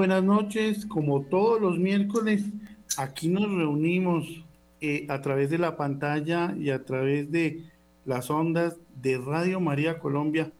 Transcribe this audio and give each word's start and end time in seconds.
buenas 0.00 0.24
noches. 0.24 0.86
Como 0.86 1.26
todos 1.26 1.60
los 1.60 1.78
miércoles, 1.78 2.42
aquí 2.96 3.28
nos 3.28 3.52
reunimos 3.52 4.42
eh, 4.80 5.04
a 5.10 5.20
través 5.20 5.50
de 5.50 5.58
la 5.58 5.76
pantalla 5.76 6.54
y 6.58 6.70
a 6.70 6.86
través 6.86 7.30
de 7.30 7.64
las 8.06 8.30
ondas 8.30 8.78
de 9.02 9.18
Radio 9.18 9.60
María 9.60 9.98
Colombia, 9.98 10.52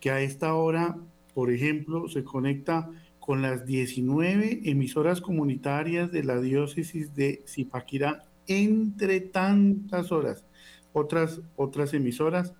que 0.00 0.10
a 0.10 0.20
esta 0.22 0.54
hora, 0.54 0.96
por 1.34 1.52
ejemplo, 1.52 2.08
se 2.08 2.24
conecta 2.24 2.90
con 3.20 3.42
las 3.42 3.64
19 3.64 4.62
emisoras 4.64 5.20
comunitarias 5.20 6.10
de 6.10 6.24
la 6.24 6.40
diócesis 6.40 7.14
de 7.14 7.44
Zipaquirá, 7.46 8.24
entre 8.48 9.20
tantas 9.20 10.10
horas, 10.10 10.44
otras, 10.92 11.40
otras 11.54 11.94
emisoras. 11.94 12.54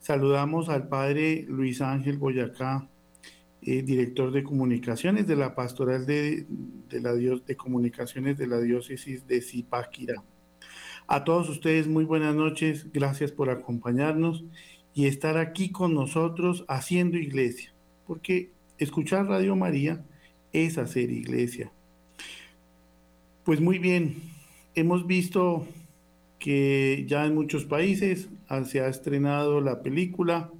Saludamos 0.00 0.70
al 0.70 0.88
padre 0.88 1.46
Luis 1.48 1.80
Ángel 1.80 2.18
Boyacá, 2.18 2.88
eh, 3.60 3.82
director 3.82 4.30
de 4.30 4.44
comunicaciones 4.44 5.26
de 5.26 5.34
la 5.34 5.54
pastoral 5.54 6.06
de, 6.06 6.46
la 6.92 7.12
de 7.12 7.56
comunicaciones 7.56 8.38
de 8.38 8.46
la 8.46 8.60
diócesis 8.60 9.26
de 9.26 9.40
Zipaquirá. 9.40 10.22
A 11.08 11.24
todos 11.24 11.48
ustedes 11.48 11.88
muy 11.88 12.04
buenas 12.04 12.34
noches, 12.36 12.86
gracias 12.92 13.32
por 13.32 13.50
acompañarnos 13.50 14.44
y 14.94 15.06
estar 15.06 15.38
aquí 15.38 15.72
con 15.72 15.94
nosotros 15.94 16.64
haciendo 16.68 17.16
iglesia, 17.16 17.72
porque 18.06 18.50
escuchar 18.78 19.26
Radio 19.26 19.56
María 19.56 20.04
es 20.52 20.78
hacer 20.78 21.10
iglesia. 21.10 21.72
Pues 23.44 23.60
muy 23.60 23.78
bien, 23.78 24.22
hemos 24.74 25.06
visto 25.06 25.66
que 26.38 27.04
ya 27.08 27.26
en 27.26 27.34
muchos 27.34 27.64
países 27.64 28.28
se 28.66 28.80
ha 28.80 28.88
estrenado 28.88 29.60
la 29.60 29.82
película 29.82 30.50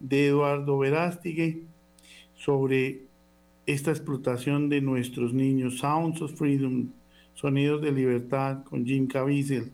de 0.00 0.28
Eduardo 0.28 0.78
Verástigui 0.78 1.66
sobre 2.44 3.02
esta 3.66 3.92
explotación 3.92 4.68
de 4.68 4.80
nuestros 4.80 5.32
niños, 5.32 5.78
Sounds 5.78 6.20
of 6.22 6.34
Freedom, 6.34 6.88
Sonidos 7.34 7.80
de 7.80 7.92
Libertad 7.92 8.64
con 8.64 8.84
Jim 8.84 9.06
Caviezel, 9.06 9.70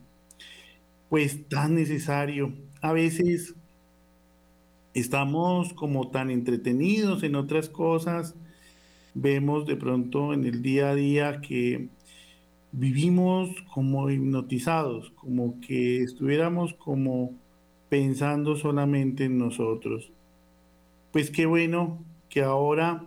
pues 1.09 1.47
tan 1.49 1.73
necesario. 1.73 2.53
A 2.81 2.93
veces 2.93 3.55
estamos 4.93 5.73
como 5.73 6.09
tan 6.11 6.29
entretenidos 6.29 7.23
en 7.23 7.35
otras 7.35 7.69
cosas, 7.69 8.35
vemos 9.15 9.65
de 9.65 9.75
pronto 9.75 10.33
en 10.35 10.45
el 10.45 10.61
día 10.61 10.91
a 10.91 10.95
día 10.95 11.41
que 11.41 11.89
vivimos 12.71 13.49
como 13.73 14.11
hipnotizados, 14.11 15.09
como 15.15 15.59
que 15.59 16.03
estuviéramos 16.03 16.75
como 16.75 17.33
pensando 17.89 18.55
solamente 18.55 19.25
en 19.25 19.39
nosotros. 19.39 20.11
Pues 21.11 21.31
qué 21.31 21.47
bueno 21.47 21.97
que 22.29 22.41
ahora 22.41 23.03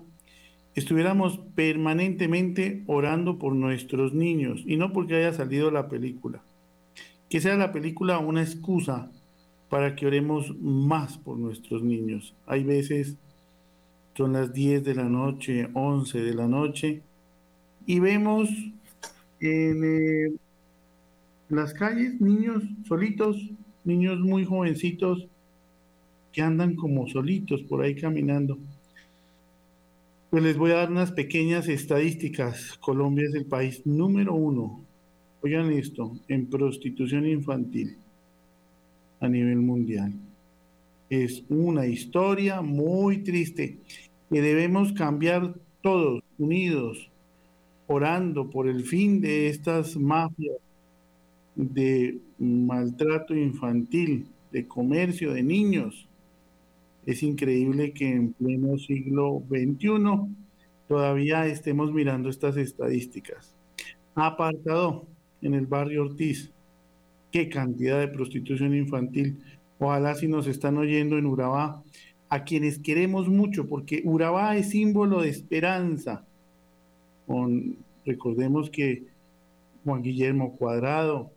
estuviéramos 0.74 1.38
permanentemente 1.54 2.82
orando 2.86 3.38
por 3.38 3.54
nuestros 3.54 4.12
niños 4.14 4.62
y 4.66 4.76
no 4.76 4.92
porque 4.92 5.16
haya 5.16 5.32
salido 5.32 5.70
la 5.70 5.88
película. 5.88 6.42
Que 7.28 7.40
sea 7.40 7.56
la 7.56 7.72
película 7.72 8.18
una 8.18 8.42
excusa 8.42 9.10
para 9.68 9.96
que 9.96 10.06
oremos 10.06 10.54
más 10.60 11.16
por 11.16 11.38
nuestros 11.38 11.82
niños. 11.82 12.34
Hay 12.46 12.64
veces 12.64 13.16
son 14.14 14.34
las 14.34 14.52
10 14.52 14.84
de 14.84 14.94
la 14.94 15.08
noche, 15.08 15.68
11 15.72 16.20
de 16.20 16.34
la 16.34 16.46
noche 16.46 17.02
y 17.86 17.98
vemos 17.98 18.50
en 19.40 19.84
eh, 19.84 20.32
las 21.48 21.72
calles 21.74 22.20
niños 22.20 22.62
solitos, 22.86 23.36
niños 23.84 24.20
muy 24.20 24.44
jovencitos 24.44 25.26
que 26.32 26.42
andan 26.42 26.76
como 26.76 27.08
solitos 27.08 27.62
por 27.62 27.82
ahí 27.82 27.94
caminando. 27.94 28.58
Pues 30.32 30.44
les 30.44 30.56
voy 30.56 30.70
a 30.70 30.76
dar 30.76 30.90
unas 30.90 31.12
pequeñas 31.12 31.68
estadísticas. 31.68 32.78
Colombia 32.80 33.26
es 33.28 33.34
el 33.34 33.44
país 33.44 33.82
número 33.84 34.32
uno, 34.32 34.82
oigan 35.42 35.70
esto, 35.70 36.16
en 36.26 36.46
prostitución 36.46 37.26
infantil 37.26 37.98
a 39.20 39.28
nivel 39.28 39.58
mundial. 39.58 40.14
Es 41.10 41.44
una 41.50 41.84
historia 41.86 42.62
muy 42.62 43.18
triste 43.18 43.76
que 44.30 44.40
debemos 44.40 44.94
cambiar 44.94 45.54
todos, 45.82 46.22
unidos, 46.38 47.10
orando 47.86 48.48
por 48.48 48.68
el 48.68 48.84
fin 48.84 49.20
de 49.20 49.48
estas 49.48 49.98
mafias 49.98 50.56
de 51.56 52.16
maltrato 52.38 53.34
infantil, 53.34 54.28
de 54.50 54.66
comercio 54.66 55.34
de 55.34 55.42
niños, 55.42 56.08
es 57.06 57.22
increíble 57.22 57.92
que 57.92 58.08
en 58.08 58.32
pleno 58.32 58.78
siglo 58.78 59.42
XXI 59.48 59.88
todavía 60.88 61.46
estemos 61.46 61.92
mirando 61.92 62.28
estas 62.28 62.56
estadísticas. 62.56 63.54
Apartado 64.14 65.06
en 65.40 65.54
el 65.54 65.66
barrio 65.66 66.02
Ortiz. 66.02 66.52
Qué 67.30 67.48
cantidad 67.48 67.98
de 67.98 68.08
prostitución 68.08 68.74
infantil. 68.74 69.38
Ojalá 69.78 70.14
si 70.14 70.28
nos 70.28 70.46
están 70.46 70.76
oyendo 70.76 71.18
en 71.18 71.26
Urabá, 71.26 71.82
a 72.28 72.44
quienes 72.44 72.78
queremos 72.78 73.28
mucho, 73.28 73.68
porque 73.68 74.02
Urabá 74.04 74.56
es 74.56 74.70
símbolo 74.70 75.22
de 75.22 75.28
esperanza. 75.30 76.24
Recordemos 78.06 78.70
que 78.70 79.04
Juan 79.84 80.02
Guillermo 80.02 80.56
Cuadrado, 80.56 81.32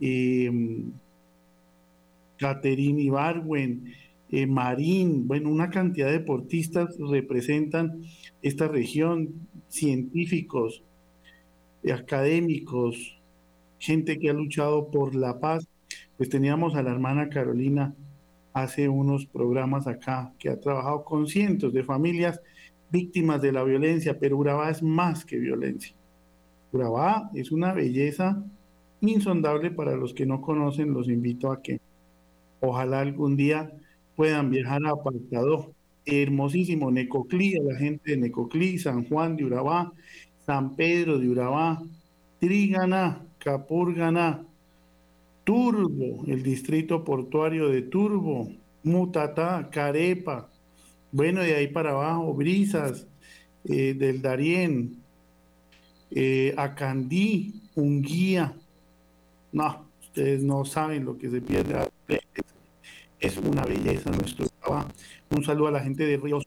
eh, 0.00 0.50
Caterine 2.38 3.02
Ibarwen, 3.02 3.94
eh, 4.30 4.46
Marín, 4.46 5.28
bueno, 5.28 5.50
una 5.50 5.70
cantidad 5.70 6.06
de 6.06 6.18
deportistas 6.18 6.96
representan 6.98 8.02
esta 8.42 8.68
región, 8.68 9.48
científicos, 9.68 10.82
académicos, 11.92 13.16
gente 13.78 14.18
que 14.18 14.30
ha 14.30 14.32
luchado 14.32 14.90
por 14.90 15.14
la 15.14 15.38
paz. 15.38 15.66
Pues 16.16 16.28
teníamos 16.28 16.74
a 16.74 16.82
la 16.82 16.90
hermana 16.90 17.28
Carolina 17.28 17.94
hace 18.52 18.88
unos 18.88 19.26
programas 19.26 19.86
acá 19.86 20.32
que 20.38 20.48
ha 20.48 20.58
trabajado 20.58 21.04
con 21.04 21.26
cientos 21.26 21.72
de 21.72 21.84
familias 21.84 22.40
víctimas 22.90 23.42
de 23.42 23.52
la 23.52 23.62
violencia, 23.62 24.18
pero 24.18 24.38
Urabá 24.38 24.70
es 24.70 24.82
más 24.82 25.24
que 25.24 25.36
violencia. 25.36 25.94
Urabá 26.72 27.30
es 27.34 27.52
una 27.52 27.72
belleza 27.72 28.42
insondable 29.00 29.70
para 29.70 29.94
los 29.94 30.14
que 30.14 30.26
no 30.26 30.40
conocen, 30.40 30.94
los 30.94 31.08
invito 31.08 31.52
a 31.52 31.62
que 31.62 31.80
ojalá 32.60 33.00
algún 33.00 33.36
día 33.36 33.70
puedan 34.16 34.50
viajar 34.50 34.84
a 34.86 34.90
Apartado. 34.90 35.72
Hermosísimo, 36.04 36.90
Necoclí, 36.90 37.56
a 37.56 37.62
la 37.62 37.78
gente 37.78 38.12
de 38.12 38.16
Necoclí, 38.16 38.78
San 38.78 39.04
Juan 39.08 39.36
de 39.36 39.44
Urabá, 39.44 39.92
San 40.44 40.76
Pedro 40.76 41.18
de 41.18 41.28
Urabá, 41.28 41.82
Trígana, 42.38 43.24
Capurganá, 43.38 44.44
Turbo, 45.44 46.24
el 46.26 46.42
distrito 46.42 47.04
portuario 47.04 47.68
de 47.68 47.82
Turbo, 47.82 48.48
Mutatá, 48.84 49.68
Carepa, 49.70 50.48
bueno, 51.10 51.40
de 51.40 51.54
ahí 51.54 51.68
para 51.68 51.90
abajo, 51.90 52.34
Brisas, 52.34 53.06
eh, 53.64 53.94
del 53.94 54.22
Darién, 54.22 55.02
eh, 56.10 56.54
Acandí, 56.56 57.62
Unguía. 57.74 58.54
No, 59.52 59.86
ustedes 60.00 60.42
no 60.42 60.64
saben 60.64 61.04
lo 61.04 61.16
que 61.16 61.30
se 61.30 61.40
pierde 61.40 61.74
es 63.20 63.36
una 63.38 63.64
belleza 63.64 64.10
nuestro 64.10 64.46
trabajo. 64.60 64.88
Un 65.30 65.44
saludo 65.44 65.68
a 65.68 65.72
la 65.72 65.80
gente 65.80 66.04
de 66.04 66.16
Ríos 66.16 66.44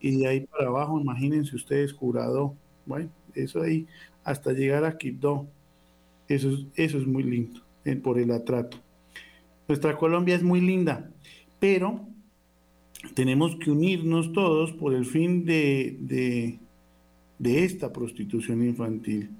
y 0.00 0.16
de 0.16 0.28
ahí 0.28 0.40
para 0.40 0.68
abajo, 0.68 1.00
imagínense 1.00 1.56
ustedes, 1.56 1.92
jurado. 1.92 2.54
Bueno, 2.86 3.10
eso 3.34 3.62
ahí 3.62 3.86
hasta 4.24 4.52
llegar 4.52 4.84
a 4.84 4.96
Quibdó. 4.96 5.46
Eso 6.28 6.50
es, 6.50 6.66
eso 6.74 6.98
es 6.98 7.06
muy 7.06 7.22
lindo 7.22 7.60
eh, 7.84 7.96
por 7.96 8.18
el 8.18 8.30
atrato. 8.30 8.78
Nuestra 9.66 9.96
Colombia 9.96 10.34
es 10.34 10.42
muy 10.42 10.60
linda, 10.60 11.10
pero 11.58 12.06
tenemos 13.14 13.56
que 13.56 13.70
unirnos 13.70 14.32
todos 14.32 14.72
por 14.72 14.94
el 14.94 15.04
fin 15.04 15.44
de, 15.44 15.96
de, 17.38 17.64
esta 17.64 17.92
prostitución 17.92 18.62
infantil. 18.64 19.30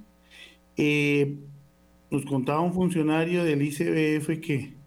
Eh, 0.76 1.36
nos 2.10 2.24
contaba 2.24 2.60
un 2.60 2.72
funcionario 2.72 3.44
del 3.44 3.62
ICBF 3.62 4.40
que 4.40 4.77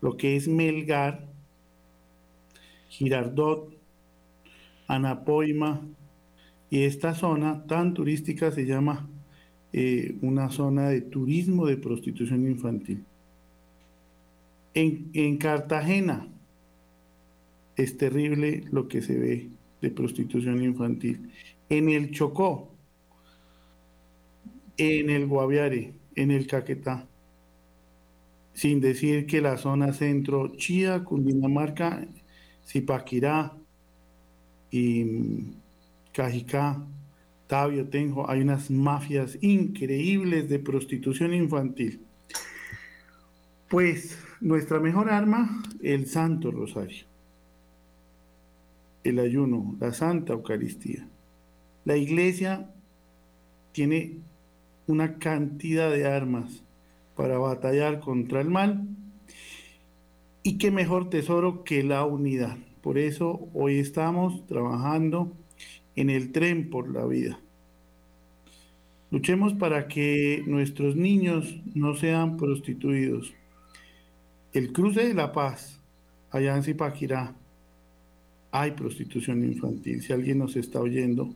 lo 0.00 0.16
que 0.16 0.36
es 0.36 0.48
Melgar, 0.48 1.26
Girardot, 2.88 3.74
Anapoima, 4.86 5.82
y 6.70 6.82
esta 6.84 7.14
zona 7.14 7.64
tan 7.66 7.94
turística 7.94 8.50
se 8.50 8.66
llama 8.66 9.08
eh, 9.72 10.16
una 10.22 10.50
zona 10.50 10.88
de 10.88 11.00
turismo 11.00 11.66
de 11.66 11.76
prostitución 11.76 12.46
infantil. 12.46 13.04
En, 14.74 15.10
en 15.14 15.38
Cartagena 15.38 16.28
es 17.76 17.96
terrible 17.96 18.64
lo 18.70 18.88
que 18.88 19.02
se 19.02 19.18
ve 19.18 19.48
de 19.80 19.90
prostitución 19.90 20.62
infantil. 20.62 21.30
En 21.68 21.88
el 21.88 22.10
Chocó, 22.10 22.70
en 24.76 25.10
el 25.10 25.26
Guaviare, 25.26 25.94
en 26.14 26.30
el 26.30 26.46
Caquetá, 26.46 27.06
sin 28.58 28.80
decir 28.80 29.24
que 29.26 29.40
la 29.40 29.56
zona 29.56 29.92
centro, 29.92 30.56
Chía, 30.56 31.04
Cundinamarca, 31.04 32.08
Zipaquirá 32.66 33.56
y 34.72 35.52
Cajicá, 36.12 36.84
Tabio, 37.46 37.88
Tenjo, 37.88 38.28
hay 38.28 38.40
unas 38.40 38.68
mafias 38.68 39.38
increíbles 39.42 40.48
de 40.48 40.58
prostitución 40.58 41.34
infantil. 41.34 42.00
Pues 43.70 44.18
nuestra 44.40 44.80
mejor 44.80 45.08
arma, 45.08 45.62
el 45.80 46.06
Santo 46.06 46.50
Rosario, 46.50 47.06
el 49.04 49.20
ayuno, 49.20 49.76
la 49.78 49.92
Santa 49.92 50.32
Eucaristía. 50.32 51.08
La 51.84 51.96
iglesia 51.96 52.68
tiene 53.70 54.16
una 54.88 55.20
cantidad 55.20 55.92
de 55.92 56.08
armas 56.08 56.64
para 57.18 57.36
batallar 57.36 57.98
contra 57.98 58.40
el 58.40 58.48
mal 58.48 58.86
y 60.44 60.56
qué 60.56 60.70
mejor 60.70 61.10
tesoro 61.10 61.64
que 61.64 61.82
la 61.82 62.04
unidad. 62.04 62.56
Por 62.80 62.96
eso 62.96 63.48
hoy 63.54 63.80
estamos 63.80 64.46
trabajando 64.46 65.32
en 65.96 66.10
el 66.10 66.30
tren 66.30 66.70
por 66.70 66.88
la 66.88 67.04
vida. 67.06 67.40
Luchemos 69.10 69.52
para 69.54 69.88
que 69.88 70.44
nuestros 70.46 70.94
niños 70.94 71.60
no 71.74 71.96
sean 71.96 72.36
prostituidos. 72.36 73.34
El 74.52 74.72
cruce 74.72 75.08
de 75.08 75.14
la 75.14 75.32
paz, 75.32 75.82
allá 76.30 76.56
en 76.56 76.62
hay 78.52 78.70
prostitución 78.70 79.42
infantil. 79.42 80.02
Si 80.02 80.12
alguien 80.12 80.38
nos 80.38 80.54
está 80.54 80.80
oyendo, 80.80 81.34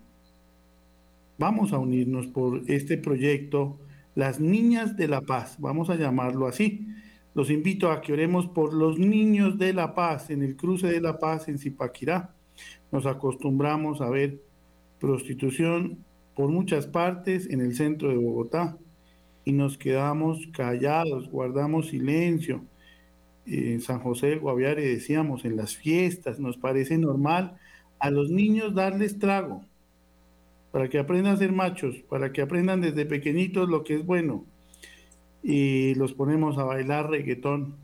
vamos 1.39 1.73
a 1.73 1.79
unirnos 1.79 2.29
por 2.29 2.63
este 2.69 2.99
proyecto, 2.99 3.79
las 4.15 4.41
niñas 4.41 4.97
de 4.97 5.09
la 5.09 5.23
paz, 5.23 5.57
vamos 5.59 5.91
a 5.91 5.97
llamarlo 5.97 6.47
así. 6.47 6.87
Los 7.35 7.51
invito 7.51 7.91
a 7.91 8.03
que 8.03 8.13
oremos 8.13 8.47
por 8.47 8.75
los 8.75 8.99
niños 8.99 9.59
de 9.59 9.73
la 9.73 9.95
paz 9.95 10.29
en 10.31 10.43
el 10.43 10.57
cruce 10.57 10.87
de 10.89 11.01
la 11.01 11.19
paz 11.19 11.49
en 11.49 11.59
Zipaquirá. 11.59 12.35
Nos 12.91 13.07
acostumbramos 13.07 14.03
a 14.03 14.11
ver 14.11 14.43
prostitución 15.01 16.05
por 16.35 16.51
muchas 16.51 16.87
partes 16.87 17.49
en 17.49 17.61
el 17.61 17.75
centro 17.75 18.11
de 18.11 18.17
Bogotá 18.17 18.77
y 19.45 19.53
nos 19.53 19.79
quedamos 19.79 20.47
callados, 20.53 21.31
guardamos 21.31 21.89
silencio. 21.89 22.65
En 23.47 23.81
San 23.81 24.01
José 24.01 24.29
del 24.29 24.41
Guaviare 24.41 24.87
decíamos, 24.87 25.45
en 25.45 25.57
las 25.57 25.75
fiestas 25.75 26.39
nos 26.39 26.59
parece 26.59 26.99
normal 26.99 27.57
a 27.99 28.11
los 28.11 28.31
niños 28.31 28.75
darles 28.75 29.19
trago 29.19 29.65
para 30.73 30.89
que 30.89 30.99
aprendan 30.99 31.35
a 31.35 31.39
ser 31.39 31.53
machos, 31.53 31.97
para 32.09 32.33
que 32.33 32.41
aprendan 32.41 32.81
desde 32.81 33.07
pequeñitos 33.07 33.69
lo 33.69 33.85
que 33.85 33.95
es 33.97 34.05
bueno. 34.05 34.45
Y 35.43 35.95
los 35.95 36.15
ponemos 36.15 36.59
a 36.59 36.65
bailar 36.65 37.11
reggaetón 37.11 37.75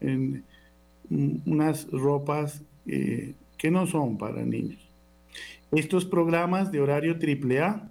en 0.00 0.44
unas 1.10 1.90
ropas 1.90 2.62
eh, 2.86 3.34
que 3.58 3.70
no 3.70 3.86
son 3.86 4.16
para 4.16 4.42
niños. 4.42 4.78
Estos 5.72 6.04
programas 6.04 6.70
de 6.70 6.80
horario 6.80 7.18
triple 7.18 7.60
A 7.60 7.88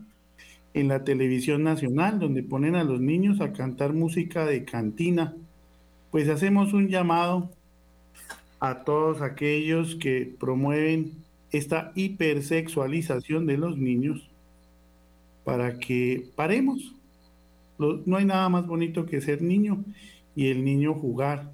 en 0.73 0.87
la 0.87 1.03
televisión 1.03 1.63
nacional, 1.63 2.19
donde 2.19 2.43
ponen 2.43 2.75
a 2.75 2.83
los 2.83 3.01
niños 3.01 3.41
a 3.41 3.51
cantar 3.51 3.93
música 3.93 4.45
de 4.45 4.63
cantina, 4.63 5.33
pues 6.11 6.29
hacemos 6.29 6.71
un 6.71 6.87
llamado 6.87 7.51
a 8.61 8.83
todos 8.83 9.21
aquellos 9.21 9.95
que 9.95 10.33
promueven 10.39 11.11
esta 11.51 11.91
hipersexualización 11.95 13.45
de 13.45 13.57
los 13.57 13.77
niños 13.77 14.29
para 15.45 15.77
que 15.79 16.29
paremos. 16.35 16.93
No 17.77 18.17
hay 18.17 18.25
nada 18.25 18.49
más 18.49 18.67
bonito 18.67 19.05
que 19.05 19.21
ser 19.21 19.41
niño 19.41 19.85
y 20.35 20.47
el 20.47 20.65
niño 20.65 20.93
jugar 20.95 21.53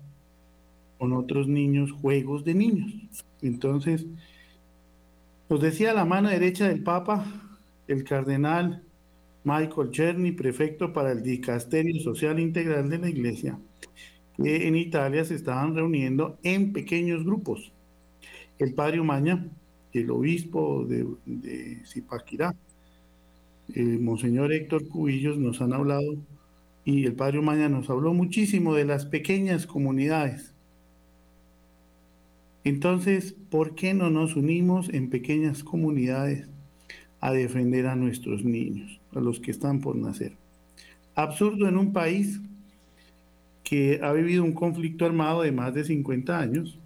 con 0.98 1.14
otros 1.14 1.48
niños 1.48 1.92
juegos 1.92 2.44
de 2.44 2.56
niños. 2.56 2.92
Entonces, 3.42 4.06
nos 5.50 5.60
decía 5.60 5.94
la 5.94 6.06
mano 6.06 6.30
derecha 6.30 6.68
del 6.68 6.82
Papa, 6.82 7.26
el 7.88 8.04
cardenal 8.04 8.84
Michael 9.44 9.92
Cherny, 9.92 10.32
prefecto 10.32 10.94
para 10.94 11.12
el 11.12 11.24
Dicasterio 11.24 12.00
Social 12.02 12.40
Integral 12.40 12.90
de 12.90 13.00
la 13.00 13.10
Iglesia, 13.10 13.60
que 14.38 14.68
en 14.68 14.76
Italia 14.76 15.26
se 15.26 15.36
estaban 15.36 15.76
reuniendo 15.76 16.38
en 16.44 16.72
pequeños 16.72 17.26
grupos. 17.26 17.72
El 18.60 18.74
padre 18.76 19.00
Umaña, 19.00 19.48
el 19.92 20.12
obispo 20.12 20.86
de, 20.86 21.06
de 21.26 21.82
Zipaquirá, 21.86 22.56
el 23.76 24.00
monseñor 24.00 24.54
Héctor 24.54 24.88
Cubillos 24.88 25.38
nos 25.38 25.62
han 25.62 25.74
hablado 25.74 26.16
y 26.86 27.06
el 27.06 27.14
padre 27.14 27.40
Umaña 27.40 27.70
nos 27.70 27.90
habló 27.90 28.14
muchísimo 28.14 28.74
de 28.74 28.86
las 28.86 29.06
pequeñas 29.06 29.68
comunidades 29.68 30.52
entonces, 32.64 33.36
¿por 33.50 33.74
qué 33.74 33.94
no 33.94 34.10
nos 34.12 34.36
unimos 34.36 34.90
en 34.90 35.10
pequeñas 35.10 35.64
comunidades 35.64 36.48
a 37.20 37.32
defender 37.32 37.88
a 37.88 37.96
nuestros 37.96 38.44
niños, 38.44 39.00
a 39.16 39.20
los 39.20 39.40
que 39.40 39.52
están 39.52 39.82
por 39.82 39.96
nacer? 39.96 40.34
Absurdo 41.16 41.68
en 41.68 41.78
un 41.78 41.92
país 41.92 42.40
que 43.64 44.00
ha 44.04 44.12
vivido 44.14 44.44
un 44.44 44.54
conflicto 44.54 45.06
armado 45.06 45.42
de 45.42 45.52
más 45.52 45.74
de 45.74 45.84
50 45.84 46.40
años, 46.40 46.78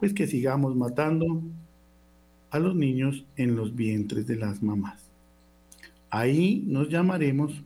pues 0.00 0.12
que 0.12 0.26
sigamos 0.26 0.74
matando 0.74 1.42
a 2.50 2.58
los 2.58 2.74
niños 2.74 3.24
en 3.36 3.54
los 3.54 3.76
vientres 3.76 4.26
de 4.26 4.36
las 4.36 4.62
mamás. 4.62 5.07
Ahí 6.10 6.64
nos 6.66 6.88
llamaremos 6.88 7.62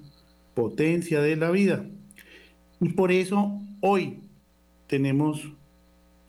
potencia 0.54 1.20
de 1.20 1.36
la 1.36 1.50
vida. 1.50 1.84
Y 2.80 2.90
por 2.90 3.12
eso 3.12 3.60
hoy 3.80 4.20
tenemos 4.86 5.52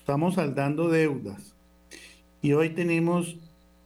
estamos 0.04 0.36
saldando 0.36 0.90
deudas. 0.90 1.56
Y 2.42 2.52
hoy 2.52 2.72
tenemos 2.72 3.38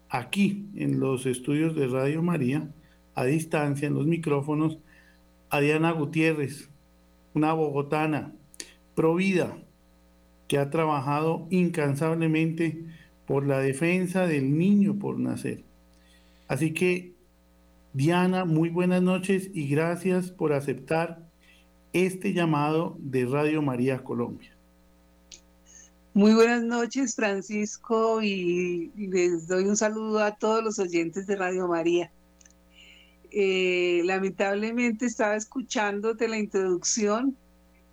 aquí 0.10 0.68
en 0.76 1.00
los 1.00 1.28
estudios 1.28 1.76
de 1.76 1.86
Radio 1.86 2.24
María, 2.24 2.68
a 3.14 3.24
distancia, 3.26 3.88
en 3.88 3.94
los 3.94 4.08
micrófonos, 4.08 4.80
a 5.52 5.60
Diana 5.60 5.92
Gutiérrez, 5.92 6.72
una 7.36 7.54
bogotana, 7.54 8.34
provida, 8.96 9.60
que 10.48 10.58
ha 10.58 10.72
trabajado 10.72 11.46
incansablemente 11.52 12.86
por 13.28 13.46
la 13.46 13.60
defensa 13.60 14.26
del 14.26 14.58
niño 14.58 14.98
por 14.98 15.20
nacer. 15.20 15.66
Así 16.48 16.74
que, 16.74 17.14
Diana, 17.94 18.46
muy 18.46 18.70
buenas 18.70 19.02
noches 19.02 19.50
y 19.54 19.68
gracias 19.68 20.32
por 20.32 20.54
aceptar 20.54 21.28
este 21.94 22.34
llamado 22.34 22.96
de 23.00 23.26
Radio 23.26 23.62
María 23.62 24.04
Colombia. 24.04 24.56
Muy 26.14 26.34
buenas 26.34 26.64
noches, 26.64 27.16
Francisco, 27.16 28.22
y 28.22 28.92
les 28.96 29.48
doy 29.48 29.66
un 29.66 29.78
saludo 29.78 30.20
a 30.24 30.36
todos 30.36 30.64
los 30.64 30.80
oyentes 30.80 31.28
de 31.28 31.36
Radio 31.36 31.68
María. 31.68 32.12
Eh, 33.32 34.02
lamentablemente 34.04 35.06
estaba 35.06 35.36
escuchándote 35.36 36.28
la 36.28 36.38
introducción 36.38 37.36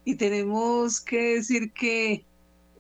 y 0.04 0.14
tenemos 0.14 1.00
que 1.00 1.34
decir 1.34 1.72
que 1.72 2.24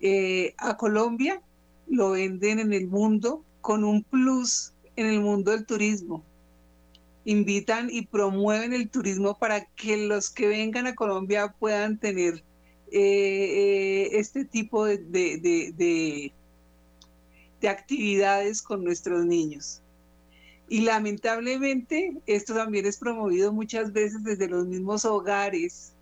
eh, 0.00 0.54
a 0.58 0.76
Colombia 0.76 1.42
lo 1.88 2.12
venden 2.12 2.58
en 2.58 2.72
el 2.72 2.86
mundo 2.86 3.44
con 3.60 3.84
un 3.84 4.02
plus 4.02 4.72
en 4.96 5.06
el 5.06 5.20
mundo 5.20 5.50
del 5.50 5.66
turismo. 5.66 6.24
Invitan 7.24 7.88
y 7.90 8.06
promueven 8.06 8.74
el 8.74 8.90
turismo 8.90 9.38
para 9.38 9.64
que 9.64 9.96
los 9.96 10.30
que 10.30 10.46
vengan 10.46 10.86
a 10.86 10.94
Colombia 10.94 11.54
puedan 11.58 11.98
tener 11.98 12.44
eh, 12.92 13.00
eh, 13.00 14.08
este 14.12 14.44
tipo 14.44 14.84
de, 14.84 14.98
de, 15.00 16.32
actividades 17.68 18.60
con 18.62 18.84
nuestros 18.84 19.24
niños. 19.24 19.82
Y 20.68 20.82
lamentablemente 20.82 22.16
esto 22.26 22.54
también 22.54 22.86
es 22.86 22.98
promovido 22.98 23.52
muchas 23.52 23.92
veces 23.92 24.22
desde 24.22 24.48
los 24.48 24.66
mismos 24.66 25.04
hogares. 25.04 25.94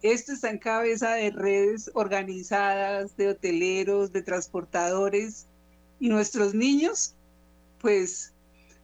Esto 0.00 0.32
está 0.32 0.50
en 0.50 0.58
cabeza 0.58 1.12
de 1.14 1.30
redes 1.30 1.90
organizadas, 1.92 3.16
de 3.16 3.28
hoteleros, 3.28 4.12
de 4.12 4.22
transportadores. 4.22 5.48
Y 5.98 6.08
nuestros 6.08 6.54
niños, 6.54 7.14
pues 7.80 8.32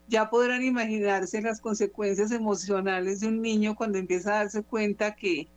ya 0.09 0.31
podrán 0.31 0.63
imaginarse 0.63 1.43
las 1.43 1.61
consecuencias 1.61 2.31
emocionales 2.31 3.21
de 3.21 3.29
un 3.29 3.43
niño 3.43 3.75
cuando 3.75 3.99
empieza 3.99 4.35
a 4.35 4.37
darse 4.39 4.63
cuenta 4.63 5.15
que 5.15 5.49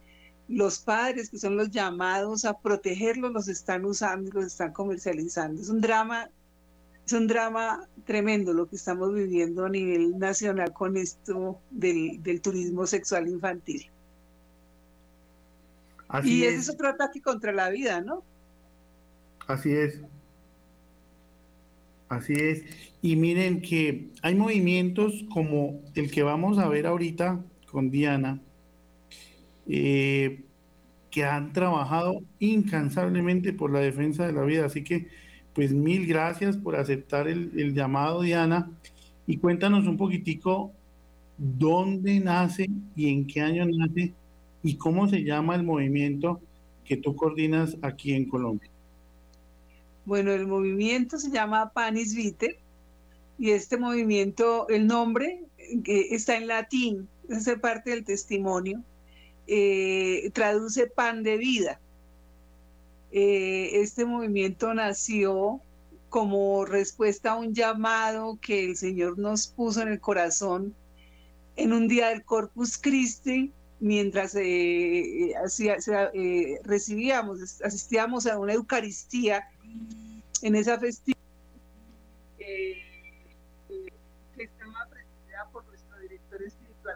los 0.47 0.79
padres 0.79 1.29
que 1.29 1.37
son 1.37 1.55
los 1.55 1.69
llamados 1.69 2.43
a 2.45 2.59
protegerlos 2.59 3.31
los 3.31 3.47
están 3.47 3.85
usando 3.85 4.29
y 4.29 4.31
los 4.31 4.45
están 4.45 4.73
comercializando. 4.73 5.61
Es 5.61 5.69
un 5.69 5.79
drama, 5.79 6.29
es 7.05 7.13
un 7.13 7.27
drama 7.27 7.87
tremendo 8.05 8.53
lo 8.53 8.67
que 8.67 8.75
estamos 8.75 9.13
viviendo 9.13 9.65
a 9.65 9.69
nivel 9.69 10.17
nacional 10.17 10.73
con 10.73 10.97
esto 10.97 11.59
del, 11.69 12.41
turismo 12.41 12.87
sexual 12.87 13.27
infantil. 13.27 13.87
y 16.23 16.43
ese 16.43 16.57
es. 16.57 16.69
otro 16.69 16.89
ataque 16.89 17.21
contra 17.21 17.51
la 17.51 17.69
vida, 17.69 18.01
¿no? 18.01 18.23
Así 19.45 19.71
es. 19.71 20.01
Así 22.09 22.33
es. 22.33 22.63
Y 23.01 23.15
miren 23.15 23.61
que 23.61 24.09
hay 24.23 24.35
movimientos 24.35 25.25
como 25.31 25.81
el 25.95 26.11
que 26.11 26.23
vamos 26.23 26.57
a 26.57 26.67
ver 26.67 26.87
ahorita 26.87 27.39
con 27.71 27.91
Diana, 27.91 28.41
eh, 29.67 30.41
que 31.11 31.23
han 31.23 31.53
trabajado 31.53 32.21
incansablemente 32.39 33.53
por 33.53 33.71
la 33.71 33.79
defensa 33.79 34.25
de 34.25 34.33
la 34.33 34.43
vida. 34.43 34.65
Así 34.65 34.83
que, 34.83 35.07
pues 35.53 35.71
mil 35.71 36.07
gracias 36.07 36.57
por 36.57 36.75
aceptar 36.75 37.27
el, 37.27 37.73
llamado, 37.73 38.21
Diana. 38.21 38.71
Y 39.27 39.37
cuéntanos 39.37 39.87
un 39.87 39.97
poquitico 39.97 40.71
dónde 41.37 42.19
nace 42.19 42.69
y 42.95 43.09
en 43.09 43.27
qué 43.27 43.41
año 43.41 43.65
nace 43.65 44.13
y 44.63 44.75
cómo 44.75 45.07
se 45.07 45.23
llama 45.23 45.55
el 45.55 45.63
movimiento 45.63 46.41
que 46.83 46.97
tú 46.97 47.15
coordinas 47.15 47.77
aquí 47.83 48.13
en 48.13 48.25
Colombia. 48.25 48.69
Bueno, 50.09 50.31
el 50.31 50.47
movimiento 50.47 51.19
se 51.19 51.29
llama 51.29 51.71
Panis 51.71 52.15
Vitae 52.15 52.57
y 53.37 53.51
este 53.51 53.77
movimiento, 53.77 54.67
el 54.67 54.87
nombre 54.87 55.43
que 55.83 56.15
está 56.15 56.35
en 56.35 56.47
latín, 56.47 57.07
es 57.29 57.47
parte 57.61 57.91
del 57.91 58.03
testimonio, 58.03 58.81
eh, 59.45 60.31
traduce 60.33 60.87
pan 60.87 61.21
de 61.21 61.37
vida. 61.37 61.79
Eh, 63.11 63.69
este 63.73 64.03
movimiento 64.03 64.73
nació 64.73 65.61
como 66.09 66.65
respuesta 66.65 67.33
a 67.33 67.35
un 67.35 67.53
llamado 67.53 68.39
que 68.41 68.65
el 68.65 68.77
Señor 68.77 69.19
nos 69.19 69.45
puso 69.45 69.83
en 69.83 69.89
el 69.89 69.99
corazón 69.99 70.73
en 71.55 71.71
un 71.71 71.87
día 71.87 72.07
del 72.07 72.23
Corpus 72.23 72.79
Christi, 72.79 73.53
mientras 73.79 74.33
eh, 74.33 75.35
recibíamos, 76.63 77.61
asistíamos 77.61 78.25
a 78.25 78.39
una 78.39 78.53
Eucaristía 78.53 79.47
en 80.41 80.55
esa 80.55 80.79
festividad 80.79 81.19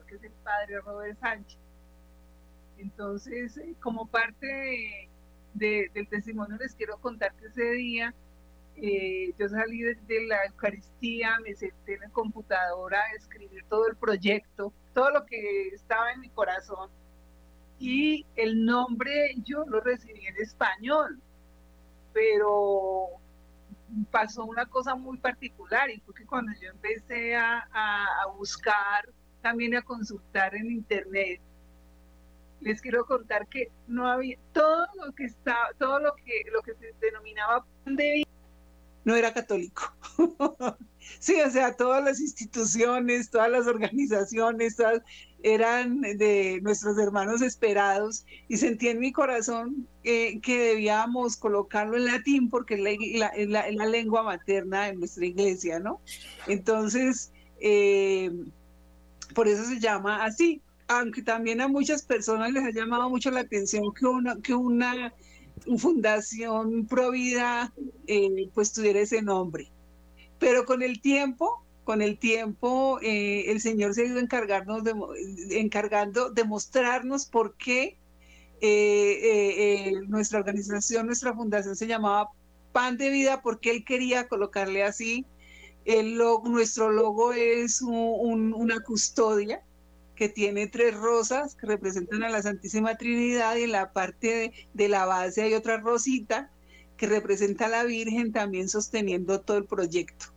que 0.08 0.16
es 0.16 0.24
el 0.24 0.32
padre 0.44 0.80
Robert 0.82 1.20
Sánchez. 1.20 1.60
Entonces, 2.78 3.58
eh, 3.58 3.76
como 3.80 4.08
parte 4.08 5.10
del 5.54 6.08
testimonio, 6.10 6.58
les 6.58 6.74
quiero 6.76 6.98
contar 6.98 7.34
que 7.36 7.48
ese 7.48 7.72
día 7.72 8.14
eh, 8.76 9.34
yo 9.38 9.48
salí 9.50 9.82
de, 9.82 10.28
la 10.28 10.46
Eucaristía, 10.46 11.40
me 11.42 11.54
senté 11.54 11.96
en 11.96 12.02
la 12.02 12.10
computadora 12.10 13.00
a 13.00 13.16
escribir 13.16 13.64
todo 13.70 13.88
el 13.88 13.96
proyecto, 13.96 14.74
todo 14.94 15.12
lo 15.12 15.26
que 15.26 15.68
estaba 15.70 16.12
en 16.12 16.22
mi 16.22 16.30
corazón. 16.30 16.90
Y 17.80 18.26
el 18.36 18.66
nombre 18.66 19.36
yo 19.44 19.66
lo 19.68 19.80
recibí 19.82 20.26
en 20.26 20.38
español, 20.38 21.22
pero 22.14 23.08
pasó 24.12 24.46
una 24.46 24.66
cosa 24.66 24.96
muy 24.96 25.18
particular 25.18 25.90
y 25.90 26.00
fue 26.02 26.14
que 26.14 26.26
cuando 26.26 26.52
yo 26.62 26.70
empecé 26.70 27.36
a, 27.36 27.60
a 27.72 28.28
buscar 28.38 29.10
también 29.42 29.76
a 29.76 29.82
consultar 29.82 30.56
en 30.56 30.72
internet. 30.72 31.42
Les 32.62 32.82
quiero 32.82 33.06
contar 33.06 33.48
que 33.48 33.72
no 33.88 34.08
había 34.08 34.38
todo 34.54 34.88
lo 35.04 35.14
que 35.14 35.26
estaba, 35.26 35.70
todo 35.78 36.00
lo 36.00 36.14
que 36.16 36.44
lo 36.52 36.62
que 36.62 36.74
se 36.76 36.94
denominaba 37.02 37.66
pandemia 37.84 38.26
no 39.06 39.16
era 39.16 39.34
católico. 39.34 39.94
sí, 41.20 41.40
o 41.42 41.50
sea, 41.50 41.76
todas 41.76 42.04
las 42.04 42.20
instituciones, 42.20 43.30
todas 43.30 43.50
las 43.50 43.68
organizaciones, 43.68 44.78
eran 45.44 46.02
de 46.02 46.60
nuestros 46.64 46.98
hermanos 46.98 47.42
esperados 47.42 48.26
y 48.48 48.58
sentí 48.58 48.88
en 48.88 49.00
mi 49.00 49.12
corazón 49.12 49.88
que 50.04 50.42
debíamos 50.46 51.38
colocarlo 51.38 51.98
en 51.98 52.06
latín 52.06 52.50
porque 52.50 52.76
es 52.76 53.50
la, 53.50 53.66
la, 53.70 53.86
lengua 53.86 54.24
materna 54.24 54.86
de 54.86 54.96
nuestra 54.96 55.26
iglesia, 55.26 55.80
¿no? 55.80 56.02
Entonces, 56.48 57.32
eh, 57.60 58.32
por 59.36 59.48
eso 59.48 59.66
se 59.66 59.80
llama 59.80 60.24
así, 60.24 60.62
aunque 60.88 61.22
también 61.22 61.62
a 61.62 61.68
muchas 61.68 62.04
personas 62.04 62.52
les 62.52 62.64
ha 62.64 62.72
llamado 62.72 63.10
mucho 63.10 63.32
la 63.32 63.42
atención 63.42 63.94
que 63.94 64.06
una, 64.06 64.36
que 64.42 64.54
una 64.54 65.14
fundación 65.78 66.86
provida 66.88 67.74
eh, 68.08 68.50
pues 68.54 68.74
tuviera 68.74 69.00
ese 69.00 69.22
nombre. 69.22 69.72
Pero 70.40 70.66
con 70.66 70.82
el 70.84 71.02
tiempo, 71.02 71.63
con 71.84 72.02
el 72.02 72.18
tiempo, 72.18 73.00
eh, 73.02 73.52
el 73.52 73.62
Señor 73.62 73.94
se 73.94 74.04
ha 74.04 74.06
ido 74.06 74.20
encargarnos 74.20 74.84
de, 74.84 74.94
encargando 75.52 76.30
de 76.30 76.44
mostrarnos 76.44 77.26
por 77.26 77.56
qué 77.58 77.98
eh, 78.62 79.92
nuestra 80.08 80.40
organización, 80.40 81.08
nuestra 81.08 81.34
fundación 81.34 81.76
se 81.76 81.88
llamaba 81.88 82.30
Pan 82.72 82.98
de 82.98 83.10
Vida, 83.10 83.42
porque 83.42 83.72
Él 83.72 83.84
quería 83.84 84.28
colocarle 84.28 84.84
así 84.84 85.26
el 85.86 86.18
nuestro 86.18 86.92
logo 86.92 87.34
es 87.34 87.82
una 87.82 88.80
custodia 88.82 89.62
que 90.16 90.30
tiene 90.30 90.68
tres 90.68 90.96
rosas 90.96 91.56
que 91.56 91.68
representan 91.68 92.24
a 92.24 92.30
la 92.30 92.42
Santísima 92.42 92.96
Trinidad 92.96 93.56
y 93.56 93.64
en 93.64 93.72
la 93.72 93.92
parte 93.92 94.54
de, 94.74 94.90
la 94.90 95.06
base 95.06 95.42
hay 95.42 95.54
otra 95.54 95.78
rosita 95.78 96.52
que 96.98 97.08
representa 97.08 97.66
a 97.66 97.70
la 97.70 97.84
Virgen 97.84 98.32
también 98.32 98.70
sosteniendo 98.70 99.42
todo 99.42 99.58
el 99.58 99.66
proyecto. 99.66 100.33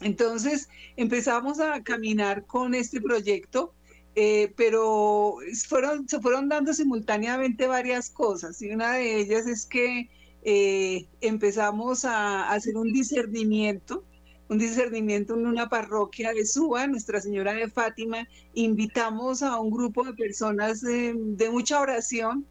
Entonces 0.00 0.68
empezamos 0.96 1.60
a 1.60 1.82
caminar 1.82 2.46
con 2.46 2.74
este 2.74 3.00
proyecto, 3.00 3.74
eh, 4.14 4.52
pero 4.56 5.36
se 5.52 6.20
fueron 6.20 6.48
dando 6.48 6.72
simultáneamente 6.72 7.66
varias 7.66 8.10
cosas 8.10 8.60
y 8.60 8.70
una 8.70 8.94
de 8.94 9.20
ellas 9.20 9.46
es 9.46 9.66
que 9.66 10.08
eh, 10.42 11.06
empezamos 11.20 12.04
a 12.04 12.50
hacer 12.50 12.76
un 12.76 12.92
discernimiento, 12.92 14.04
un 14.48 14.58
discernimiento 14.58 15.34
en 15.34 15.46
una 15.46 15.68
parroquia 15.68 16.32
de 16.32 16.46
Suba, 16.46 16.86
Nuestra 16.86 17.20
Señora 17.20 17.52
de 17.52 17.68
Fátima. 17.68 18.26
Invitamos 18.54 19.42
a 19.42 19.60
un 19.60 19.70
grupo 19.70 20.04
de 20.04 20.14
personas 20.14 20.80
de, 20.80 21.14
mucha 21.52 21.80
oración 21.80 22.46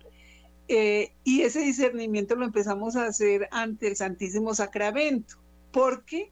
eh, 0.67 1.11
y 1.23 1.41
ese 1.41 1.61
discernimiento 1.61 2.35
lo 2.35 2.45
empezamos 2.45 2.95
a 2.95 3.05
hacer 3.05 3.49
ante 3.51 3.87
el 3.87 3.95
Santísimo 3.95 4.53
Sacramento, 4.53 5.37
porque 5.71 6.31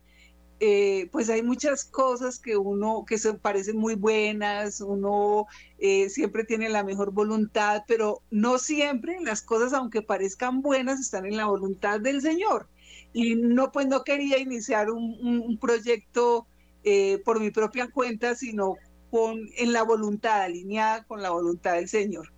eh, 0.59 1.07
pues 1.11 1.29
hay 1.29 1.43
muchas 1.43 1.85
cosas 1.85 2.39
que 2.39 2.57
uno, 2.57 3.05
que 3.07 3.19
se 3.19 3.33
parecen 3.35 3.77
muy 3.77 3.93
buenas, 3.93 4.81
uno 4.81 5.45
eh, 5.77 6.09
siempre 6.09 6.45
tiene 6.45 6.67
la 6.69 6.83
mejor 6.83 7.11
voluntad, 7.11 7.83
pero 7.87 8.23
no 8.31 8.57
siempre 8.57 9.19
las 9.21 9.43
cosas, 9.43 9.73
aunque 9.73 10.01
parezcan 10.01 10.63
buenas, 10.63 10.99
están 10.99 11.27
en 11.27 11.37
la 11.37 11.45
voluntad 11.45 11.99
del 11.99 12.21
Señor. 12.21 12.67
Y 13.13 13.35
no, 13.35 13.71
pues 13.71 13.87
no 13.87 14.03
quería 14.03 14.39
iniciar 14.39 14.89
un, 14.89 15.57
proyecto 15.61 16.47
eh, 16.83 17.21
por 17.23 17.39
mi 17.39 17.51
propia 17.51 17.89
cuenta, 17.91 18.33
sino 18.35 18.77
con, 19.11 19.39
en 19.57 19.73
la 19.73 19.83
voluntad, 19.83 20.41
alineada 20.41 21.03
con 21.03 21.21
la 21.21 21.29
voluntad 21.29 21.75
del 21.75 21.87
Señor. 21.87 22.33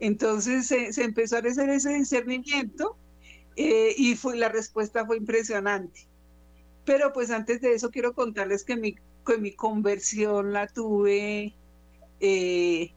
Entonces 0.00 0.66
se 0.66 1.02
empezó 1.04 1.36
a 1.36 1.40
hacer 1.40 1.68
ese 1.70 1.90
discernimiento 1.94 2.96
y 3.54 4.16
fue, 4.16 4.36
la 4.36 4.48
respuesta 4.48 5.06
fue 5.06 5.18
impresionante 5.18 6.11
pero 6.84 7.12
pues 7.12 7.30
antes 7.30 7.60
de 7.60 7.74
eso 7.74 7.90
quiero 7.90 8.14
contarles 8.14 8.64
que 8.64 8.76
mi, 8.76 8.96
mi 9.38 9.52
conversión 9.52 10.52
la 10.52 10.66
tuve 10.66 11.54
eh, 12.20 12.92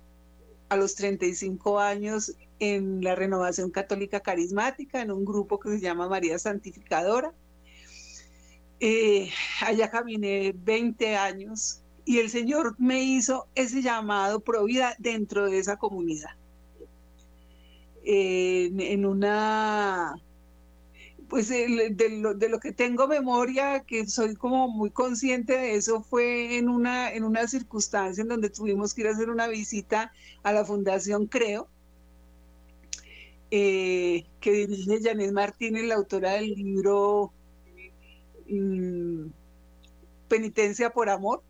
a 0.69 0.77
los 0.77 0.95
35 0.95 1.79
años 1.79 2.35
en 2.59 3.03
la 3.03 3.15
renovación 3.15 3.69
católica 3.69 4.21
carismática, 4.21 5.01
en 5.01 5.11
un 5.11 5.25
grupo 5.25 5.59
que 5.59 5.69
se 5.69 5.79
llama 5.79 6.07
María 6.07 6.39
Santificadora. 6.39 7.33
Eh, 8.79 9.29
allá 9.61 9.89
caminé 9.89 10.53
20 10.55 11.15
años 11.15 11.81
y 12.03 12.19
el 12.19 12.29
Señor 12.29 12.75
me 12.77 13.01
hizo 13.03 13.47
ese 13.55 13.81
llamado 13.81 14.41
pro 14.41 14.65
vida 14.65 14.95
dentro 14.99 15.49
de 15.49 15.59
esa 15.59 15.77
comunidad. 15.77 16.31
en 18.03 19.05
una 19.05 20.15
pues 21.29 21.49
de, 21.49 22.47
lo, 22.49 22.59
que 22.59 22.71
tengo 22.71 23.07
memoria, 23.07 23.81
que 23.81 24.07
soy 24.07 24.35
como 24.35 24.67
muy 24.67 24.91
consciente 24.91 25.57
de 25.57 25.75
eso, 25.75 26.01
fue 26.01 26.57
en 26.57 26.69
una, 26.69 27.11
en 27.11 27.23
una 27.23 27.47
circunstancia 27.47 28.21
en 28.21 28.27
donde 28.27 28.49
tuvimos 28.49 28.93
que 28.93 29.01
ir 29.01 29.07
a 29.07 29.11
hacer 29.11 29.29
una 29.29 29.47
visita 29.47 30.11
a 30.43 30.53
la 30.53 30.65
Fundación 30.65 31.27
Creo, 31.27 31.67
eh, 33.51 34.25
que 34.39 34.51
dirige 34.51 34.99
Janet 35.01 35.31
Martínez, 35.31 35.85
la 35.85 35.95
autora 35.95 36.33
del 36.33 36.53
libro 36.53 37.31
mm, 38.49 39.27
Penitencia 40.27 40.89
por 40.91 41.09
Amor. 41.09 41.43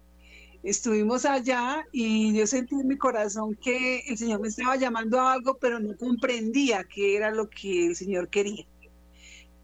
Estuvimos 0.63 1.25
allá 1.25 1.85
y 1.91 2.33
yo 2.33 2.47
sentí 2.47 2.75
en 2.75 2.87
mi 2.87 2.97
corazón 2.97 3.55
que 3.55 3.99
el 4.07 4.17
Señor 4.17 4.41
me 4.41 4.47
estaba 4.47 4.75
llamando 4.75 5.19
a 5.19 5.33
algo, 5.33 5.57
pero 5.59 5.79
no 5.79 5.95
comprendía 5.95 6.83
qué 6.83 7.15
era 7.15 7.31
lo 7.31 7.49
que 7.49 7.87
el 7.87 7.95
Señor 7.95 8.29
quería 8.29 8.65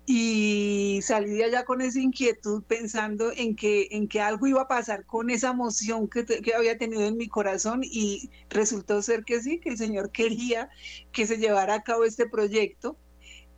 y 0.05 0.99
salí 1.03 1.31
de 1.31 1.45
allá 1.45 1.63
con 1.63 1.81
esa 1.81 1.99
inquietud 1.99 2.63
pensando 2.63 3.31
en 3.35 3.55
que, 3.55 3.87
en 3.91 4.07
que 4.07 4.19
algo 4.19 4.47
iba 4.47 4.61
a 4.61 4.67
pasar 4.67 5.05
con 5.05 5.29
esa 5.29 5.51
emoción 5.51 6.07
que, 6.07 6.25
que, 6.25 6.53
había 6.53 6.77
tenido 6.77 7.03
en 7.03 7.17
mi 7.17 7.27
corazón 7.27 7.81
y 7.83 8.29
resultó 8.49 9.01
ser 9.01 9.23
que 9.23 9.41
sí, 9.41 9.59
que 9.59 9.69
el 9.69 9.77
Señor 9.77 10.11
quería 10.11 10.69
que 11.11 11.27
se 11.27 11.37
llevara 11.37 11.75
a 11.75 11.83
cabo 11.83 12.03
este 12.03 12.27
proyecto. 12.27 12.97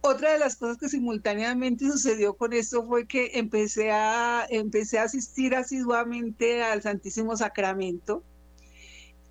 Otra 0.02 0.34
de 0.34 0.40
las 0.40 0.58
cosas 0.58 0.78
que 0.78 0.90
simultáneamente 0.90 1.90
sucedió 1.90 2.36
con 2.36 2.52
esto 2.52 2.86
fue 2.86 3.08
que 3.08 3.32
empecé 3.36 3.92
a, 3.92 4.46
empecé 4.50 5.00
a 5.00 5.04
asistir 5.04 5.56
asiduamente 5.56 6.62
al 6.62 6.82
Santísimo 6.82 7.38
Sacramento 7.38 8.22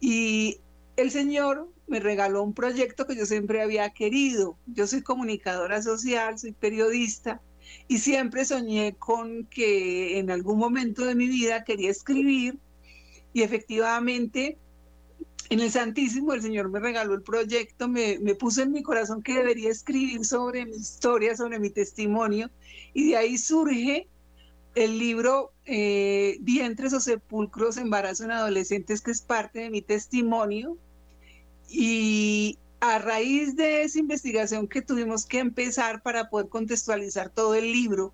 y 0.01 0.61
el 0.97 1.11
Señor 1.11 1.69
me 1.93 2.01
regaló 2.01 2.43
un 2.43 2.55
proyecto 2.55 3.07
que 3.07 3.15
yo 3.15 3.27
siempre 3.27 3.61
había 3.61 3.91
querido. 3.91 4.57
Yo 4.67 4.87
soy 4.87 5.03
comunicadora 5.03 5.83
social, 5.83 6.39
soy 6.39 6.53
periodista 6.53 7.43
y 7.87 7.99
siempre 7.99 8.47
soñé 8.47 8.97
con 8.99 9.45
que 9.45 10.19
en 10.19 10.31
algún 10.31 10.59
momento 10.59 11.05
de 11.05 11.15
mi 11.15 11.29
vida 11.29 11.65
quería 11.65 11.91
escribir 11.91 12.59
Y 13.35 13.43
efectivamente, 13.43 14.57
en 15.51 15.61
el 15.61 15.71
Santísimo, 15.71 16.33
el 16.33 16.41
Señor 16.41 16.71
me 16.71 16.81
regaló 16.81 17.13
el 17.13 17.23
proyecto, 17.23 17.89
me, 17.89 18.19
me, 18.21 18.35
puso 18.35 18.63
en 18.63 18.73
mi 18.73 18.83
corazón 18.83 19.23
que 19.23 19.35
debería 19.35 19.71
escribir 19.71 20.25
sobre 20.25 20.65
mi 20.65 20.77
historia, 20.77 21.37
sobre 21.37 21.59
mi 21.59 21.69
testimonio, 21.69 22.51
y 22.95 23.11
de 23.11 23.17
ahí 23.19 23.37
surge 23.37 24.09
el 24.75 24.99
libro 24.99 25.53
eh, 25.67 26.39
Vientres 26.41 26.95
o 26.95 27.01
Sepulcros, 27.01 27.77
Embarazo 27.77 28.25
en 28.25 28.31
Adolescentes, 28.31 29.03
que 29.03 29.11
es 29.11 29.21
parte 29.21 29.61
de 29.61 29.71
mi 29.71 29.83
testimonio. 29.83 30.79
Y 31.75 32.59
a 32.81 32.99
raíz 32.99 33.57
de 33.57 33.83
esa 33.83 33.99
investigación 33.99 34.69
que 34.69 34.83
tuvimos 34.83 35.25
que 35.25 35.39
empezar 35.39 36.03
para 36.03 36.29
poder 36.29 36.49
contextualizar 36.49 37.31
todo 37.31 37.55
el 37.55 37.73
libro, 37.73 38.13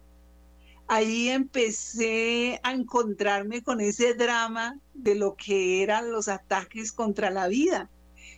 ahí 0.87 1.29
empecé 1.29 2.61
a 2.63 2.73
encontrarme 2.73 3.63
con 3.63 3.81
ese 3.81 4.15
drama 4.15 4.79
de 4.95 5.17
lo 5.17 5.35
que 5.35 5.83
eran 5.83 6.13
los 6.13 6.29
ataques 6.29 6.93
contra 6.93 7.31
la 7.31 7.49
vida. 7.49 7.91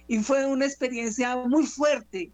Y 0.09 0.21
fue 0.21 0.47
una 0.47 0.65
experiencia 0.65 1.37
muy 1.37 1.67
fuerte 1.67 2.33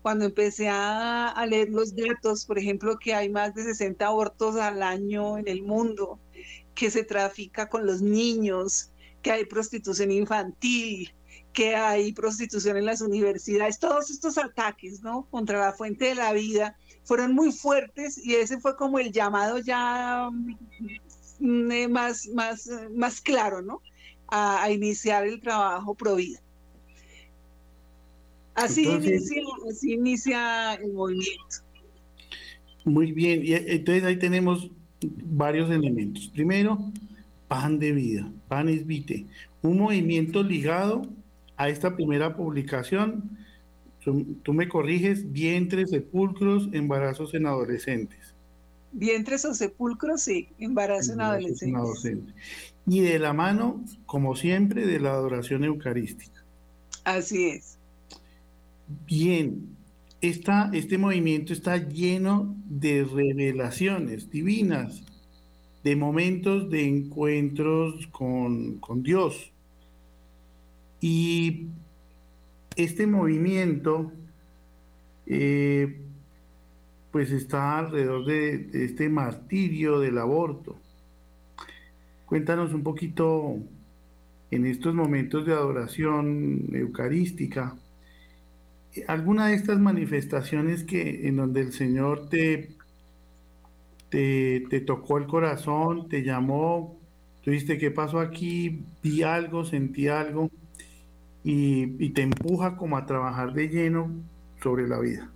cuando 0.00 0.24
empecé 0.24 0.68
a, 0.70 1.44
leer 1.48 1.70
los 1.70 1.94
datos, 1.94 2.44
por 2.44 2.58
ejemplo, 2.58 2.98
que 2.98 3.14
hay 3.14 3.28
más 3.28 3.54
de 3.54 3.64
60 3.64 4.06
abortos 4.06 4.56
al 4.56 4.82
año 4.82 5.38
en 5.38 5.48
el 5.48 5.62
mundo, 5.62 6.20
que 6.74 6.90
se 6.90 7.02
trafica 7.02 7.68
con 7.68 7.84
los 7.84 8.00
niños, 8.00 8.90
que 9.28 9.32
hay 9.32 9.44
prostitución 9.44 10.10
infantil, 10.10 11.12
que 11.52 11.76
hay 11.76 12.14
prostitución 12.14 12.78
en 12.78 12.86
las 12.86 13.02
universidades, 13.02 13.78
todos 13.78 14.08
estos 14.08 14.38
ataques, 14.38 15.02
¿no? 15.02 15.26
Contra 15.30 15.60
la 15.60 15.72
fuente 15.74 16.06
de 16.06 16.14
la 16.14 16.32
vida 16.32 16.78
fueron 17.04 17.34
muy 17.34 17.52
fuertes 17.52 18.16
y 18.24 18.36
ese 18.36 18.58
fue 18.58 18.74
como 18.74 18.98
el 18.98 19.12
llamado 19.12 19.58
ya 19.58 20.30
mm, 21.40 21.70
eh, 21.72 21.88
más, 21.88 22.26
más, 22.28 22.70
más 22.96 23.20
claro, 23.20 23.60
¿no? 23.60 23.82
A, 24.28 24.70
iniciar 24.70 25.26
el 25.26 25.42
trabajo 25.42 25.94
pro 25.94 26.14
vida. 26.14 26.40
Así, 28.54 28.84
inicia, 28.88 29.42
así 29.70 29.92
inicia 29.92 30.72
el 30.76 30.94
movimiento. 30.94 31.56
Muy 32.86 33.12
bien, 33.12 33.44
y 33.44 33.52
eh, 33.52 33.64
entonces 33.74 34.04
ahí 34.04 34.18
tenemos 34.18 34.70
varios 35.02 35.70
elementos. 35.70 36.28
Primero, 36.28 36.78
pan 37.48 37.78
de 37.78 37.92
vida, 37.92 38.30
pan 38.46 38.68
es 38.68 38.86
vite, 38.86 39.26
un 39.62 39.78
movimiento 39.78 40.42
ligado 40.42 41.02
a 41.56 41.68
esta 41.68 41.96
primera 41.96 42.36
publicación 42.36 43.38
Tú, 44.42 44.54
me 44.54 44.68
corriges, 44.68 45.30
vientres, 45.32 45.90
sepulcros, 45.90 46.68
embarazos 46.72 47.34
en 47.34 47.46
adolescentes. 47.46 48.34
Vientres 48.92 49.44
o 49.44 49.54
sepulcros, 49.54 50.22
sí, 50.22 50.48
embarazos 50.58 51.10
en 51.10 51.20
adolescentes. 51.20 52.34
Y 52.86 53.00
de 53.00 53.18
la 53.18 53.32
mano, 53.32 53.84
como 54.06 54.34
siempre, 54.34 54.86
de 54.86 54.98
la 55.00 55.10
adoración 55.10 55.64
eucarística. 55.64 56.42
Así 57.04 57.48
es. 57.48 57.78
Bien, 59.06 59.76
esta, 60.22 60.70
este 60.72 60.96
movimiento 60.96 61.52
está 61.52 61.76
lleno 61.76 62.56
de 62.66 63.04
revelaciones 63.04 64.30
divinas, 64.30 65.02
de 65.88 65.96
momentos 65.96 66.68
de 66.68 66.86
encuentros 66.86 68.06
con, 68.08 68.78
con 68.78 69.02
Dios. 69.02 69.50
Y 71.00 71.68
este 72.76 73.06
movimiento 73.06 74.12
eh, 75.26 75.98
pues 77.10 77.30
está 77.30 77.78
alrededor 77.78 78.26
de, 78.26 78.68
este 78.84 79.08
martirio 79.08 79.98
del 79.98 80.18
aborto. 80.18 80.76
Cuéntanos 82.26 82.74
un 82.74 82.82
poquito 82.82 83.56
en 84.50 84.66
estos 84.66 84.94
momentos 84.94 85.46
de 85.46 85.54
adoración 85.54 86.68
eucarística, 86.74 87.76
alguna 89.06 89.48
de 89.48 89.54
estas 89.54 89.78
manifestaciones 89.78 90.84
que 90.84 91.28
en 91.28 91.36
donde 91.36 91.62
el 91.62 91.72
Señor 91.72 92.28
te, 92.28 92.76
te, 94.08 94.80
tocó 94.86 95.18
el 95.18 95.26
corazón, 95.26 96.08
te 96.08 96.22
llamó, 96.22 96.96
tú 97.42 97.50
dijiste, 97.50 97.78
¿qué 97.78 97.90
pasó 97.90 98.20
aquí? 98.20 98.82
Vi 99.02 99.22
algo, 99.22 99.64
sentí 99.64 100.08
algo 100.08 100.50
y, 101.44 102.10
te 102.10 102.22
empuja 102.22 102.76
como 102.76 102.96
a 102.96 103.06
trabajar 103.06 103.52
de 103.52 103.68
lleno 103.68 104.10
sobre 104.62 104.88
la 104.88 104.98
vida. 104.98 105.30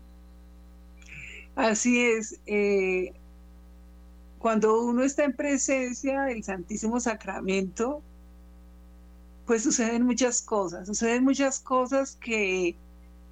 Así 1.55 2.01
es. 2.01 2.41
Eh, 2.47 3.13
cuando 4.39 4.83
uno 4.83 5.03
está 5.03 5.25
en 5.25 5.35
presencia 5.35 6.23
del 6.23 6.43
Santísimo 6.43 6.99
Sacramento, 6.99 8.03
pues 9.47 9.63
suceden 9.63 10.05
muchas 10.05 10.41
cosas, 10.41 10.87
suceden 10.87 11.25
muchas 11.25 11.61
cosas 11.61 12.17
que, 12.17 12.77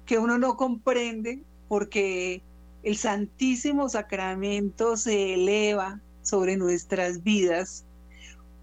que 0.05 0.19
uno 0.19 0.37
no 0.37 0.55
comprende 0.55 1.41
porque 1.67 2.41
el 2.83 2.97
Santísimo 2.97 3.89
Sacramento 3.89 4.97
se 4.97 5.35
eleva 5.35 6.01
sobre 6.23 6.57
nuestras 6.57 7.23
vidas 7.23 7.85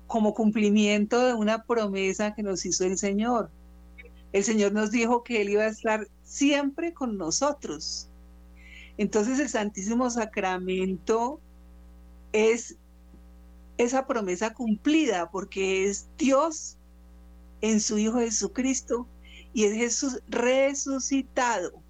como 0.06 0.34
cumplimiento 0.34 1.24
de 1.24 1.34
una 1.34 1.64
promesa 1.64 2.34
que 2.34 2.42
nos 2.42 2.64
hizo 2.64 2.84
el 2.84 2.98
Señor. 2.98 3.50
El 4.32 4.44
Señor 4.44 4.72
nos 4.72 4.90
dijo 4.90 5.22
que 5.22 5.40
Él 5.40 5.50
iba 5.50 5.62
a 5.62 5.68
estar 5.68 6.08
siempre 6.22 6.92
con 6.92 7.16
nosotros. 7.16 8.08
Entonces 8.96 9.38
el 9.38 9.48
Santísimo 9.48 10.10
Sacramento 10.10 11.40
es 12.32 12.76
esa 13.76 14.06
promesa 14.06 14.52
cumplida 14.52 15.30
porque 15.30 15.84
es 15.84 16.08
Dios 16.18 16.76
en 17.60 17.80
su 17.80 17.98
Hijo 17.98 18.18
Jesucristo 18.18 19.06
y 19.52 19.64
es 19.64 19.74
Jesús 19.74 20.20
resucitado. 20.28 21.82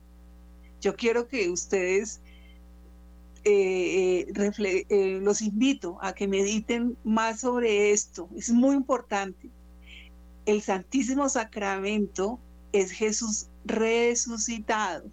Yo 0.80 0.94
quiero 0.96 1.28
que 1.28 1.50
ustedes 1.50 2.20
eh, 3.44 4.26
eh, 4.34 4.86
eh, 4.88 5.20
los 5.22 5.42
invito 5.42 5.98
a 6.00 6.12
que 6.12 6.28
mediten 6.28 6.96
más 7.04 7.40
sobre 7.40 7.92
esto. 7.92 8.28
Es 8.36 8.50
muy 8.50 8.76
importante 8.76 9.50
el 10.48 10.62
Santísimo 10.62 11.28
Sacramento 11.28 12.40
es 12.72 12.90
Jesús 12.90 13.48
resucitado. 13.66 15.10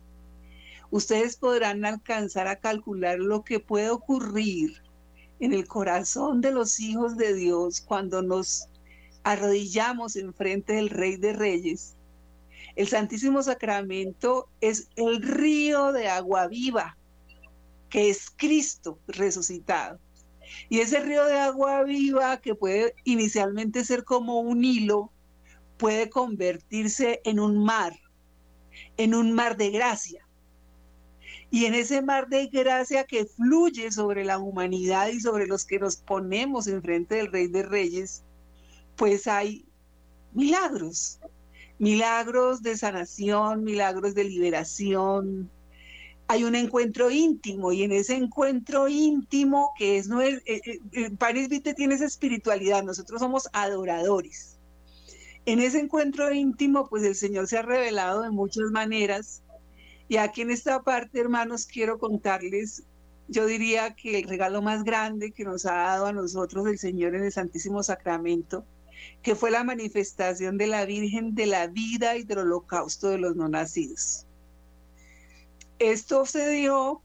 Ustedes 0.91 1.35
podrán 1.35 1.83
alcanzar 1.83 2.47
a 2.47 2.55
calcular 2.55 3.19
lo 3.19 3.43
que 3.43 3.59
puede 3.59 3.89
ocurrir 3.89 4.81
en 5.41 5.51
el 5.51 5.67
corazón 5.67 6.39
de 6.39 6.53
los 6.53 6.79
hijos 6.79 7.17
de 7.17 7.33
Dios 7.33 7.81
cuando 7.81 8.21
nos 8.21 8.69
arrodillamos 9.23 10.15
en 10.15 10.33
frente 10.33 10.71
del 10.71 10.89
Rey 10.89 11.17
de 11.17 11.33
Reyes. 11.33 11.97
El 12.75 12.87
Santísimo 12.87 13.41
Sacramento 13.41 14.49
es 14.59 14.89
el 14.95 15.21
río 15.21 15.93
de 15.93 16.09
agua 16.09 16.47
viva, 16.47 16.97
que 17.89 18.09
es 18.09 18.29
Cristo 18.35 18.99
resucitado. 19.07 19.99
Y 20.69 20.79
ese 20.79 20.99
río 20.99 21.25
de 21.25 21.39
agua 21.39 21.83
viva 21.83 22.37
que 22.41 22.55
puede 22.55 22.93
inicialmente 23.03 23.85
ser 23.85 24.03
como 24.03 24.41
un 24.41 24.63
hilo, 24.63 25.11
puede 25.77 26.09
convertirse 26.09 27.21
en 27.23 27.39
un 27.39 27.63
mar, 27.63 27.93
en 28.97 29.15
un 29.15 29.31
mar 29.31 29.57
de 29.57 29.71
gracia. 29.71 30.27
Y 31.51 31.65
en 31.65 31.73
ese 31.73 32.01
mar 32.01 32.27
de 32.27 32.47
gracia 32.47 33.05
que 33.05 33.25
fluye 33.25 33.91
sobre 33.91 34.25
la 34.25 34.37
humanidad 34.37 35.07
y 35.07 35.19
sobre 35.21 35.47
los 35.47 35.65
que 35.65 35.79
nos 35.79 35.95
ponemos 35.95 36.67
enfrente 36.67 37.15
del 37.15 37.31
Rey 37.31 37.47
de 37.47 37.63
Reyes, 37.63 38.23
pues 38.95 39.27
hay 39.27 39.65
milagros, 40.33 41.19
milagros 41.79 42.61
de 42.61 42.77
sanación, 42.77 43.63
milagros 43.63 44.15
de 44.15 44.23
liberación. 44.23 45.49
Hay 46.27 46.43
un 46.43 46.55
encuentro 46.55 47.11
íntimo 47.11 47.71
y 47.71 47.83
en 47.83 47.91
ese 47.91 48.15
encuentro 48.15 48.87
íntimo 48.87 49.71
que 49.77 49.97
es, 49.97 50.07
no 50.07 50.21
es, 50.21 50.41
eh, 50.45 50.61
eh, 50.65 50.79
eh 50.93 51.11
Paris 51.11 51.49
Vite 51.49 51.73
tiene 51.73 51.95
esa 51.95 52.05
espiritualidad, 52.05 52.83
nosotros 52.83 53.19
somos 53.19 53.47
adoradores 53.53 54.55
en 55.45 55.59
ese 55.59 55.79
encuentro 55.79 56.31
íntimo, 56.33 56.87
pues 56.89 57.03
el 57.03 57.15
Señor 57.15 57.47
se 57.47 57.57
ha 57.57 57.61
revelado 57.61 58.23
de 58.23 58.31
muchas 58.31 58.71
maneras. 58.71 59.43
Y 60.07 60.17
aquí 60.17 60.41
en 60.41 60.51
esta 60.51 60.81
parte, 60.81 61.19
hermanos, 61.19 61.67
quiero 61.67 61.99
contarles, 61.99 62.83
yo 63.27 63.45
diría 63.45 63.95
que 63.95 64.19
el 64.19 64.27
regalo 64.27 64.61
más 64.61 64.83
grande 64.83 65.31
que 65.31 65.43
nos 65.43 65.65
ha 65.65 65.75
dado 65.75 66.07
a 66.07 66.13
nosotros 66.13 66.67
el 66.67 66.79
Señor 66.79 67.15
en 67.15 67.23
el 67.23 67.31
Santísimo 67.31 67.83
Sacramento, 67.83 68.65
que 69.21 69.35
fue 69.35 69.51
la 69.51 69.63
manifestación 69.63 70.57
de 70.57 70.67
la 70.67 70.85
Virgen 70.85 71.35
de 71.35 71.45
la 71.47 71.67
vida 71.67 72.15
y 72.15 72.23
del 72.23 72.39
holocausto 72.39 73.09
de 73.09 73.17
los 73.17 73.35
no 73.35 73.47
nacidos. 73.47 74.25
Esto 75.79 76.25
se 76.25 76.49
dio 76.49 77.01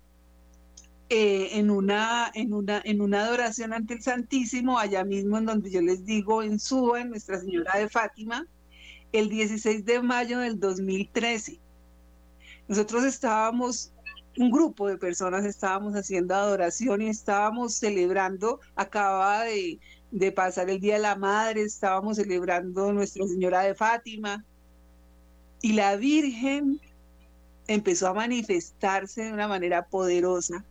eh, 1.08 1.58
en, 1.58 1.70
una, 1.70 2.30
en, 2.34 2.52
una, 2.52 2.80
en 2.84 3.00
una 3.00 3.22
adoración 3.22 3.72
ante 3.72 3.94
el 3.94 4.02
Santísimo, 4.02 4.78
allá 4.78 5.02
mismo 5.02 5.38
en 5.38 5.46
donde 5.46 5.70
yo 5.70 5.80
les 5.80 6.04
digo, 6.04 6.42
en 6.42 6.60
Suba, 6.60 7.00
en 7.00 7.10
Nuestra 7.10 7.40
Señora 7.40 7.78
de 7.78 7.88
Fátima, 7.88 8.46
el 9.12 9.28
16 9.28 9.84
de 9.84 10.02
mayo 10.02 10.38
del 10.38 10.60
2013. 10.60 11.58
Nosotros 12.68 13.02
estábamos, 13.02 13.92
un 14.38 14.52
grupo 14.52 14.86
de 14.86 14.96
personas 14.96 15.44
estábamos 15.44 15.94
haciendo 15.94 16.34
adoración 16.36 17.02
y 17.02 17.08
estábamos 17.08 17.74
celebrando, 17.74 18.60
acababa 18.76 19.42
de, 19.42 19.80
de 20.10 20.32
pasar 20.32 20.70
el 20.70 20.80
Día 20.80 20.94
de 20.94 21.00
la 21.00 21.16
Madre, 21.16 21.62
estábamos 21.62 22.16
celebrando 22.16 22.92
Nuestra 22.92 23.26
Señora 23.26 23.62
de 23.62 23.74
Fátima 23.74 24.44
y 25.62 25.74
la 25.74 25.96
Virgen 25.96 26.80
empezó 27.66 28.08
a 28.08 28.14
manifestarse 28.14 29.24
de 29.24 29.32
una 29.32 29.46
manera 29.48 29.86
poderosa. 29.86 30.64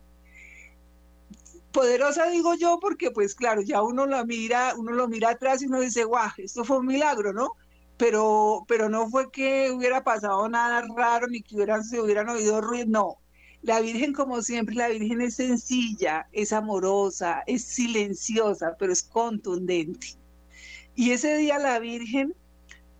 Poderosa 1.72 2.26
digo 2.28 2.54
yo 2.54 2.78
porque 2.80 3.10
pues 3.10 3.34
claro, 3.34 3.62
ya 3.62 3.82
uno 3.82 4.06
lo 4.06 4.24
mira, 4.26 4.74
uno 4.76 4.92
lo 4.92 5.08
mira 5.08 5.30
atrás 5.30 5.62
y 5.62 5.66
uno 5.66 5.80
dice, 5.80 6.04
guau, 6.04 6.30
esto 6.38 6.64
fue 6.64 6.78
un 6.78 6.86
milagro, 6.86 7.32
¿no? 7.32 7.52
Pero, 7.96 8.64
pero 8.68 8.88
no 8.88 9.08
fue 9.08 9.30
que 9.30 9.70
hubiera 9.70 10.02
pasado 10.04 10.48
nada 10.48 10.84
raro 10.96 11.26
ni 11.28 11.42
que 11.42 11.54
hubieran, 11.56 11.84
se 11.84 12.00
hubieran 12.00 12.28
oído 12.28 12.60
ruido, 12.60 12.86
no. 12.88 13.19
La 13.62 13.80
Virgen, 13.80 14.12
como 14.12 14.40
siempre, 14.42 14.74
la 14.74 14.88
Virgen 14.88 15.20
es 15.20 15.34
sencilla, 15.34 16.26
es 16.32 16.52
amorosa, 16.52 17.42
es 17.46 17.62
silenciosa, 17.62 18.76
pero 18.78 18.92
es 18.92 19.02
contundente. 19.02 20.08
Y 20.94 21.10
ese 21.10 21.36
día 21.36 21.58
la 21.58 21.78
Virgen 21.78 22.34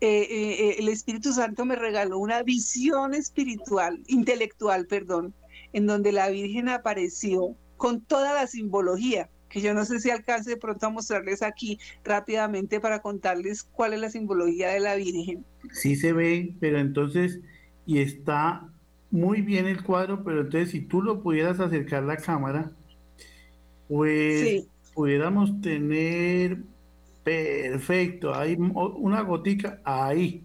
eh, 0.03 0.21
eh, 0.21 0.69
eh, 0.69 0.75
el 0.79 0.87
Espíritu 0.89 1.31
Santo 1.31 1.63
me 1.63 1.75
regaló 1.75 2.17
una 2.17 2.41
visión 2.41 3.13
espiritual, 3.13 4.01
intelectual, 4.07 4.87
perdón, 4.87 5.35
en 5.73 5.85
donde 5.85 6.11
la 6.11 6.29
Virgen 6.29 6.69
apareció 6.69 7.55
con 7.77 8.01
toda 8.01 8.33
la 8.33 8.47
simbología, 8.47 9.29
que 9.47 9.61
yo 9.61 9.75
no 9.75 9.85
sé 9.85 9.99
si 9.99 10.09
alcance 10.09 10.49
de 10.49 10.57
pronto 10.57 10.87
a 10.87 10.89
mostrarles 10.89 11.43
aquí 11.43 11.77
rápidamente 12.03 12.79
para 12.79 13.03
contarles 13.03 13.63
cuál 13.63 13.93
es 13.93 13.99
la 13.99 14.09
simbología 14.09 14.69
de 14.69 14.79
la 14.79 14.95
Virgen. 14.95 15.45
Sí 15.71 15.95
se 15.95 16.13
ve, 16.13 16.55
pero 16.59 16.79
entonces, 16.79 17.39
y 17.85 17.99
está 17.99 18.67
muy 19.11 19.41
bien 19.41 19.67
el 19.67 19.83
cuadro, 19.83 20.23
pero 20.23 20.41
entonces 20.41 20.71
si 20.71 20.81
tú 20.81 21.01
lo 21.01 21.21
pudieras 21.21 21.59
acercar 21.59 22.03
la 22.03 22.17
cámara, 22.17 22.71
pues 23.87 24.65
pudiéramos 24.93 25.61
tener 25.61 26.59
Perfecto, 27.23 28.33
hay 28.33 28.55
una 28.55 29.21
gotica 29.21 29.79
ahí. 29.83 30.43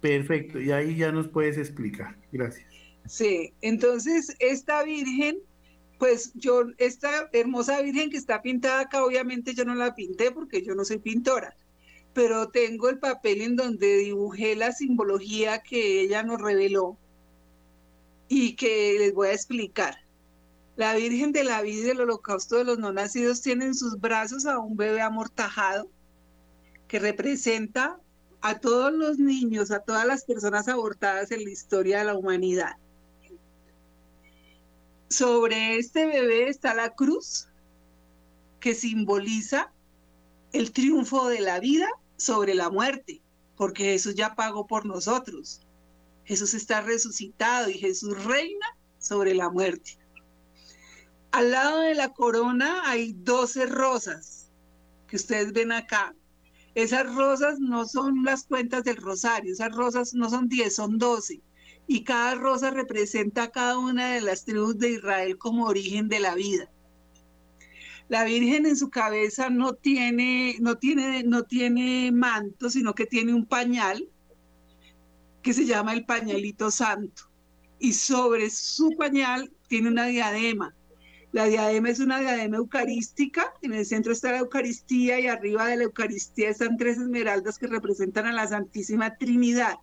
Perfecto, 0.00 0.60
y 0.60 0.70
ahí 0.70 0.96
ya 0.96 1.10
nos 1.10 1.28
puedes 1.28 1.56
explicar. 1.56 2.16
Gracias. 2.32 2.66
Sí, 3.06 3.52
entonces 3.62 4.36
esta 4.40 4.82
Virgen, 4.82 5.38
pues 5.98 6.32
yo, 6.34 6.64
esta 6.78 7.30
hermosa 7.32 7.80
Virgen 7.80 8.10
que 8.10 8.16
está 8.16 8.42
pintada 8.42 8.80
acá, 8.80 9.04
obviamente 9.04 9.54
yo 9.54 9.64
no 9.64 9.74
la 9.74 9.94
pinté 9.94 10.32
porque 10.32 10.62
yo 10.62 10.74
no 10.74 10.84
soy 10.84 10.98
pintora, 10.98 11.54
pero 12.12 12.48
tengo 12.48 12.90
el 12.90 12.98
papel 12.98 13.40
en 13.40 13.56
donde 13.56 13.98
dibujé 13.98 14.54
la 14.54 14.72
simbología 14.72 15.62
que 15.62 16.02
ella 16.02 16.22
nos 16.22 16.40
reveló 16.40 16.98
y 18.28 18.56
que 18.56 18.96
les 18.98 19.14
voy 19.14 19.28
a 19.28 19.32
explicar. 19.32 19.96
La 20.76 20.94
Virgen 20.94 21.32
de 21.32 21.44
la 21.44 21.62
Vida 21.62 21.78
y 21.78 21.84
del 21.84 22.00
Holocausto 22.02 22.56
de 22.56 22.64
los 22.64 22.78
No 22.78 22.92
Nacidos 22.92 23.40
tiene 23.40 23.66
en 23.66 23.74
sus 23.74 23.98
brazos 23.98 24.44
a 24.46 24.58
un 24.58 24.76
bebé 24.76 25.00
amortajado 25.00 25.90
que 26.86 26.98
representa 26.98 27.98
a 28.42 28.58
todos 28.60 28.92
los 28.92 29.18
niños, 29.18 29.70
a 29.70 29.80
todas 29.80 30.06
las 30.06 30.24
personas 30.24 30.68
abortadas 30.68 31.30
en 31.30 31.44
la 31.44 31.50
historia 31.50 31.98
de 31.98 32.04
la 32.04 32.14
humanidad. 32.16 32.76
Sobre 35.08 35.78
este 35.78 36.06
bebé 36.06 36.48
está 36.48 36.74
la 36.74 36.90
cruz, 36.90 37.48
que 38.60 38.74
simboliza 38.74 39.72
el 40.52 40.72
triunfo 40.72 41.28
de 41.28 41.40
la 41.40 41.60
vida 41.60 41.88
sobre 42.16 42.54
la 42.54 42.70
muerte, 42.70 43.22
porque 43.56 43.84
Jesús 43.84 44.14
ya 44.14 44.34
pagó 44.34 44.66
por 44.66 44.84
nosotros. 44.86 45.65
Jesús 46.26 46.54
está 46.54 46.80
resucitado 46.80 47.70
y 47.70 47.74
Jesús 47.74 48.24
reina 48.24 48.66
sobre 48.98 49.34
la 49.34 49.48
muerte. 49.48 49.98
Al 51.30 51.52
lado 51.52 51.80
de 51.80 51.94
la 51.94 52.12
corona 52.12 52.82
hay 52.84 53.12
12 53.12 53.66
rosas 53.66 54.50
que 55.06 55.16
ustedes 55.16 55.52
ven 55.52 55.70
acá. 55.70 56.14
Esas 56.74 57.14
rosas 57.14 57.60
no 57.60 57.86
son 57.86 58.24
las 58.24 58.44
cuentas 58.44 58.84
del 58.84 58.96
rosario, 58.96 59.52
esas 59.52 59.74
rosas 59.74 60.14
no 60.14 60.28
son 60.28 60.48
10, 60.48 60.74
son 60.74 60.98
12. 60.98 61.40
Y 61.86 62.02
cada 62.02 62.34
rosa 62.34 62.70
representa 62.70 63.44
a 63.44 63.50
cada 63.50 63.78
una 63.78 64.14
de 64.14 64.20
las 64.20 64.44
tribus 64.44 64.78
de 64.78 64.90
Israel 64.90 65.38
como 65.38 65.66
origen 65.66 66.08
de 66.08 66.20
la 66.20 66.34
vida. 66.34 66.68
La 68.08 68.24
Virgen 68.24 68.66
en 68.66 68.76
su 68.76 68.90
cabeza 68.90 69.48
no 69.48 69.74
tiene, 69.74 70.56
no 70.60 70.76
tiene, 70.76 71.22
no 71.22 71.44
tiene 71.44 72.10
manto, 72.12 72.68
sino 72.68 72.94
que 72.94 73.06
tiene 73.06 73.32
un 73.32 73.46
pañal 73.46 74.08
que 75.46 75.54
se 75.54 75.64
llama 75.64 75.94
el 75.94 76.04
pañalito 76.04 76.70
santo. 76.70 77.22
Y 77.78 77.92
sobre 77.92 78.50
su 78.50 78.90
pañal 78.98 79.50
tiene 79.68 79.88
una 79.88 80.06
diadema 80.06 80.74
la 81.36 81.44
diadema 81.44 81.90
es 81.90 82.00
una 82.00 82.18
diadema 82.18 82.56
eucarística, 82.56 83.52
en 83.60 83.74
el 83.74 83.84
centro 83.84 84.10
está 84.10 84.32
la 84.32 84.38
Eucaristía 84.38 85.20
y 85.20 85.26
arriba 85.26 85.66
de 85.66 85.76
la 85.76 85.82
Eucaristía 85.82 86.48
están 86.48 86.78
tres 86.78 86.96
esmeraldas 86.96 87.58
que 87.58 87.66
representan 87.66 88.24
a 88.24 88.32
la 88.32 88.46
Santísima 88.46 89.16
Trinidad. 89.16 89.74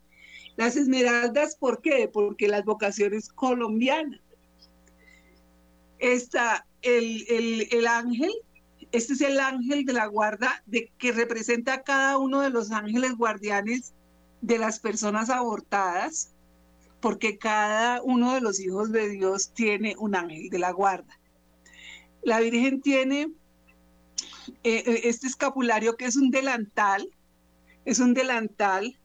Las 0.55 0.75
esmeraldas, 0.77 1.55
¿por 1.55 1.79
qué? 1.81 2.09
Porque 2.11 2.47
las 2.47 2.65
vocaciones 2.65 3.29
colombianas. 3.29 4.19
Está 5.99 6.65
el, 6.81 7.67
el, 7.69 7.85
ángel, 7.85 8.31
este 8.91 9.13
es 9.13 9.21
el 9.21 9.39
ángel 9.39 9.85
de 9.85 9.93
la 9.93 10.07
guarda 10.07 10.63
de, 10.65 10.91
que 10.97 11.11
representa 11.11 11.75
a 11.75 11.83
cada 11.83 12.17
uno 12.17 12.41
de 12.41 12.49
los 12.49 12.71
ángeles 12.71 13.13
guardianes 13.13 13.93
de 14.43 14.57
las 14.57 14.79
personas 14.79 15.29
abortadas, 15.29 16.33
porque 16.99 17.37
cada 17.37 18.01
uno 18.01 18.33
de 18.33 18.41
los 18.41 18.59
hijos 18.59 18.91
de 18.91 19.07
Dios 19.07 19.53
tiene 19.53 19.95
un 19.97 20.15
ángel 20.15 20.49
de 20.49 20.59
la 20.59 20.71
guarda. 20.71 21.17
La 22.21 22.41
Virgen 22.41 22.81
tiene 22.81 23.31
eh, 24.63 24.83
eh, 24.85 25.01
este 25.05 25.27
escapulario 25.27 25.95
que 25.95 26.05
es 26.05 26.17
un 26.17 26.29
delantal, 26.29 27.09
es 27.85 27.99
un 27.99 28.13
delantal 28.13 28.99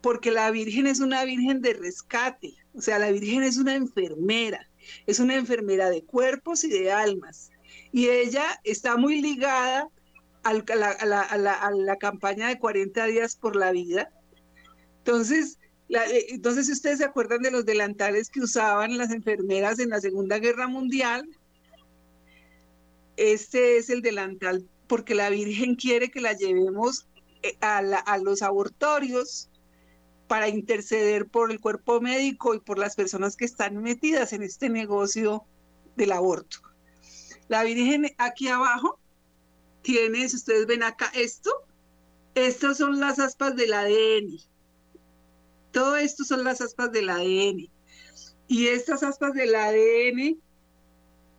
porque 0.00 0.30
la 0.30 0.50
Virgen 0.50 0.86
es 0.86 1.00
una 1.00 1.24
Virgen 1.24 1.60
de 1.60 1.74
rescate, 1.74 2.54
o 2.74 2.80
sea, 2.80 2.98
la 2.98 3.10
Virgen 3.10 3.42
es 3.42 3.58
una 3.58 3.74
enfermera, 3.74 4.70
es 5.06 5.20
una 5.20 5.34
enfermera 5.34 5.90
de 5.90 6.02
cuerpos 6.02 6.64
y 6.64 6.70
de 6.70 6.90
almas. 6.90 7.50
Y 7.92 8.08
ella 8.08 8.46
está 8.64 8.96
muy 8.96 9.20
ligada 9.20 9.88
a, 10.44 10.54
la, 10.54 11.96
campaña 12.00 12.48
de 12.48 12.58
40 12.58 13.04
días 13.06 13.36
por 13.36 13.54
la 13.54 13.70
vida. 13.70 14.10
Entonces, 15.04 15.58
eh, 15.88 16.26
entonces, 16.28 16.66
si 16.66 16.72
ustedes 16.72 16.98
se 16.98 17.04
acuerdan 17.04 17.42
de 17.42 17.50
los 17.50 17.66
delantales 17.66 18.30
que 18.30 18.40
usaban 18.40 18.96
las 18.96 19.10
enfermeras 19.10 19.78
en 19.78 19.90
la 19.90 20.00
Segunda 20.00 20.38
Guerra 20.38 20.68
Mundial, 20.68 21.28
este 23.16 23.76
es 23.76 23.90
el 23.90 24.00
delantal 24.00 24.68
porque 24.86 25.14
la 25.14 25.30
Virgen 25.30 25.74
quiere 25.74 26.10
que 26.10 26.20
la 26.20 26.34
llevemos 26.34 27.06
eh, 27.42 27.56
a, 27.62 28.18
los 28.18 28.42
abortorios 28.42 29.48
para 30.28 30.48
interceder 30.48 31.26
por 31.26 31.50
el 31.50 31.60
cuerpo 31.60 32.00
médico 32.00 32.54
y 32.54 32.60
por 32.60 32.78
las 32.78 32.94
personas 32.94 33.34
que 33.34 33.44
están 33.44 33.78
metidas 33.82 34.32
en 34.32 34.42
este 34.42 34.68
negocio 34.68 35.44
del 35.96 36.12
aborto. 36.12 36.58
La 37.48 37.64
Virgen 37.64 38.14
aquí 38.18 38.48
abajo 38.48 38.98
tiene, 39.82 40.28
si 40.28 40.36
ustedes 40.36 40.66
ven 40.66 40.82
acá 40.82 41.10
esto, 41.14 41.50
estas 42.34 42.78
son 42.78 43.00
las 43.00 43.18
aspas 43.18 43.56
del 43.56 43.72
ADN. 43.72 44.51
Todo 45.72 45.96
esto 45.96 46.24
son 46.24 46.44
las 46.44 46.60
aspas 46.60 46.92
del 46.92 47.08
ADN. 47.08 47.70
Y 48.48 48.66
estas 48.68 49.02
aspas 49.02 49.32
del 49.34 49.54
ADN 49.54 50.38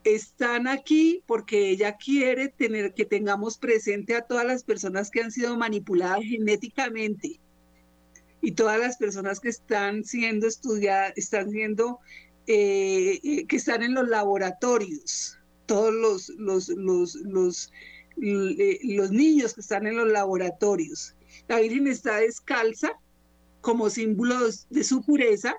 están 0.04 0.68
aquí 0.68 1.24
porque 1.28 1.70
ella 1.70 1.96
quiere 1.96 2.50
tener 2.50 2.94
que 2.94 3.06
tengamos 3.06 3.58
presente 3.58 4.16
a 4.16 4.22
todas 4.22 4.46
las 4.46 4.64
personas 4.64 5.10
que 5.10 5.22
han 5.22 5.32
sido 5.32 5.56
manipuladas 5.56 6.24
genéticamente 6.24 7.40
y 8.42 8.52
todas 8.52 8.78
las 8.78 8.98
personas 8.98 9.40
que 9.40 9.50
están 9.50 10.04
siendo 10.04 10.48
estudiadas, 10.48 11.14
están 11.16 11.50
siendo, 11.50 12.00
eh, 12.46 13.20
eh, 13.24 13.46
que 13.48 13.56
están 13.56 13.84
en 13.84 13.94
los 13.94 14.10
laboratorios, 14.10 15.40
todos 15.66 15.94
los, 15.94 16.30
los, 16.38 16.68
los, 16.68 17.16
los, 17.16 17.72
eh, 18.22 18.80
los 18.84 19.12
niños 19.12 19.54
que 19.54 19.62
están 19.62 19.88
en 19.88 19.96
los 19.96 20.10
laboratorios. 20.10 21.16
La 21.48 21.60
Virgen 21.60 21.88
está 21.88 22.18
descalza 22.18 23.00
como 23.64 23.90
símbolo 23.90 24.36
de 24.70 24.84
su 24.84 25.02
pureza 25.02 25.56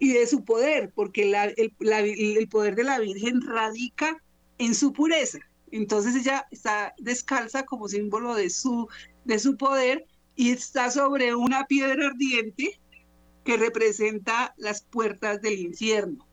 y 0.00 0.12
de 0.12 0.26
su 0.26 0.44
poder, 0.44 0.92
porque 0.94 1.22
el, 1.56 2.48
poder 2.48 2.74
de 2.74 2.82
la 2.82 2.98
Virgen 2.98 3.40
radica 3.40 4.20
en 4.58 4.74
su 4.74 4.92
pureza. 4.92 5.38
Entonces 5.70 6.16
ella 6.16 6.46
está 6.50 6.92
descalza 6.98 7.64
como 7.64 7.88
símbolo 7.88 8.34
de 8.34 8.50
su, 8.50 8.88
de 9.24 9.38
su 9.38 9.56
poder 9.56 10.04
y 10.34 10.50
está 10.50 10.90
sobre 10.90 11.36
una 11.36 11.66
piedra 11.66 12.08
ardiente 12.08 12.80
que 13.44 13.56
representa 13.56 14.52
las 14.56 14.82
puertas 14.82 15.40
del 15.40 15.60
infierno. 15.60 16.26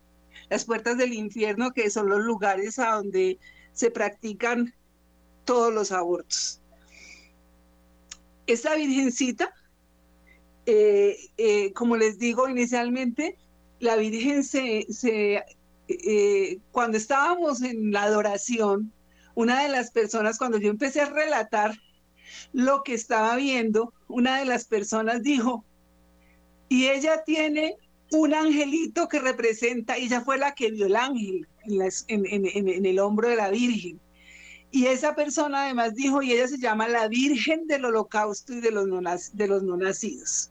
Las 0.50 0.66
puertas 0.66 0.98
del 0.98 1.14
infierno 1.14 1.72
que 1.72 1.92
son 1.92 2.10
los 2.10 2.22
lugares 2.22 2.80
a 2.80 2.96
donde 2.96 3.38
se 3.72 3.92
practican 3.92 4.74
todos 5.46 5.72
los 5.72 5.92
abortos. 5.92 6.60
Esta 8.48 8.76
virgencita, 8.76 9.54
eh, 10.66 11.18
eh, 11.38 11.74
como 11.74 11.98
les 11.98 12.20
digo 12.20 12.48
inicialmente, 12.48 13.38
la 13.80 13.96
Virgen 13.96 14.44
se, 14.44 14.86
eh, 15.88 16.60
cuando 16.72 16.98
estábamos 16.98 17.62
en 17.62 17.92
la 17.92 18.04
adoración, 18.04 18.94
una 19.34 19.64
de 19.64 19.70
las 19.70 19.92
personas, 19.92 20.38
cuando 20.38 20.60
yo 20.60 20.70
empecé 20.70 21.02
a 21.02 21.10
relatar 21.10 21.76
lo 22.54 22.84
que 22.84 22.94
estaba 22.94 23.36
viendo, 23.36 23.94
una 24.08 24.40
de 24.40 24.46
las 24.46 24.66
personas 24.66 25.24
dijo, 25.24 25.66
y 26.70 26.88
ella 26.88 27.24
tiene 27.26 27.76
un 28.12 28.34
angelito 28.34 29.08
que 29.08 29.20
representa, 29.20 29.98
ella 29.98 30.22
fue 30.22 30.38
la 30.38 30.54
que 30.54 30.72
vio 30.72 30.86
el 30.86 30.96
ángel 30.96 31.48
en, 31.66 32.86
el 32.86 33.00
hombro 33.00 33.30
de 33.30 33.36
la 33.36 33.50
Virgen. 33.50 34.00
Y 34.70 34.86
esa 34.86 35.16
persona 35.16 35.64
además 35.64 35.96
dijo, 35.96 36.22
y 36.22 36.32
ella 36.32 36.48
se 36.48 36.58
llama 36.58 36.88
la 36.88 37.08
Virgen 37.08 37.68
del 37.68 37.86
Holocausto 37.86 38.54
y 38.54 38.62
de 38.62 38.72
los 38.72 38.88
de 39.34 39.48
los 39.48 39.64
no 39.64 39.76
nacidos. 39.76 40.51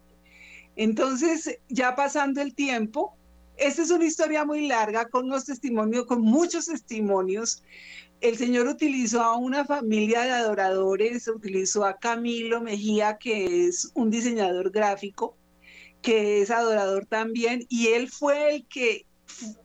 Entonces, 0.80 1.58
ya 1.68 1.94
pasando 1.94 2.40
el 2.40 2.54
tiempo, 2.54 3.14
esta 3.58 3.82
es 3.82 3.90
una 3.90 4.06
historia 4.06 4.46
muy 4.46 4.66
larga 4.66 5.10
con 5.10 5.26
unos 5.26 5.44
testimonios, 5.44 6.06
con 6.06 6.22
muchos 6.22 6.68
testimonios. 6.68 7.62
El 8.22 8.38
Señor 8.38 8.66
utilizó 8.66 9.20
a 9.20 9.36
una 9.36 9.66
familia 9.66 10.22
de 10.22 10.30
adoradores, 10.30 11.28
utilizó 11.28 11.84
a 11.84 11.98
Camilo 11.98 12.62
Mejía, 12.62 13.18
que 13.18 13.66
es 13.66 13.90
un 13.92 14.08
diseñador 14.08 14.70
gráfico, 14.70 15.36
que 16.00 16.40
es 16.40 16.50
adorador 16.50 17.04
también, 17.04 17.66
y 17.68 17.88
él 17.88 18.08
fue 18.08 18.54
el 18.54 18.66
que, 18.66 19.04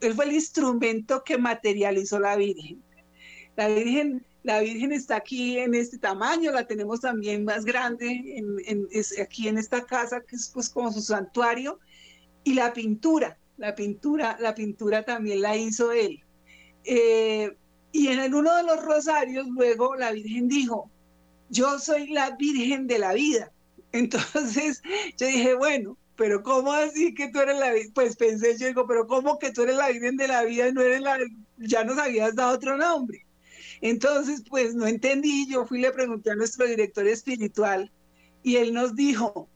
él 0.02 0.16
fue 0.16 0.26
el 0.26 0.34
instrumento 0.34 1.24
que 1.24 1.38
materializó 1.38 2.20
la 2.20 2.36
Virgen. 2.36 2.84
La 3.56 3.70
Virgen, 3.70 4.26
la 4.46 4.60
Virgen 4.60 4.92
está 4.92 5.16
aquí 5.16 5.58
en 5.58 5.74
este 5.74 5.98
tamaño, 5.98 6.52
la 6.52 6.68
tenemos 6.68 7.02
también 7.02 7.46
más 7.46 7.66
grande 7.66 8.36
en, 8.68 8.88
aquí 9.20 9.48
en 9.48 9.58
esta 9.58 9.84
casa, 9.84 10.22
que 10.22 10.36
es 10.36 10.52
pues 10.54 10.70
como 10.70 10.92
su 10.94 11.02
santuario, 11.02 11.80
y 12.44 12.54
la 12.54 12.72
pintura, 12.72 13.40
la 13.58 13.74
pintura, 13.74 14.38
la 14.40 14.54
pintura 14.54 15.04
también 15.04 15.42
la 15.42 15.58
hizo 15.58 15.92
él. 15.92 16.24
Eh, 16.84 17.58
y 17.92 18.10
en 18.10 18.20
el 18.20 18.36
uno 18.36 18.56
de 18.56 18.62
los 18.62 18.86
rosarios 18.86 19.48
luego 19.48 19.96
la 19.96 20.12
Virgen 20.12 20.48
dijo, 20.48 20.92
yo 21.50 21.80
soy 21.80 22.10
la 22.10 22.36
Virgen 22.36 22.86
de 22.86 23.00
la 23.00 23.14
vida. 23.14 23.52
Entonces 23.94 24.84
yo 25.18 25.26
dije, 25.26 25.56
bueno, 25.56 25.98
pero 26.18 26.44
¿cómo 26.44 26.72
así 26.72 27.16
que 27.16 27.30
tú 27.30 27.40
eres 27.40 27.58
la 27.58 27.72
Pues 27.96 28.16
pensé, 28.16 28.56
yo 28.60 28.68
digo, 28.68 28.86
pero 28.86 29.08
¿cómo 29.08 29.40
que 29.40 29.52
tú 29.52 29.64
eres 29.64 29.78
la 29.78 29.90
Virgen 29.90 30.18
de 30.18 30.28
la 30.28 30.44
vida 30.44 30.68
y 30.68 30.74
no 30.74 30.82
eres 30.82 31.02
la, 31.02 31.18
ya 31.58 31.84
nos 31.84 31.98
habías 31.98 32.36
dado 32.36 32.54
otro 32.54 32.78
nombre? 32.78 33.25
Entonces, 33.86 34.42
pues 34.50 34.74
no 34.74 34.88
entendí, 34.88 35.48
yo 35.48 35.64
fui 35.68 35.78
y 35.78 35.82
le 35.84 35.92
pregunté 35.92 36.32
a 36.32 36.36
nuestro 36.36 36.66
director 36.66 37.06
espiritual 37.06 37.92
y 38.42 38.56
él 38.56 38.74
nos 38.74 38.96
dijo, 38.96 39.48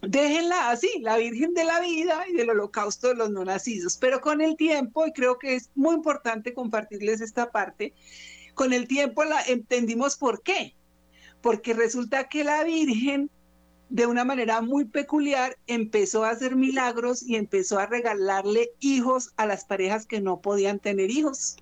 déjenla 0.00 0.70
así, 0.70 0.88
la 1.02 1.18
Virgen 1.18 1.52
de 1.52 1.64
la 1.64 1.78
Vida 1.80 2.24
y 2.26 2.32
del 2.32 2.48
Holocausto 2.48 3.08
de 3.08 3.16
los 3.16 3.28
no 3.28 3.44
nacidos. 3.44 3.98
Pero 3.98 4.22
con 4.22 4.40
el 4.40 4.56
tiempo, 4.56 5.06
y 5.06 5.12
creo 5.12 5.38
que 5.38 5.56
es 5.56 5.68
muy 5.74 5.94
importante 5.94 6.54
compartirles 6.54 7.20
esta 7.20 7.50
parte, 7.50 7.92
con 8.54 8.72
el 8.72 8.88
tiempo 8.88 9.24
la 9.24 9.42
entendimos 9.42 10.16
por 10.16 10.42
qué. 10.42 10.74
Porque 11.42 11.74
resulta 11.74 12.30
que 12.30 12.44
la 12.44 12.64
Virgen, 12.64 13.28
de 13.90 14.06
una 14.06 14.24
manera 14.24 14.62
muy 14.62 14.86
peculiar, 14.86 15.58
empezó 15.66 16.24
a 16.24 16.30
hacer 16.30 16.56
milagros 16.56 17.22
y 17.22 17.36
empezó 17.36 17.78
a 17.78 17.84
regalarle 17.84 18.70
hijos 18.80 19.34
a 19.36 19.44
las 19.44 19.66
parejas 19.66 20.06
que 20.06 20.22
no 20.22 20.40
podían 20.40 20.78
tener 20.78 21.10
hijos. 21.10 21.58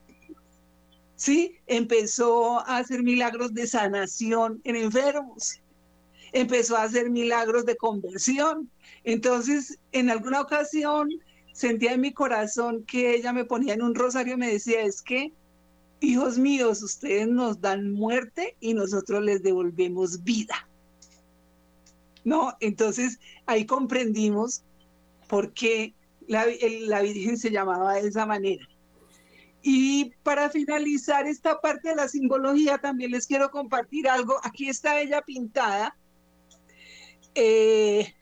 ¿Sí? 1.22 1.54
Empezó 1.68 2.58
a 2.66 2.78
hacer 2.78 3.04
milagros 3.04 3.54
de 3.54 3.68
sanación 3.68 4.60
en 4.64 4.74
enfermos 4.74 5.62
empezó 6.32 6.76
a 6.76 6.82
hacer 6.82 7.10
milagros 7.10 7.64
de 7.64 7.76
conversión. 7.76 8.68
Entonces, 9.04 9.78
en 9.92 10.10
alguna 10.10 10.40
ocasión 10.40 11.10
sentía 11.52 11.92
en 11.92 12.00
mi 12.00 12.12
corazón 12.12 12.82
que 12.86 13.14
ella 13.14 13.32
me 13.32 13.44
ponía 13.44 13.74
en 13.74 13.82
un 13.82 13.94
rosario 13.94 14.34
y 14.34 14.38
me 14.38 14.50
decía, 14.50 14.80
es 14.80 15.00
que, 15.00 15.32
hijos 16.00 16.38
míos, 16.38 16.82
ustedes 16.82 17.28
nos 17.28 17.60
dan 17.60 17.92
muerte 17.92 18.56
y 18.58 18.74
nosotros 18.74 19.22
les 19.22 19.44
devolvemos 19.44 20.24
vida. 20.24 20.68
¿No? 22.24 22.56
Entonces, 22.58 23.20
ahí 23.46 23.64
comprendimos 23.64 24.64
por 25.28 25.52
qué 25.52 25.94
la, 26.26 26.46
la 26.80 27.02
Virgen 27.02 27.36
se 27.36 27.52
llamaba 27.52 27.94
de 27.94 28.08
esa 28.08 28.26
manera. 28.26 28.66
Y 29.62 30.12
para 30.22 30.50
finalizar 30.50 31.26
esta 31.26 31.60
parte 31.60 31.90
de 31.90 31.96
la 31.96 32.08
simbología, 32.08 32.78
también 32.78 33.12
les 33.12 33.26
quiero 33.26 33.50
compartir 33.50 34.08
algo. 34.08 34.36
Aquí 34.42 34.68
está 34.68 35.00
ella 35.00 35.22
pintada 35.22 35.96
eh, 37.34 38.14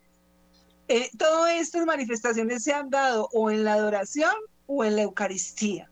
eh, 0.89 1.11
todas 1.19 1.55
estas 1.55 1.85
manifestaciones 1.85 2.65
se 2.65 2.73
han 2.73 2.91
dado 2.91 3.29
o 3.33 3.51
en 3.51 3.65
la 3.65 3.75
adoración 3.75 4.35
o 4.67 4.85
en 4.85 4.97
la 4.97 5.03
Eucaristía. 5.03 5.91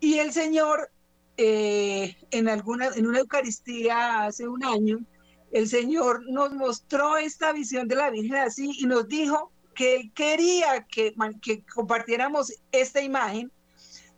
Y 0.00 0.18
el 0.18 0.32
Señor, 0.32 0.90
eh, 1.36 2.16
en, 2.30 2.48
alguna, 2.48 2.88
en 2.88 3.06
una 3.06 3.20
Eucaristía 3.20 4.24
hace 4.24 4.48
un 4.48 4.64
año, 4.64 4.98
el 5.52 5.68
Señor 5.68 6.22
nos 6.30 6.52
mostró 6.52 7.16
esta 7.16 7.52
visión 7.52 7.88
de 7.88 7.96
la 7.96 8.10
Virgen 8.10 8.36
así 8.36 8.72
y 8.78 8.86
nos 8.86 9.08
dijo 9.08 9.50
que 9.74 10.10
quería 10.14 10.86
que, 10.90 11.14
que 11.42 11.64
compartiéramos 11.64 12.52
esta 12.72 13.00
imagen 13.00 13.50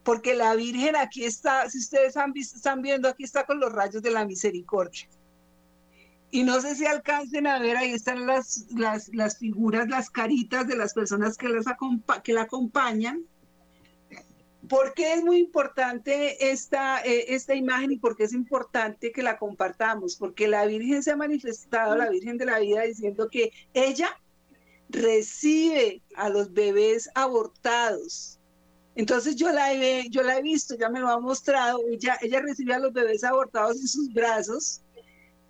porque 0.04 0.34
la 0.34 0.54
Virgen 0.54 0.96
aquí 0.96 1.24
está, 1.24 1.68
si 1.70 1.78
ustedes 1.78 2.16
están 2.34 2.82
viendo, 2.82 3.08
aquí 3.08 3.24
está 3.24 3.44
con 3.44 3.60
los 3.60 3.72
rayos 3.72 4.02
de 4.02 4.10
la 4.10 4.24
misericordia. 4.24 5.08
Y 6.30 6.44
no 6.44 6.60
sé 6.62 6.74
si 6.74 6.86
alcancen 6.86 7.46
a 7.46 7.58
ver, 7.58 7.76
ahí 7.76 7.92
están 7.92 8.26
las, 8.26 8.66
las, 8.70 9.38
figuras, 9.38 9.88
las 9.88 10.08
caritas 10.08 10.66
de 10.66 10.76
las 10.76 10.94
personas 10.94 11.36
que, 11.36 11.48
las 11.48 11.66
que 12.24 12.32
la 12.32 12.42
acompañan. 12.42 13.26
¿Por 14.66 14.94
qué 14.94 15.12
es 15.12 15.22
muy 15.22 15.36
importante 15.38 16.50
esta, 16.50 17.02
eh, 17.02 17.34
esta 17.34 17.54
imagen 17.54 17.92
y 17.92 17.98
por 17.98 18.16
qué 18.16 18.24
es 18.24 18.32
importante 18.32 19.12
que 19.12 19.22
la 19.22 19.36
compartamos? 19.36 20.16
Porque 20.16 20.48
la 20.48 20.64
Virgen 20.64 21.02
se 21.02 21.10
ha 21.10 21.16
manifestado, 21.16 21.96
la 21.96 22.08
Virgen 22.08 22.38
de 22.38 22.46
la 22.46 22.60
Vida, 22.60 22.82
diciendo 22.82 23.28
que 23.28 23.52
ella 23.74 24.08
recibe 24.88 26.00
a 26.16 26.30
los 26.30 26.54
bebés 26.54 27.10
abortados. 27.14 28.40
Entonces 28.94 29.36
yo 29.36 29.50
la 29.50 29.72
he, 29.72 30.08
yo 30.10 30.22
la 30.22 30.38
he 30.38 30.42
visto, 30.42 30.76
ya 30.76 30.88
me 30.88 31.00
lo 31.00 31.08
ha 31.08 31.18
mostrado, 31.18 31.80
ella, 31.90 32.18
ella 32.20 32.40
recibe 32.40 32.74
a 32.74 32.78
los 32.78 32.92
bebés 32.92 33.24
abortados 33.24 33.80
en 33.80 33.88
sus 33.88 34.12
brazos 34.12 34.82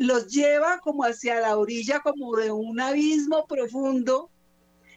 los 0.02 0.26
lleva 0.26 0.80
como 0.80 1.04
hacia 1.04 1.40
la 1.40 1.56
orilla, 1.56 2.00
como 2.00 2.36
de 2.36 2.50
un 2.50 2.80
abismo 2.80 3.46
profundo, 3.46 4.30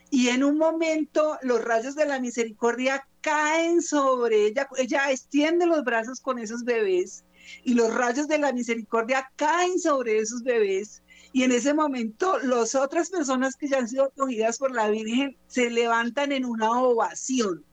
y 0.09 0.29
en 0.29 0.43
un 0.43 0.57
momento 0.57 1.37
los 1.41 1.63
rayos 1.63 1.95
de 1.95 2.05
la 2.05 2.19
misericordia 2.19 3.07
caen 3.21 3.81
sobre 3.81 4.47
ella, 4.47 4.67
ella 4.77 5.11
extiende 5.11 5.65
los 5.65 5.83
brazos 5.83 6.19
con 6.21 6.39
esos 6.39 6.63
bebés, 6.63 7.23
y 7.63 7.73
los 7.73 7.93
rayos 7.93 8.27
de 8.27 8.39
la 8.39 8.51
misericordia 8.51 9.29
caen 9.35 9.79
sobre 9.79 10.17
esos 10.17 10.41
bebés, 10.43 11.03
y 11.33 11.43
en 11.43 11.51
ese 11.51 11.73
momento 11.73 12.39
las 12.39 12.75
otras 12.75 13.09
personas 13.09 13.55
que 13.55 13.67
ya 13.67 13.79
han 13.79 13.87
sido 13.87 14.05
acogidas 14.05 14.57
por 14.57 14.71
la 14.73 14.89
Virgen 14.89 15.37
se 15.47 15.69
levantan 15.69 16.31
en 16.31 16.45
una 16.45 16.71
ovación 16.81 17.63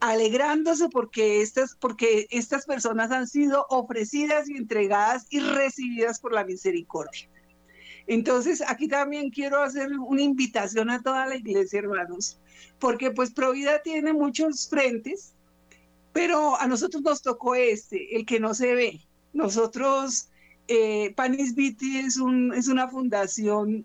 alegrándose 0.00 0.88
porque 0.88 1.40
estas, 1.40 1.74
porque 1.76 2.26
estas 2.30 2.66
personas 2.66 3.10
han 3.10 3.26
sido 3.26 3.66
ofrecidas 3.70 4.48
y 4.48 4.56
entregadas 4.56 5.26
y 5.30 5.40
recibidas 5.40 6.20
por 6.20 6.32
la 6.32 6.44
misericordia. 6.44 7.28
Entonces, 8.06 8.62
aquí 8.66 8.86
también 8.88 9.30
quiero 9.30 9.60
hacer 9.60 9.90
una 9.98 10.22
invitación 10.22 10.90
a 10.90 11.02
toda 11.02 11.26
la 11.26 11.36
iglesia, 11.36 11.80
hermanos, 11.80 12.38
porque 12.78 13.10
pues 13.10 13.32
Provida 13.32 13.82
tiene 13.82 14.12
muchos 14.12 14.68
frentes, 14.68 15.34
pero 16.12 16.58
a 16.60 16.66
nosotros 16.66 17.02
nos 17.02 17.22
tocó 17.22 17.54
este, 17.54 18.16
el 18.16 18.24
que 18.24 18.38
no 18.38 18.54
se 18.54 18.74
ve. 18.74 19.00
Nosotros, 19.32 20.28
eh, 20.68 21.12
Panis 21.16 21.54
Viti 21.54 21.98
es, 21.98 22.16
un, 22.16 22.54
es 22.54 22.68
una 22.68 22.88
fundación 22.88 23.84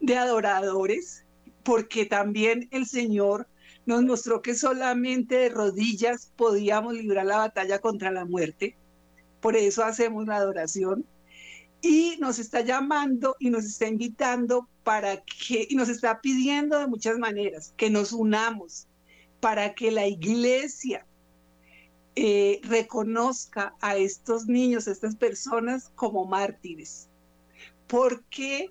de 0.00 0.16
adoradores, 0.16 1.24
porque 1.64 2.06
también 2.06 2.68
el 2.70 2.86
Señor 2.86 3.48
nos 3.88 4.04
mostró 4.04 4.42
que 4.42 4.54
solamente 4.54 5.34
de 5.34 5.48
rodillas 5.48 6.30
podíamos 6.36 6.92
librar 6.92 7.24
la 7.24 7.38
batalla 7.38 7.78
contra 7.78 8.10
la 8.10 8.26
muerte. 8.26 8.76
Por 9.40 9.56
eso 9.56 9.82
hacemos 9.82 10.26
la 10.26 10.36
adoración. 10.36 11.06
Y 11.80 12.18
nos 12.20 12.38
está 12.38 12.60
llamando 12.60 13.34
y 13.38 13.48
nos 13.48 13.64
está 13.64 13.86
invitando 13.88 14.68
para 14.84 15.22
que, 15.22 15.66
y 15.70 15.74
nos 15.74 15.88
está 15.88 16.20
pidiendo 16.20 16.78
de 16.78 16.86
muchas 16.86 17.18
maneras, 17.18 17.72
que 17.78 17.88
nos 17.88 18.12
unamos 18.12 18.86
para 19.40 19.72
que 19.72 19.90
la 19.90 20.06
iglesia 20.06 21.06
eh, 22.14 22.60
reconozca 22.64 23.74
a 23.80 23.96
estos 23.96 24.48
niños, 24.48 24.86
a 24.86 24.92
estas 24.92 25.16
personas 25.16 25.90
como 25.94 26.26
mártires. 26.26 27.08
Porque, 27.86 28.70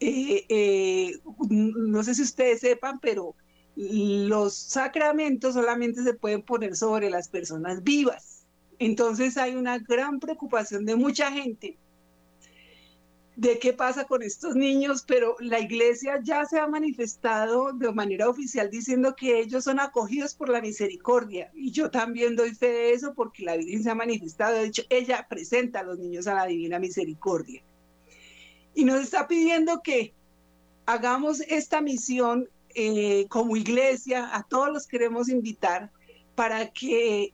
eh, 0.00 0.44
eh, 0.48 1.20
no 1.48 2.02
sé 2.02 2.16
si 2.16 2.22
ustedes 2.22 2.58
sepan, 2.58 2.98
pero 2.98 3.36
los 3.76 4.54
sacramentos 4.54 5.54
solamente 5.54 6.02
se 6.02 6.14
pueden 6.14 6.42
poner 6.42 6.76
sobre 6.76 7.10
las 7.10 7.28
personas 7.28 7.82
vivas. 7.82 8.46
Entonces 8.78 9.36
hay 9.36 9.54
una 9.54 9.78
gran 9.78 10.20
preocupación 10.20 10.84
de 10.84 10.96
mucha 10.96 11.30
gente 11.30 11.78
de 13.36 13.58
qué 13.58 13.72
pasa 13.72 14.04
con 14.04 14.22
estos 14.22 14.54
niños, 14.54 15.04
pero 15.06 15.36
la 15.40 15.58
iglesia 15.58 16.20
ya 16.22 16.44
se 16.44 16.58
ha 16.58 16.68
manifestado 16.68 17.72
de 17.72 17.92
manera 17.92 18.28
oficial 18.28 18.70
diciendo 18.70 19.16
que 19.16 19.40
ellos 19.40 19.64
son 19.64 19.80
acogidos 19.80 20.34
por 20.34 20.48
la 20.48 20.60
misericordia. 20.60 21.50
Y 21.54 21.72
yo 21.72 21.90
también 21.90 22.36
doy 22.36 22.54
fe 22.54 22.68
de 22.68 22.92
eso 22.92 23.14
porque 23.14 23.44
la 23.44 23.56
Virgen 23.56 23.82
se 23.82 23.90
ha 23.90 23.94
manifestado, 23.94 24.54
de 24.54 24.66
hecho, 24.66 24.82
ella 24.88 25.26
presenta 25.28 25.80
a 25.80 25.82
los 25.82 25.98
niños 25.98 26.26
a 26.26 26.34
la 26.34 26.46
divina 26.46 26.78
misericordia. 26.78 27.62
Y 28.74 28.84
nos 28.84 29.00
está 29.00 29.26
pidiendo 29.26 29.82
que 29.82 30.14
hagamos 30.86 31.40
esta 31.40 31.80
misión 31.80 32.48
eh, 32.74 33.26
como 33.28 33.56
iglesia, 33.56 34.34
a 34.34 34.42
todos 34.42 34.68
los 34.72 34.86
queremos 34.86 35.28
invitar 35.28 35.90
para 36.34 36.70
que, 36.70 37.32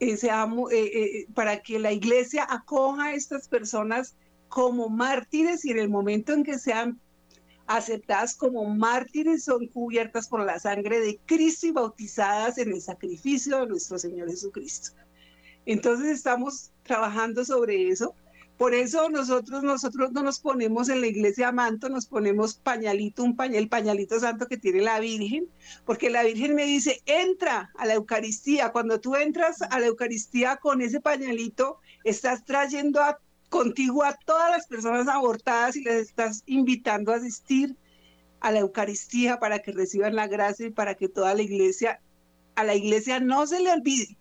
eh, 0.00 0.16
seamos, 0.16 0.72
eh, 0.72 1.26
para 1.34 1.62
que 1.62 1.78
la 1.78 1.92
iglesia 1.92 2.46
acoja 2.48 3.06
a 3.06 3.14
estas 3.14 3.48
personas 3.48 4.16
como 4.48 4.88
mártires 4.88 5.64
y 5.64 5.70
en 5.70 5.78
el 5.78 5.88
momento 5.88 6.32
en 6.32 6.44
que 6.44 6.58
sean 6.58 7.00
aceptadas 7.66 8.36
como 8.36 8.64
mártires 8.66 9.44
son 9.44 9.66
cubiertas 9.68 10.28
por 10.28 10.44
la 10.44 10.58
sangre 10.58 11.00
de 11.00 11.18
Cristo 11.24 11.66
y 11.66 11.70
bautizadas 11.70 12.58
en 12.58 12.72
el 12.72 12.82
sacrificio 12.82 13.60
de 13.60 13.66
nuestro 13.68 13.98
Señor 13.98 14.28
Jesucristo. 14.30 14.90
Entonces 15.66 16.08
estamos 16.08 16.70
trabajando 16.82 17.44
sobre 17.44 17.88
eso. 17.88 18.14
Por 18.58 18.72
eso 18.72 19.10
nosotros, 19.10 19.64
nosotros 19.64 20.12
no 20.12 20.22
nos 20.22 20.38
ponemos 20.38 20.88
en 20.88 21.00
la 21.00 21.08
iglesia 21.08 21.50
manto, 21.50 21.88
nos 21.88 22.06
ponemos 22.06 22.54
pañalito, 22.54 23.24
un 23.24 23.34
pañal, 23.34 23.56
el 23.56 23.68
pañalito 23.68 24.20
santo 24.20 24.46
que 24.46 24.56
tiene 24.56 24.80
la 24.80 25.00
Virgen, 25.00 25.48
porque 25.84 26.08
la 26.08 26.22
Virgen 26.22 26.54
me 26.54 26.64
dice, 26.64 27.02
entra 27.04 27.72
a 27.76 27.84
la 27.84 27.94
Eucaristía. 27.94 28.70
Cuando 28.70 29.00
tú 29.00 29.16
entras 29.16 29.60
a 29.60 29.80
la 29.80 29.86
Eucaristía 29.86 30.56
con 30.58 30.82
ese 30.82 31.00
pañalito, 31.00 31.78
estás 32.04 32.44
trayendo 32.44 33.00
a 33.00 33.18
contigo 33.48 34.04
a 34.04 34.16
todas 34.24 34.50
las 34.50 34.66
personas 34.66 35.08
abortadas 35.08 35.76
y 35.76 35.82
les 35.82 36.08
estás 36.08 36.42
invitando 36.46 37.12
a 37.12 37.16
asistir 37.16 37.76
a 38.40 38.52
la 38.52 38.60
Eucaristía 38.60 39.38
para 39.38 39.60
que 39.60 39.72
reciban 39.72 40.14
la 40.14 40.28
gracia 40.28 40.66
y 40.66 40.70
para 40.70 40.94
que 40.94 41.08
toda 41.08 41.34
la 41.34 41.42
iglesia, 41.42 42.00
a 42.54 42.64
la 42.64 42.74
iglesia 42.74 43.18
no 43.18 43.46
se 43.46 43.60
le 43.60 43.72
olvide 43.72 44.16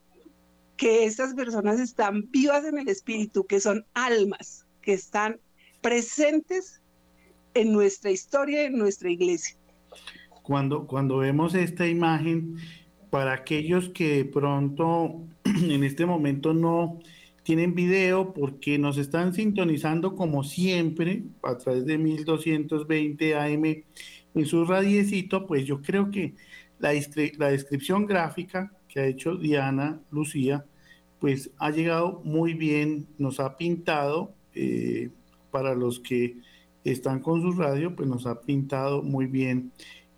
que 0.83 1.05
estas 1.05 1.33
personas 1.33 1.79
están 1.79 2.29
vivas 2.29 2.65
en 2.65 2.77
el 2.77 2.89
Espíritu, 2.89 3.45
que 3.45 3.61
son 3.61 3.85
almas, 3.93 4.67
que 4.81 4.91
están 4.91 5.39
presentes 5.79 6.81
en 7.53 7.71
nuestra 7.71 8.11
historia, 8.11 8.65
en 8.65 8.77
nuestra 8.77 9.09
iglesia. 9.09 9.55
Cuando, 10.41 10.85
cuando 10.85 11.19
vemos 11.19 11.55
esta 11.55 11.87
imagen, 11.87 12.57
para 13.09 13.31
aquellos 13.31 13.87
que 13.91 14.09
de 14.09 14.25
pronto 14.25 15.21
en 15.45 15.85
este 15.85 16.05
momento 16.05 16.53
no 16.53 16.99
tienen 17.43 17.75
video 17.75 18.33
porque 18.33 18.77
nos 18.77 18.97
están 18.97 19.33
sintonizando 19.33 20.17
como 20.17 20.43
siempre 20.43 21.23
a 21.43 21.57
través 21.57 21.85
de 21.85 21.97
1220 21.97 23.35
AM 23.37 23.63
en 24.35 24.45
su 24.45 24.65
radiecito, 24.65 25.47
pues 25.47 25.63
yo 25.65 25.81
creo 25.81 26.11
que 26.11 26.35
la, 26.79 26.91
la 27.37 27.47
descripción 27.51 28.05
gráfica 28.05 28.73
que 28.89 28.99
ha 28.99 29.05
hecho 29.05 29.37
Diana 29.37 30.01
Lucía, 30.11 30.65
pues 31.23 31.51
ha 31.57 31.71
llegado 31.71 32.19
muy 32.25 32.53
bien, 32.53 33.07
nos 33.17 33.39
ha 33.39 33.55
pintado, 33.55 34.33
eh, 34.53 35.09
para 35.51 35.73
los 35.73 36.01
que 36.01 36.35
están 36.83 37.21
con 37.21 37.41
su 37.41 37.53
radio, 37.53 37.95
pues 37.95 38.09
nos 38.09 38.25
ha 38.25 38.41
pintado 38.41 39.01
muy 39.01 39.27
bien 39.27 39.71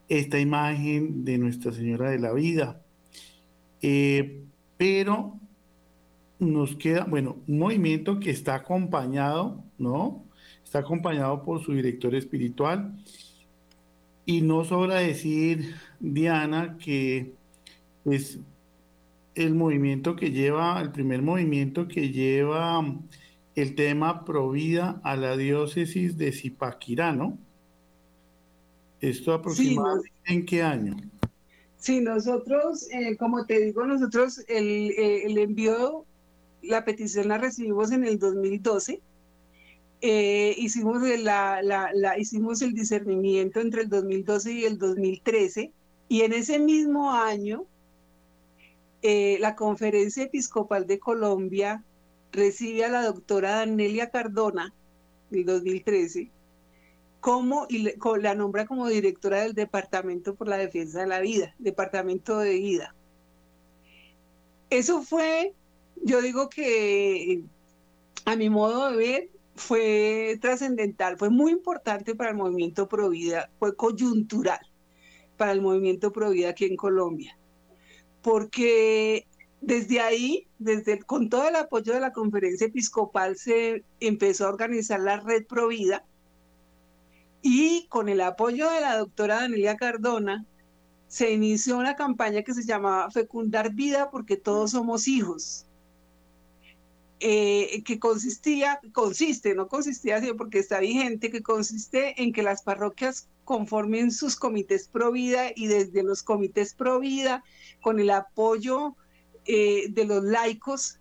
esta 0.10 0.40
imagen 0.40 1.24
de 1.24 1.38
Nuestra 1.38 1.74
Señora 1.74 2.10
de 2.10 2.18
la 2.18 2.34
Vida. 2.34 2.82
Eh, 3.84 4.46
pero 4.78 5.40
nos 6.40 6.76
queda, 6.76 7.04
bueno, 7.04 7.38
un 7.48 7.60
movimiento 7.60 8.20
que 8.20 8.32
está 8.32 8.56
acompañado, 8.56 9.64
¿no? 9.78 10.26
Está 10.64 10.80
acompañado 10.80 11.44
por 11.44 11.64
su 11.64 11.74
director 11.74 12.16
espiritual. 12.16 12.96
Y 14.26 14.42
no 14.42 14.66
sobra 14.66 14.96
decir, 14.96 15.76
Diana, 16.00 16.80
que 16.80 17.36
es 18.06 18.40
el 19.36 19.54
movimiento 19.54 20.16
que 20.16 20.32
lleva, 20.32 20.82
el 20.82 20.92
primer 20.92 21.22
movimiento 21.22 21.88
que 21.88 22.10
lleva 22.10 22.84
el 23.56 23.76
tema 23.76 24.26
Provida 24.26 25.00
a 25.04 25.16
la 25.16 25.38
diócesis 25.38 26.18
de 26.18 26.32
Zipaquirá, 26.32 27.14
¿no? 27.14 27.38
¿Esto 29.02 29.34
aproximadamente 29.34 30.12
en 30.26 30.46
qué 30.46 30.64
año? 30.64 30.96
Sí, 31.78 32.02
nosotros, 32.02 32.88
eh, 32.92 33.16
como 33.18 33.46
te 33.46 33.60
digo, 33.60 33.86
nosotros 33.86 34.44
el, 34.48 34.92
eh, 34.92 35.26
el 35.26 35.38
envío 35.38 36.06
la 36.68 36.84
petición 36.84 37.28
la 37.28 37.38
recibimos 37.38 37.92
en 37.92 38.06
el 38.06 38.20
2012. 38.20 39.02
Eh, 40.02 40.56
hicimos, 40.58 41.02
la, 41.20 41.62
la, 41.62 42.20
hicimos 42.20 42.62
el 42.62 42.74
discernimiento 42.74 43.60
entre 43.60 43.84
el 43.84 43.90
2012 43.90 44.52
y 44.52 44.66
el 44.66 44.78
2013 44.78 45.72
y 46.10 46.22
en 46.22 46.34
ese 46.34 46.60
mismo 46.60 47.12
año 47.12 47.66
eh, 49.08 49.38
la 49.40 49.56
Conferencia 49.56 50.24
Episcopal 50.24 50.88
de 50.88 51.00
Colombia 51.00 51.84
recibe 52.32 52.86
a 52.86 52.90
la 52.90 53.04
doctora 53.04 53.52
Danelia 53.52 54.10
Cardona, 54.10 54.74
del 55.30 55.46
2013, 55.46 56.32
como, 57.20 57.66
y 57.70 57.94
la 58.20 58.36
nombra 58.36 58.66
como 58.66 58.88
directora 58.88 59.44
del 59.44 59.54
Departamento 59.54 60.36
por 60.36 60.48
la 60.48 60.58
Defensa 60.58 61.02
de 61.02 61.08
la 61.08 61.20
Vida, 61.20 61.56
Departamento 61.60 62.40
de 62.40 62.56
Vida. 62.56 62.96
Eso 64.70 65.02
fue 65.02 65.54
yo 66.04 66.22
digo 66.22 66.50
que 66.50 67.44
a 68.26 68.36
mi 68.36 68.50
modo 68.50 68.92
de 68.92 68.98
ver 68.98 69.30
fue 69.56 70.38
trascendental, 70.42 71.18
fue 71.18 71.30
muy 71.30 71.52
importante 71.52 72.16
para 72.16 72.32
el 72.32 72.38
movimiento 72.38 72.88
Provida, 72.88 73.50
fue 73.58 73.76
coyuntural 73.76 74.60
para 75.38 75.52
el 75.52 75.62
movimiento 75.62 76.12
Provida 76.12 76.50
aquí 76.50 76.66
en 76.66 76.76
Colombia, 76.76 77.38
porque 78.26 79.28
desde 79.62 80.00
ahí, 80.00 80.48
desde 80.58 80.98
con 81.04 81.30
todo 81.30 81.48
el 81.48 81.56
apoyo 81.56 81.94
de 81.94 82.00
la 82.00 82.12
conferencia 82.12 82.66
episcopal, 82.66 83.38
se 83.38 83.86
empezó 84.00 84.48
a 84.48 84.50
organizar 84.50 85.00
la 85.00 85.18
red 85.18 85.46
Provida 85.46 86.04
y 87.44 87.86
con 87.88 88.10
el 88.10 88.22
apoyo 88.22 88.68
de 88.72 88.82
la 88.82 88.98
doctora 88.98 89.42
Danelia 89.42 89.78
Cardona, 89.78 90.44
se 91.08 91.34
inició 91.34 91.78
una 91.78 91.96
campaña 91.96 92.42
que 92.42 92.56
se 92.56 92.66
llamaba 92.66 93.12
Fecundar 93.12 93.76
Vida 93.76 94.10
porque 94.10 94.38
todos 94.38 94.72
somos 94.72 95.08
hijos 95.08 95.68
eh, 97.28 97.82
que 97.84 97.98
consistía, 97.98 98.80
consiste, 98.94 99.56
no 99.56 99.68
consistía 99.68 100.18
así 100.18 100.32
porque 100.34 100.60
está 100.60 100.80
vigente, 100.80 101.32
que 101.32 101.42
consiste 101.42 102.22
en 102.22 102.32
que 102.32 102.44
las 102.44 102.62
parroquias 102.62 103.28
conformen 103.46 104.12
sus 104.12 104.36
comités 104.36 104.88
pro 104.88 105.12
vida 105.12 105.48
y 105.56 105.66
desde 105.66 106.04
los 106.04 106.22
comités 106.22 106.76
pro 106.76 107.00
vida, 107.00 107.44
con 107.82 108.00
el 108.00 108.12
apoyo 108.12 108.96
eh, 109.46 109.88
de 109.90 110.06
los 110.06 110.24
laicos, 110.24 111.00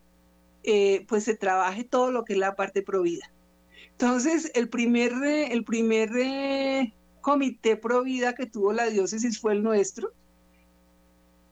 eh, 0.62 1.04
pues 1.08 1.24
se 1.24 1.36
trabaje 1.36 1.84
todo 1.84 2.10
lo 2.10 2.24
que 2.24 2.32
es 2.32 2.38
la 2.38 2.56
parte 2.56 2.80
pro 2.80 3.02
vida. 3.02 3.30
Entonces, 3.90 4.50
el 4.54 4.70
primer, 4.70 5.12
el 5.22 5.62
primer 5.62 6.08
comité 7.20 7.76
pro 7.76 8.02
vida 8.02 8.34
que 8.34 8.46
tuvo 8.46 8.72
la 8.72 8.86
diócesis 8.86 9.38
fue 9.38 9.52
el 9.52 9.62
nuestro, 9.62 10.10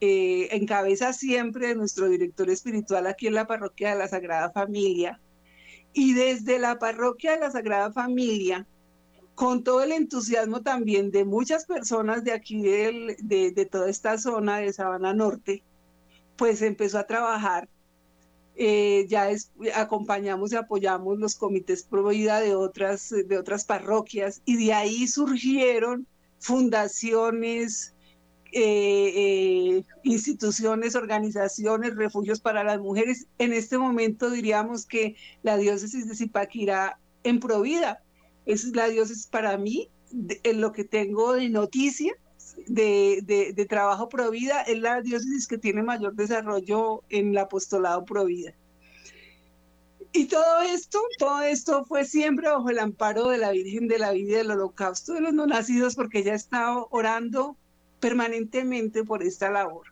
eh, 0.04 0.48
en 0.50 0.66
cabeza 0.66 1.12
siempre 1.12 1.68
de 1.68 1.76
nuestro 1.76 2.08
director 2.08 2.50
espiritual 2.50 3.06
aquí 3.06 3.28
en 3.28 3.34
la 3.34 3.46
parroquia 3.46 3.90
de 3.90 3.98
la 4.00 4.08
Sagrada 4.08 4.50
Familia. 4.50 5.20
Y 5.92 6.14
desde 6.14 6.59
la 6.59 6.80
parroquia 6.80 7.34
de 7.34 7.38
la 7.38 7.53
Sagrada 7.53 7.92
Familia, 7.92 8.66
con 9.36 9.62
todo 9.62 9.80
el 9.84 9.92
entusiasmo 9.92 10.61
también 10.62 11.12
de 11.12 11.24
muchas 11.24 11.66
personas 11.66 12.24
de 12.24 12.32
aquí, 12.32 12.62
de, 12.62 13.68
toda 13.70 13.88
esta 13.88 14.18
zona 14.18 14.59
de 14.59 14.72
Sabana 14.72 15.14
Norte, 15.14 15.62
pues 16.36 16.62
empezó 16.62 16.98
a 16.98 17.07
trabajar. 17.07 17.68
Eh, 18.57 19.07
ya 19.09 19.28
acompañamos 19.76 20.53
y 20.53 20.57
apoyamos 20.57 21.16
los 21.16 21.36
comités 21.36 21.84
pro 21.84 22.09
vida 22.09 22.40
de 22.40 22.57
otras, 22.57 23.09
de 23.11 23.38
otras 23.38 23.64
parroquias 23.64 24.42
y 24.44 24.66
de 24.66 24.72
ahí 24.72 25.07
surgieron 25.07 26.09
fundaciones, 26.40 27.94
eh, 28.55 29.12
eh, 29.16 29.84
instituciones, 30.03 30.94
organizaciones, 30.94 31.96
refugios 31.96 32.40
para 32.40 32.62
las 32.62 32.80
mujeres. 32.80 33.26
En 33.38 33.55
este 33.55 33.78
momento 33.78 34.28
diríamos 34.28 34.84
que 34.84 35.16
la 35.42 35.57
diócesis 35.57 36.07
de 36.07 36.14
Zipaquirá 36.14 36.98
en 37.24 37.40
Provida, 37.40 38.03
es 38.44 38.64
la 38.76 38.88
diócesis 38.88 39.26
para 39.26 39.57
mí, 39.57 39.88
en 40.42 40.61
lo 40.61 40.72
que 40.72 40.84
tengo 40.84 41.32
de 41.32 41.48
noticia, 41.48 42.12
de, 42.66 43.22
de, 43.24 43.64
trabajo 43.64 44.11
Provida, 44.11 44.61
es 44.62 44.78
la 44.78 45.00
diócesis 45.00 45.46
que 45.46 45.57
tiene 45.57 45.82
mayor 45.82 46.14
desarrollo 46.14 47.03
en 47.09 47.30
el 47.30 47.38
apostolado 47.38 48.05
Provida. 48.05 48.53
Y 50.12 50.26
todo 50.26 50.61
esto, 50.61 51.00
todo 51.18 51.40
esto 51.40 51.86
fue 51.86 52.05
siempre 52.05 52.50
bajo 52.50 52.68
el 52.68 52.80
amparo 52.80 53.28
de 53.28 53.38
la 53.38 53.53
Virgen 53.53 53.88
de 53.88 53.98
la 53.98 54.12
Vida 54.12 54.38
del 54.38 54.50
Holocausto 54.50 55.14
de 55.14 55.22
los 55.22 55.32
no 55.32 55.46
nacidos, 55.46 55.94
porque 55.94 56.18
ella 56.18 56.34
estaba 56.34 56.84
orando 56.90 57.57
permanentemente 58.03 59.05
por 59.05 59.22
esta 59.22 59.48
labor, 59.48 59.86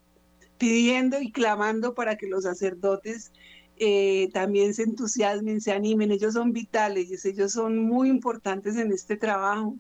pidiendo 0.59 1.23
y 1.23 1.31
clamando 1.31 1.95
para 1.95 2.17
que 2.17 2.27
los 2.27 2.43
sacerdotes 2.43 3.31
eh, 3.77 4.31
también 4.35 4.75
se 4.75 4.83
entusiasmen, 4.83 5.61
se 5.61 5.71
animen, 5.71 6.11
ellos 6.11 6.35
son 6.35 6.53
vitales, 6.53 7.25
ellos 7.25 7.53
son 7.53 7.79
muy 7.79 8.09
importantes 8.09 8.77
en 8.77 8.91
este 8.91 9.17
trabajo 9.17 9.77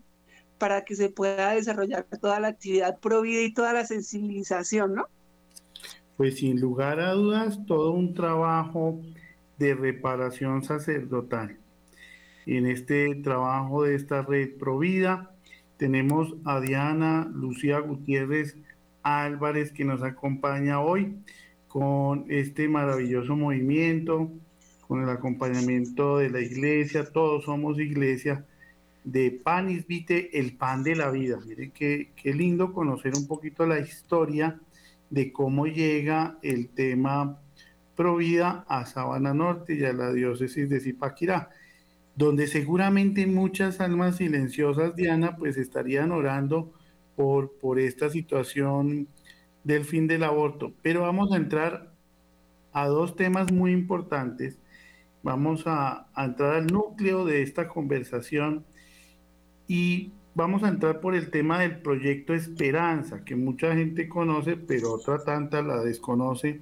para 0.59 0.85
que 0.85 0.95
se 0.95 1.09
pueda 1.09 1.55
desarrollar 1.55 2.07
toda 2.21 2.39
la 2.39 2.49
actividad 2.49 3.01
provida 3.01 3.43
y 3.43 3.53
toda 3.53 3.73
la 3.73 3.85
sensibilización, 3.85 4.95
¿no? 4.95 5.07
Pues 6.17 6.39
sin 6.39 6.61
lugar 6.61 7.01
a 7.01 7.13
dudas, 7.15 7.59
todo 7.67 7.91
un 7.91 8.15
trabajo 8.15 9.01
de 9.59 9.75
reparación 9.75 10.63
sacerdotal. 10.63 11.59
En 12.47 12.67
este 12.67 13.13
trabajo 13.17 13.83
de 13.83 13.97
esta 13.97 14.23
red 14.23 14.57
Provida 14.57 15.35
tenemos 15.81 16.35
a 16.45 16.61
Diana 16.61 17.27
Lucía 17.35 17.79
Gutiérrez 17.79 18.55
Álvarez 19.03 19.73
que 19.73 19.87
nos 19.87 20.03
acompaña 20.03 20.83
hoy 20.83 21.17
con 21.69 22.27
este 22.29 22.69
maravilloso 22.69 23.35
movimiento, 23.35 24.31
con 24.87 25.03
el 25.03 25.09
acompañamiento 25.09 26.19
de 26.19 26.29
la 26.29 26.41
iglesia, 26.41 27.11
todos 27.11 27.45
somos 27.45 27.81
iglesia, 27.81 28.45
de 29.05 29.31
Panis 29.43 29.87
Vite, 29.87 30.39
el 30.39 30.55
pan 30.55 30.83
de 30.83 30.97
la 30.97 31.11
vida. 31.11 31.39
Miren 31.47 31.71
qué, 31.71 32.11
qué 32.15 32.35
lindo 32.35 32.75
conocer 32.75 33.15
un 33.17 33.27
poquito 33.27 33.65
la 33.65 33.81
historia 33.81 34.61
de 35.09 35.33
cómo 35.33 35.67
llega 35.67 36.37
el 36.43 36.69
tema 36.69 37.39
Provida 37.97 38.67
a 38.69 38.85
Sabana 38.85 39.33
Norte 39.33 39.77
y 39.77 39.85
a 39.85 39.95
la 39.95 40.13
diócesis 40.13 40.69
de 40.69 40.79
Zipaquirá, 40.79 41.49
donde 42.17 42.47
seguramente 42.47 43.27
muchas 43.27 43.81
almas 43.81 44.17
silenciosas, 44.17 44.95
Diana, 44.97 45.37
pues 45.37 45.57
estarían 45.57 46.13
orando 46.13 46.73
por, 47.17 47.53
por 47.59 47.79
esta 47.79 48.11
situación 48.11 49.09
del 49.65 49.85
fin 49.85 50.07
del 50.07 50.25
aborto. 50.25 50.73
Pero 50.83 51.03
vamos 51.03 51.33
a 51.33 51.37
entrar 51.37 51.93
a 52.73 52.87
dos 52.87 53.17
temas 53.17 53.53
muy 53.53 53.73
importantes. 53.73 54.59
Vamos 55.23 55.65
a, 55.67 56.07
entrar 56.17 56.55
al 56.55 56.67
núcleo 56.67 57.25
de 57.25 57.43
esta 57.43 57.69
conversación 57.69 58.65
y 59.67 60.13
vamos 60.35 60.63
a 60.63 60.69
entrar 60.69 61.01
por 61.01 61.15
el 61.15 61.31
tema 61.31 61.59
del 61.61 61.81
proyecto 61.83 62.35
Esperanza, 62.35 63.25
que 63.25 63.37
mucha 63.37 63.75
gente 63.75 64.09
conoce, 64.09 64.57
pero 64.57 64.93
otra 64.93 65.23
tanta 65.25 65.63
la 65.63 65.83
desconoce. 65.83 66.61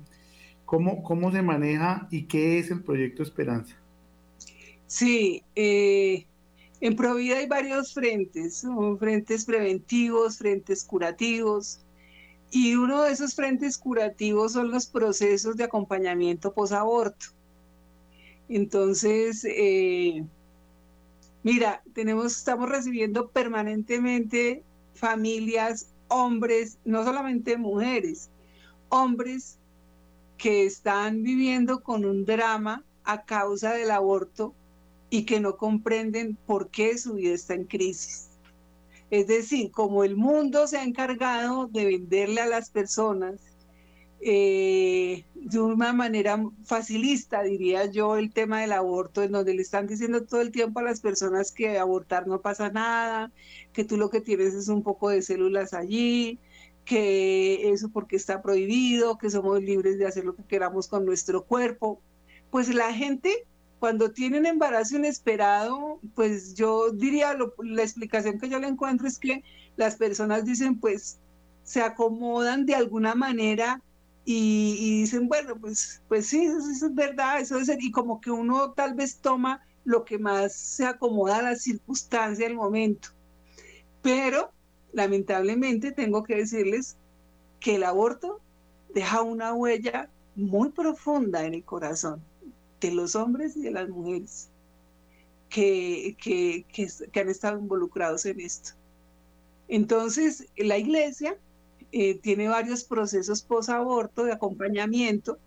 ¿Cómo, 0.64 1.02
cómo 1.02 1.30
se 1.32 1.42
maneja 1.42 2.08
y 2.10 2.24
qué 2.24 2.58
es 2.58 2.70
el 2.70 2.82
proyecto 2.82 3.22
Esperanza? 3.22 3.76
Sí, 4.88 5.44
eh, 5.54 6.26
en 6.80 6.96
Provida 6.96 7.36
hay 7.36 7.46
varios 7.46 7.92
frentes, 7.92 8.66
frentes 8.98 9.44
preventivos, 9.44 10.38
frentes 10.38 10.82
curativos, 10.82 11.80
y 12.50 12.74
uno 12.74 13.02
de 13.02 13.12
esos 13.12 13.34
frentes 13.34 13.76
curativos 13.76 14.52
son 14.52 14.70
los 14.70 14.86
procesos 14.86 15.58
de 15.58 15.64
acompañamiento 15.64 16.54
posaborto. 16.54 17.26
Entonces, 18.48 19.44
eh, 19.44 20.24
mira, 21.42 21.82
tenemos, 21.92 22.38
estamos 22.38 22.70
recibiendo 22.70 23.28
permanentemente 23.28 24.62
familias, 24.94 25.90
hombres, 26.08 26.78
no 26.86 27.04
solamente 27.04 27.58
mujeres, 27.58 28.30
hombres 28.88 29.58
que 30.38 30.64
están 30.64 31.22
viviendo 31.22 31.82
con 31.82 32.06
un 32.06 32.24
drama 32.24 32.84
a 33.04 33.24
causa 33.24 33.74
del 33.74 33.90
aborto 33.90 34.54
y 35.10 35.24
que 35.24 35.40
no 35.40 35.56
comprenden 35.56 36.36
por 36.46 36.70
qué 36.70 36.98
su 36.98 37.14
vida 37.14 37.34
está 37.34 37.54
en 37.54 37.64
crisis. 37.64 38.28
Es 39.10 39.26
decir, 39.26 39.70
como 39.70 40.04
el 40.04 40.16
mundo 40.16 40.66
se 40.66 40.78
ha 40.78 40.84
encargado 40.84 41.66
de 41.66 41.86
venderle 41.86 42.42
a 42.42 42.46
las 42.46 42.70
personas 42.70 43.40
eh, 44.20 45.24
de 45.34 45.60
una 45.60 45.92
manera 45.92 46.42
facilista, 46.64 47.42
diría 47.42 47.86
yo, 47.86 48.16
el 48.16 48.32
tema 48.32 48.60
del 48.60 48.72
aborto, 48.72 49.22
en 49.22 49.32
donde 49.32 49.54
le 49.54 49.62
están 49.62 49.86
diciendo 49.86 50.24
todo 50.24 50.40
el 50.40 50.50
tiempo 50.50 50.80
a 50.80 50.82
las 50.82 51.00
personas 51.00 51.52
que 51.52 51.78
abortar 51.78 52.26
no 52.26 52.40
pasa 52.40 52.70
nada, 52.70 53.32
que 53.72 53.84
tú 53.84 53.96
lo 53.96 54.10
que 54.10 54.20
tienes 54.20 54.54
es 54.54 54.68
un 54.68 54.82
poco 54.82 55.08
de 55.08 55.22
células 55.22 55.72
allí, 55.72 56.38
que 56.84 57.70
eso 57.70 57.90
porque 57.90 58.16
está 58.16 58.42
prohibido, 58.42 59.18
que 59.18 59.30
somos 59.30 59.62
libres 59.62 59.98
de 59.98 60.06
hacer 60.06 60.24
lo 60.24 60.34
que 60.34 60.44
queramos 60.44 60.88
con 60.88 61.04
nuestro 61.06 61.44
cuerpo. 61.44 62.00
Pues 62.50 62.74
la 62.74 62.92
gente 62.92 63.46
cuando 63.78 64.10
tienen 64.10 64.46
embarazo 64.46 64.96
inesperado, 64.96 66.00
pues 66.14 66.54
yo 66.54 66.90
diría, 66.90 67.36
la 67.58 67.82
explicación 67.82 68.38
que 68.38 68.48
yo 68.48 68.58
le 68.58 68.68
encuentro 68.68 69.06
es 69.06 69.18
que 69.18 69.44
las 69.76 69.96
personas 69.96 70.44
dicen, 70.44 70.78
pues 70.78 71.18
se 71.62 71.82
acomodan 71.82 72.66
de 72.66 72.74
alguna 72.74 73.14
manera 73.14 73.82
y, 74.24 75.00
dicen, 75.00 75.28
bueno, 75.28 75.56
pues, 75.56 76.02
pues 76.08 76.26
sí, 76.26 76.44
eso, 76.44 76.58
es 76.70 76.94
verdad, 76.94 77.40
eso 77.40 77.58
es, 77.58 77.70
y 77.78 77.90
como 77.90 78.20
que 78.20 78.30
uno 78.30 78.72
tal 78.72 78.94
vez 78.94 79.18
toma 79.18 79.62
lo 79.84 80.04
que 80.04 80.18
más 80.18 80.52
se 80.52 80.84
acomoda 80.84 81.38
a 81.38 81.42
la 81.42 81.56
circunstancia 81.56 82.46
del 82.46 82.56
momento. 82.56 83.10
Pero 84.02 84.52
lamentablemente 84.92 85.92
tengo 85.92 86.24
que 86.24 86.36
decirles 86.36 86.96
que 87.60 87.76
el 87.76 87.84
aborto 87.84 88.40
deja 88.92 89.22
una 89.22 89.54
huella 89.54 90.10
muy 90.34 90.70
profunda 90.70 91.44
en 91.44 91.54
el 91.54 91.64
corazón 91.64 92.22
de 92.80 92.92
los 92.92 93.14
hombres 93.14 93.56
y 93.56 93.62
de 93.62 93.70
las 93.70 93.88
mujeres 93.88 94.48
que, 95.48 96.16
que, 96.20 97.20
han 97.20 97.28
estado 97.28 97.58
involucrados 97.58 98.26
en 98.26 98.40
esto. 98.40 98.72
Entonces, 99.68 100.46
la 100.56 100.78
iglesia 100.78 101.36
eh, 101.92 102.18
tiene 102.18 102.48
varios 102.48 102.84
procesos 102.84 103.42
post-aborto 103.42 104.24
de 104.24 104.32
acompañamiento, 104.32 105.38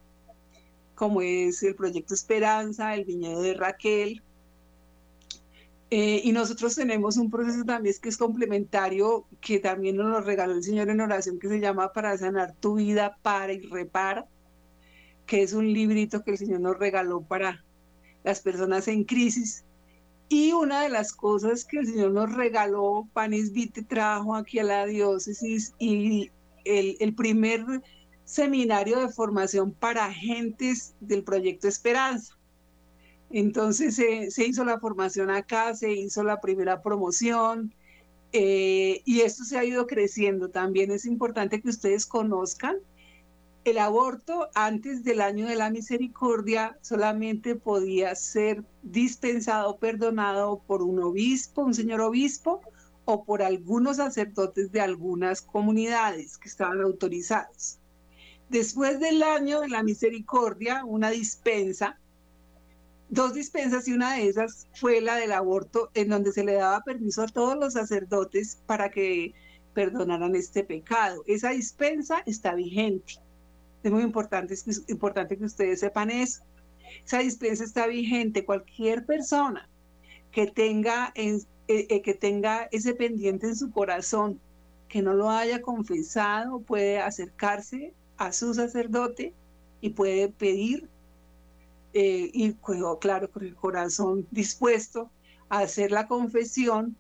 como 0.95 1.21
es 1.21 1.63
el 1.63 1.75
proyecto 1.75 2.13
Esperanza, 2.13 2.93
el 2.93 3.05
viñedo 3.05 3.41
de 3.41 3.53
Raquel. 3.53 4.21
Eh, 5.89 6.21
y 6.23 6.31
nosotros 6.31 6.75
tenemos 6.75 7.17
un 7.17 7.29
proceso 7.29 7.65
también 7.65 7.95
que 8.01 8.09
es 8.09 8.17
complementario, 8.17 9.25
que 9.41 9.59
también 9.59 9.97
nos 9.97 10.07
lo 10.07 10.21
regaló 10.21 10.53
el 10.53 10.63
Señor 10.63 10.89
en 10.89 11.01
oración, 11.01 11.37
que 11.37 11.49
se 11.49 11.59
llama 11.59 11.91
Para 11.91 12.17
sanar 12.17 12.55
tu 12.59 12.75
vida, 12.75 13.17
para 13.21 13.51
y 13.53 13.61
repara 13.61 14.25
que 15.31 15.43
es 15.43 15.53
un 15.53 15.71
librito 15.71 16.25
que 16.25 16.31
el 16.31 16.37
Señor 16.37 16.59
nos 16.59 16.77
regaló 16.77 17.21
para 17.21 17.63
las 18.25 18.41
personas 18.41 18.89
en 18.89 19.05
crisis. 19.05 19.63
Y 20.27 20.51
una 20.51 20.81
de 20.81 20.89
las 20.89 21.13
cosas 21.13 21.63
que 21.63 21.79
el 21.79 21.87
Señor 21.87 22.11
nos 22.11 22.35
regaló, 22.35 23.07
Panis 23.13 23.53
Vite 23.53 23.81
trajo 23.81 24.35
aquí 24.35 24.59
a 24.59 24.65
la 24.65 24.85
diócesis 24.85 25.73
y 25.79 26.29
el, 26.65 26.97
el 26.99 27.15
primer 27.15 27.63
seminario 28.25 28.99
de 28.99 29.07
formación 29.07 29.71
para 29.71 30.07
agentes 30.07 30.95
del 30.99 31.23
proyecto 31.23 31.69
Esperanza. 31.69 32.37
Entonces 33.29 33.95
se 33.95 34.45
hizo 34.45 34.65
la 34.65 34.81
formación 34.81 35.29
acá, 35.29 35.73
se 35.75 35.93
hizo 35.93 36.25
la 36.25 36.41
primera 36.41 36.81
promoción 36.81 37.73
eh, 38.33 39.01
y 39.05 39.21
esto 39.21 39.45
se 39.45 39.57
ha 39.57 39.63
ido 39.63 39.87
creciendo. 39.87 40.49
También 40.49 40.91
es 40.91 41.05
importante 41.05 41.61
que 41.61 41.69
ustedes 41.69 42.05
conozcan 42.05 42.79
el 43.63 43.77
aborto 43.77 44.49
antes 44.55 45.03
del 45.03 45.21
año 45.21 45.47
de 45.47 45.55
la 45.55 45.69
misericordia 45.69 46.77
solamente 46.81 47.55
podía 47.55 48.15
ser 48.15 48.63
dispensado, 48.81 49.77
perdonado 49.77 50.63
por 50.65 50.81
un 50.81 51.01
obispo, 51.01 51.61
un 51.61 51.73
señor 51.73 52.01
obispo, 52.01 52.61
o 53.05 53.23
por 53.23 53.41
algunos 53.41 53.97
sacerdotes 53.97 54.71
de 54.71 54.81
algunas 54.81 55.41
comunidades 55.41 56.37
que 56.37 56.49
estaban 56.49 56.81
autorizados. 56.81 57.79
Después 58.49 58.99
del 58.99 59.23
año 59.23 59.61
de 59.61 59.69
la 59.69 59.83
misericordia, 59.83 60.83
una 60.85 61.09
dispensa, 61.09 61.99
dos 63.09 63.33
dispensas 63.33 63.87
y 63.87 63.93
una 63.93 64.15
de 64.15 64.27
esas 64.27 64.67
fue 64.73 65.01
la 65.01 65.15
del 65.15 65.31
aborto, 65.31 65.89
en 65.93 66.09
donde 66.09 66.31
se 66.31 66.43
le 66.43 66.53
daba 66.53 66.81
permiso 66.81 67.23
a 67.23 67.27
todos 67.27 67.57
los 67.57 67.73
sacerdotes 67.73 68.61
para 68.65 68.89
que 68.89 69.33
perdonaran 69.73 70.35
este 70.35 70.63
pecado. 70.63 71.23
Esa 71.27 71.51
dispensa 71.51 72.23
está 72.25 72.55
vigente. 72.55 73.20
Es 73.83 73.91
muy 73.91 74.03
importante, 74.03 75.37
que 75.37 75.45
ustedes 75.45 75.79
sepan 75.79 76.11
eso. 76.11 76.43
Esa 77.05 77.19
dispensa 77.19 77.63
está 77.63 77.87
vigente. 77.87 78.45
Cualquier 78.45 79.05
persona 79.05 79.67
que 80.31 80.47
tenga, 80.47 81.11
eh, 81.15 81.39
eh, 81.67 82.01
que 82.01 82.13
tenga 82.13 82.67
ese 82.71 82.93
pendiente 82.93 83.47
en 83.47 83.55
su 83.55 83.71
corazón, 83.71 84.39
que 84.87 85.01
no 85.01 85.13
lo 85.13 85.29
haya 85.29 85.61
confesado, 85.61 86.59
puede 86.59 86.99
acercarse 86.99 87.93
a 88.17 88.31
su 88.31 88.53
sacerdote 88.53 89.33
y 89.79 89.89
puede 89.89 90.29
pedir, 90.29 90.87
eh, 91.93 92.29
y 92.33 92.53
claro, 92.99 93.31
con 93.31 93.43
el 93.43 93.55
corazón 93.55 94.27
dispuesto 94.31 95.09
a 95.49 95.59
hacer 95.59 95.91
la 95.91 96.07
confesión 96.07 96.95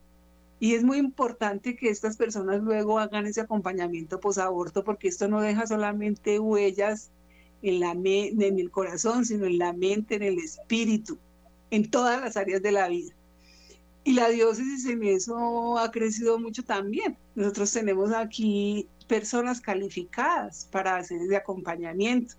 y 0.61 0.75
es 0.75 0.83
muy 0.83 0.99
importante 0.99 1.75
que 1.75 1.89
estas 1.89 2.17
personas 2.17 2.61
luego 2.61 2.99
hagan 2.99 3.25
ese 3.25 3.41
acompañamiento 3.41 4.19
posaborto 4.19 4.83
porque 4.83 5.07
esto 5.07 5.27
no 5.27 5.41
deja 5.41 5.65
solamente 5.65 6.37
huellas 6.37 7.09
en, 7.63 7.79
la 7.79 7.93
en 7.93 8.59
el 8.59 8.69
corazón, 8.69 9.25
sino 9.25 9.47
en 9.47 9.57
la 9.57 9.73
mente, 9.73 10.17
en 10.17 10.21
el 10.21 10.37
espíritu, 10.37 11.17
en 11.71 11.89
todas 11.89 12.21
las 12.21 12.37
áreas 12.37 12.61
de 12.61 12.73
la 12.73 12.87
vida. 12.89 13.11
Y 14.03 14.13
la 14.13 14.29
diócesis 14.29 14.85
en 14.85 15.03
eso 15.03 15.79
ha 15.79 15.89
crecido 15.89 16.37
mucho 16.37 16.63
también. 16.63 17.17
Nosotros 17.33 17.73
tenemos 17.73 18.13
aquí 18.13 18.87
personas 19.07 19.61
calificadas 19.61 20.69
para 20.71 20.97
hacer 20.97 21.21
ese 21.21 21.37
acompañamiento. 21.37 22.35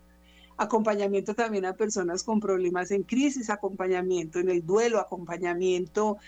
acompañamiento 0.57 1.35
también 1.35 1.65
a 1.65 1.75
personas 1.75 2.23
con 2.23 2.39
problemas 2.39 2.93
en 2.93 3.03
crisis, 3.03 3.51
acompañamiento 3.51 4.39
en 4.39 4.49
el 4.49 4.65
duelo, 4.65 5.01
acompañamiento 5.01 6.19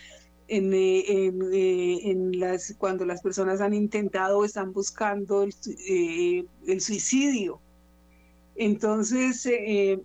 en, 0.48 0.74
eh, 0.74 1.04
eh, 1.08 2.14
las, 2.32 2.74
cuando 2.78 3.04
las 3.04 3.22
personas 3.22 3.60
han 3.60 3.74
intentado 3.74 4.38
o 4.38 4.44
están 4.44 4.72
buscando 4.72 5.42
el, 5.42 5.54
eh, 5.88 6.80
suicidio. 6.80 7.60
Entonces, 8.56 9.48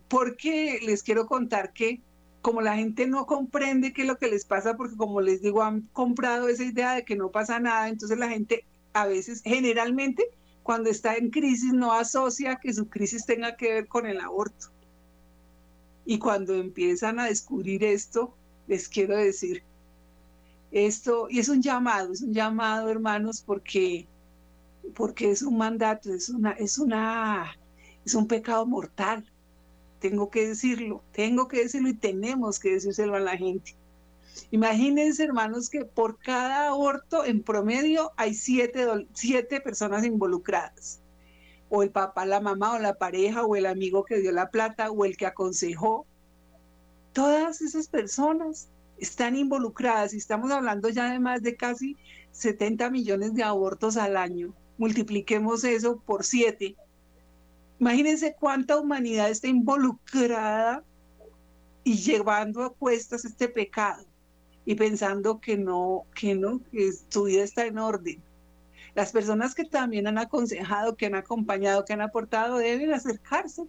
¿por 0.08 0.36
qué 0.36 0.80
les 0.82 1.04
quiero 1.04 1.28
contar 1.28 1.72
que 1.72 2.02
como 2.42 2.62
la 2.62 2.76
gente 2.76 3.06
no 3.06 3.26
comprende 3.26 3.94
qué 3.94 4.04
es 4.04 4.08
lo 4.08 4.18
que 4.18 4.30
les 4.30 4.46
pasa, 4.46 4.76
porque 4.76 4.96
como 4.96 5.22
les 5.22 5.42
digo, 5.42 5.62
han 5.62 5.82
comprado 5.94 6.48
esa 6.48 6.64
idea 6.64 6.94
de 6.94 7.04
que 7.04 7.16
no 7.16 7.30
pasa 7.30 7.60
nada, 7.60 7.90
entonces 7.90 8.18
la 8.18 8.30
gente 8.30 8.66
a 8.94 9.06
veces, 9.06 9.42
generalmente, 9.44 10.26
cuando 10.64 10.90
está 10.90 11.16
en 11.16 11.30
crisis 11.30 11.74
no 11.74 11.94
asocia 11.94 12.60
que 12.62 12.74
su 12.74 12.90
crisis 12.90 13.26
tenga 13.26 13.56
que 13.56 13.74
ver 13.74 13.88
con 13.88 14.06
el 14.06 14.20
aborto. 14.20 14.68
Y 16.06 16.18
cuando 16.18 16.56
empiezan 16.56 17.20
a 17.20 17.26
descubrir 17.26 17.84
esto, 17.84 18.34
les 18.68 18.88
quiero 18.88 19.16
decir, 19.16 19.64
esto, 20.72 21.28
y 21.30 21.40
es 21.40 21.50
un 21.50 21.62
llamado, 21.62 22.14
es 22.14 22.22
un 22.22 22.34
llamado, 22.34 22.90
hermanos, 22.90 23.42
porque, 23.46 24.08
porque 24.96 25.32
es 25.32 25.42
un 25.42 25.58
mandato, 25.58 26.14
es 26.14 26.30
una, 26.30 26.52
es 26.52 26.78
una, 26.78 27.58
es 28.06 28.16
un 28.16 28.28
pecado 28.28 28.66
mortal. 28.66 29.26
Tengo 30.00 30.30
que 30.30 30.48
decirlo, 30.48 31.04
tengo 31.12 31.48
que 31.48 31.64
decirlo 31.64 31.90
y 31.90 31.96
tenemos 31.96 32.60
que 32.60 32.74
decírselo 32.74 33.16
a 33.16 33.20
la 33.20 33.36
gente. 33.36 33.76
Imagínense, 34.52 35.24
hermanos, 35.24 35.70
que 35.70 35.86
por 35.86 36.18
cada 36.20 36.70
aborto 36.70 37.26
en 37.26 37.44
promedio 37.44 38.12
hay 38.16 38.34
siete, 38.34 38.86
siete 39.14 39.60
personas 39.62 40.06
involucradas. 40.06 41.02
O 41.70 41.84
el 41.84 41.92
papá, 41.92 42.26
la 42.26 42.40
mamá, 42.40 42.76
o 42.76 42.80
la 42.80 42.96
pareja, 42.96 43.46
o 43.46 43.56
el 43.56 43.66
amigo 43.66 44.06
que 44.06 44.20
dio 44.20 44.32
la 44.32 44.50
plata, 44.50 44.90
o 44.92 45.06
el 45.06 45.18
que 45.18 45.26
aconsejó. 45.26 46.06
Todas 47.14 47.62
esas 47.62 47.88
personas 47.88 48.70
están 49.00 49.36
involucradas 49.36 50.14
y 50.14 50.18
estamos 50.18 50.52
hablando 50.52 50.90
ya 50.90 51.12
de 51.12 51.20
más 51.20 51.42
de 51.42 51.56
casi 51.56 51.98
70 52.32 52.90
millones 52.90 53.34
de 53.34 53.44
abortos 53.44 53.98
al 53.98 54.18
año. 54.18 54.54
Multipliquemos 54.78 55.64
eso 55.64 56.00
por 56.00 56.24
siete. 56.24 56.76
Imagínense 57.80 58.36
cuánta 58.40 58.78
humanidad 58.78 59.30
está 59.30 59.48
involucrada 59.48 60.84
y 61.84 61.96
llevando 61.96 62.64
a 62.64 62.74
cuestas 62.74 63.26
este 63.26 63.48
pecado 63.48 64.06
y 64.66 64.76
pensando 64.76 65.40
que 65.40 65.58
no, 65.58 66.04
que 66.14 66.36
no, 66.36 66.62
que 66.72 66.92
su 67.10 67.24
vida 67.24 67.44
está 67.44 67.66
en 67.66 67.80
orden. 67.80 68.22
Las 68.96 69.12
personas 69.12 69.56
que 69.56 69.66
también 69.66 70.08
han 70.08 70.18
aconsejado, 70.18 70.96
que 70.96 71.06
han 71.06 71.16
acompañado, 71.16 71.86
que 71.86 71.94
han 71.94 72.02
aportado, 72.02 72.58
deben 72.58 72.94
acercarse 72.94 73.64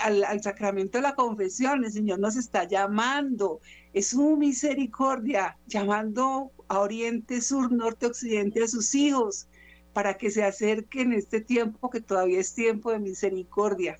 al, 0.00 0.24
al, 0.24 0.42
sacramento 0.42 0.98
de 0.98 1.02
la 1.02 1.14
confesión. 1.14 1.84
El 1.84 1.92
Señor 1.92 2.18
nos 2.18 2.36
está 2.36 2.64
llamando. 2.64 3.60
Es 3.92 4.08
su 4.08 4.36
misericordia, 4.36 5.58
llamando 5.66 6.52
a 6.68 6.80
Oriente, 6.80 7.40
Sur, 7.40 7.72
Norte, 7.72 8.06
Occidente 8.06 8.62
a 8.62 8.68
sus 8.68 8.94
hijos 8.94 9.48
para 9.92 10.16
que 10.16 10.30
se 10.30 10.44
acerquen 10.44 11.12
este 11.12 11.40
tiempo 11.40 11.90
que 11.90 12.00
todavía 12.00 12.40
es 12.40 12.54
tiempo 12.54 12.90
de 12.92 12.98
misericordia. 12.98 13.98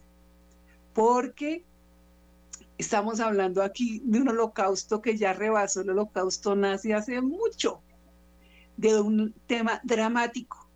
Porque 0.94 1.64
Estamos 2.82 3.20
hablando 3.20 3.62
aquí 3.62 4.02
de 4.04 4.20
un 4.20 4.28
holocausto 4.30 5.00
que 5.02 5.16
ya 5.16 5.32
rebasó 5.32 5.82
el 5.82 5.90
holocausto 5.90 6.56
nazi 6.56 6.90
hace 6.90 7.20
mucho, 7.20 7.80
de 8.76 9.00
un 9.00 9.34
tema 9.46 9.80
dramático. 9.84 10.68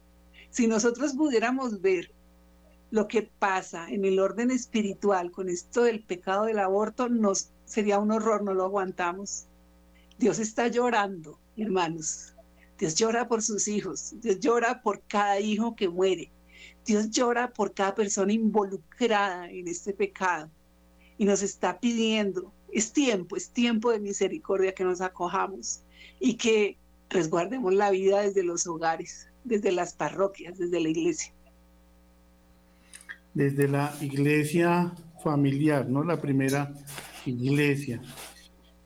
Si 0.51 0.69
nosotros 0.69 1.15
pudiéramos 1.15 1.81
ver 1.81 2.13
lo 2.91 3.09
que 3.09 3.23
pasa 3.23 3.89
en 3.91 4.05
el 4.05 4.19
orden 4.19 4.51
espiritual 4.51 5.31
con 5.31 5.49
esto 5.49 5.83
del 5.83 6.03
pecado 6.03 6.45
del 6.45 6.59
aborto, 6.59 7.09
nos 7.09 7.51
sería 7.65 7.99
un 7.99 8.13
horror, 8.13 8.43
no 8.43 8.55
lo 8.55 8.65
aguantamos. 8.65 9.47
Dios 10.19 10.39
está 10.39 10.69
llorando, 10.69 11.39
hermanos. 11.57 12.35
Dios 12.79 12.95
llora 12.95 13.27
por 13.27 13.43
sus 13.43 13.69
hijos, 13.69 14.15
Dios 14.21 14.39
llora 14.39 14.83
por 14.83 15.03
cada 15.07 15.41
hijo 15.41 15.75
que 15.75 15.89
muere, 15.89 16.31
Dios 16.85 17.11
llora 17.11 17.51
por 17.53 17.73
cada 17.73 17.95
persona 17.95 18.33
involucrada 18.33 19.51
en 19.51 19.67
este 19.67 19.95
pecado 19.95 20.51
y 21.17 21.25
nos 21.25 21.43
está 21.43 21.81
pidiendo, 21.81 22.53
es 22.71 22.93
tiempo, 22.93 23.37
es 23.37 23.51
tiempo 23.51 23.91
de 23.91 24.01
misericordia 24.01 24.75
que 24.75 24.85
nos 24.85 25.01
acojamos 25.01 25.85
y 26.21 26.35
que 26.37 26.77
resguardemos 27.09 27.73
la 27.73 27.91
vida 27.91 28.21
desde 28.21 28.43
los 28.43 28.67
hogares, 28.67 29.29
desde 29.45 29.73
las 29.73 29.95
parroquias, 29.95 30.59
desde 30.59 30.81
la 30.81 30.91
iglesia. 30.91 31.33
Desde 33.37 33.69
la 33.69 33.95
iglesia 34.01 34.95
familiar, 35.23 35.91
¿no? 35.91 36.03
La 36.03 36.19
primera 36.19 36.73
iglesia. 37.27 38.01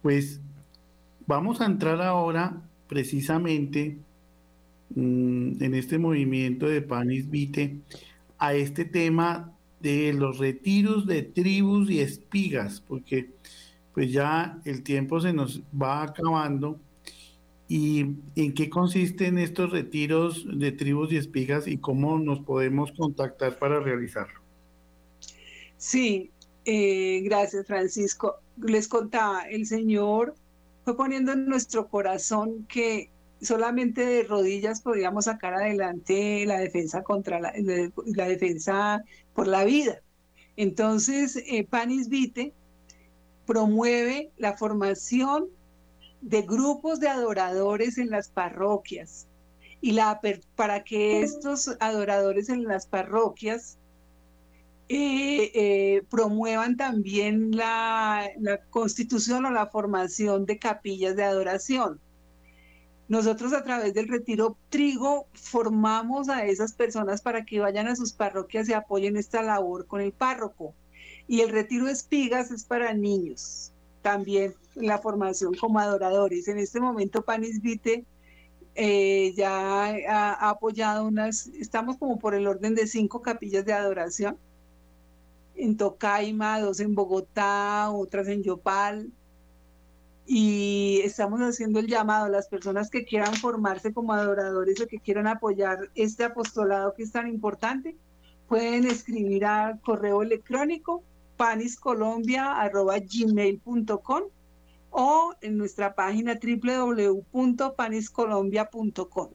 Pues 0.02 0.40
vamos 1.24 1.60
a 1.60 1.66
entrar 1.66 2.02
ahora 2.02 2.60
precisamente 2.88 3.98
mm, 4.96 5.62
en 5.62 5.74
este 5.76 5.98
movimiento 5.98 6.66
de 6.66 6.82
Panis 6.82 7.30
Vite 7.30 7.76
a 8.38 8.54
este 8.54 8.84
tema 8.84 9.52
de 9.78 10.12
los 10.14 10.38
retiros 10.38 11.06
de 11.06 11.22
tribus 11.22 11.88
y 11.88 12.00
espigas, 12.00 12.80
porque 12.80 13.30
pues 13.94 14.10
ya 14.10 14.60
el 14.64 14.82
tiempo 14.82 15.20
se 15.20 15.32
nos 15.32 15.62
va 15.80 16.02
acabando. 16.02 16.80
¿Y 17.68 18.00
en 18.34 18.52
qué 18.52 18.68
consisten 18.68 19.38
estos 19.38 19.70
retiros 19.70 20.44
de 20.58 20.72
tribus 20.72 21.12
y 21.12 21.18
espigas 21.18 21.68
y 21.68 21.78
cómo 21.78 22.18
nos 22.18 22.40
podemos 22.40 22.90
contactar 22.90 23.60
para 23.60 23.78
realizarlo? 23.78 24.39
Sí, 25.80 26.30
eh, 26.66 27.22
gracias 27.24 27.66
Francisco. 27.66 28.40
Les 28.58 28.86
contaba, 28.86 29.48
el 29.48 29.64
Señor 29.66 30.34
fue 30.84 30.94
poniendo 30.94 31.32
en 31.32 31.46
nuestro 31.46 31.88
corazón 31.88 32.66
que 32.68 33.10
solamente 33.40 34.04
de 34.04 34.24
rodillas 34.24 34.82
podíamos 34.82 35.24
sacar 35.24 35.54
adelante 35.54 36.44
la 36.44 36.58
defensa 36.58 37.02
contra 37.02 37.40
la, 37.40 37.54
la 38.04 38.28
defensa 38.28 39.02
por 39.32 39.46
la 39.48 39.64
vida. 39.64 40.02
Entonces, 40.56 41.42
eh, 41.46 41.66
Panis 41.66 42.10
Vite 42.10 42.52
promueve 43.46 44.32
la 44.36 44.58
formación 44.58 45.46
de 46.20 46.42
grupos 46.42 47.00
de 47.00 47.08
adoradores 47.08 47.96
en 47.96 48.10
las 48.10 48.28
parroquias 48.28 49.28
y 49.80 49.92
la 49.92 50.20
para 50.56 50.84
que 50.84 51.22
estos 51.22 51.74
adoradores 51.80 52.50
en 52.50 52.64
las 52.64 52.86
parroquias 52.86 53.78
eh, 54.92 55.52
eh, 55.54 56.02
promuevan 56.10 56.76
también 56.76 57.56
la 57.56 58.28
constitución 58.70 59.44
o 59.46 59.50
la 59.52 59.68
formación 59.68 60.46
de 60.46 60.58
capillas 60.58 61.14
de 61.14 61.22
adoración. 61.22 62.00
Nosotros 63.06 63.52
a 63.52 63.62
través 63.62 63.94
del 63.94 64.08
retiro 64.08 64.56
trigo 64.68 65.28
formamos 65.32 66.28
a 66.28 66.44
esas 66.44 66.72
personas 66.72 67.22
para 67.22 67.44
que 67.44 67.60
vayan 67.60 67.86
a 67.86 67.94
sus 67.94 68.12
parroquias 68.12 68.68
y 68.68 68.72
apoyen 68.72 69.16
esta 69.16 69.42
labor 69.42 69.86
con 69.86 70.00
el 70.00 70.10
párroco. 70.10 70.74
Y 71.28 71.42
el 71.42 71.50
retiro 71.50 71.86
espigas 71.86 72.50
es 72.50 72.64
para 72.64 72.92
niños, 72.92 73.72
también 74.02 74.54
la 74.74 74.98
formación 74.98 75.54
como 75.54 75.78
adoradores. 75.78 76.48
En 76.48 76.58
este 76.58 76.80
momento 76.80 77.22
Panis 77.22 77.62
Vite 77.62 78.04
eh, 78.74 79.34
ya 79.36 79.86
ha, 80.08 80.50
apoyado 80.50 81.06
unas, 81.06 81.46
estamos 81.46 81.96
como 81.96 82.18
por 82.18 82.34
el 82.34 82.48
orden 82.48 82.74
de 82.74 82.88
cinco 82.88 83.22
capillas 83.22 83.64
de 83.64 83.72
adoración. 83.72 84.36
En 85.54 85.76
Tocaima, 85.76 86.60
dos 86.60 86.80
en 86.80 86.94
Bogotá, 86.94 87.90
otras 87.90 88.28
en 88.28 88.42
Yopal, 88.42 89.12
y 90.32 91.00
estamos 91.02 91.40
haciendo 91.40 91.80
el 91.80 91.88
llamado 91.88 92.26
a 92.26 92.28
las 92.28 92.46
personas 92.46 92.88
que 92.88 93.04
quieran 93.04 93.34
formarse 93.34 93.92
como 93.92 94.12
adoradores 94.12 94.80
o 94.80 94.86
que 94.86 95.00
quieran 95.00 95.26
apoyar 95.26 95.90
este 95.96 96.22
apostolado 96.22 96.94
que 96.94 97.02
es 97.02 97.10
tan 97.10 97.26
importante, 97.26 97.96
pueden 98.46 98.86
escribir 98.86 99.44
al 99.44 99.80
correo 99.80 100.22
electrónico 100.22 101.02
paniscolombia.gmail.com 101.36 104.22
o 104.90 105.34
en 105.40 105.56
nuestra 105.56 105.96
página 105.96 106.38
www.paniscolombia.com. 106.40 109.30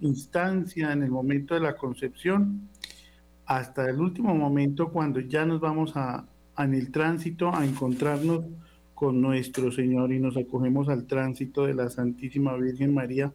instancia 0.00 0.92
en 0.92 1.02
el 1.02 1.10
momento 1.10 1.54
de 1.54 1.60
la 1.60 1.76
concepción 1.76 2.68
hasta 3.46 3.88
el 3.88 4.00
último 4.00 4.34
momento 4.34 4.90
cuando 4.90 5.20
ya 5.20 5.44
nos 5.44 5.60
vamos 5.60 5.92
a, 5.96 6.26
en 6.58 6.74
el 6.74 6.90
tránsito 6.90 7.54
a 7.54 7.64
encontrarnos 7.64 8.44
con 8.94 9.20
nuestro 9.20 9.70
Señor 9.72 10.12
y 10.12 10.20
nos 10.20 10.36
acogemos 10.36 10.88
al 10.88 11.06
tránsito 11.06 11.66
de 11.66 11.74
la 11.74 11.90
Santísima 11.90 12.56
Virgen 12.56 12.94
María, 12.94 13.32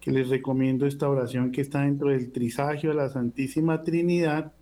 que 0.00 0.12
les 0.12 0.28
recomiendo 0.28 0.86
esta 0.86 1.08
oración 1.08 1.50
que 1.50 1.60
está 1.60 1.82
dentro 1.82 2.10
del 2.10 2.30
trisagio 2.30 2.90
de 2.90 2.96
la 2.96 3.08
Santísima 3.08 3.82
Trinidad 3.82 4.52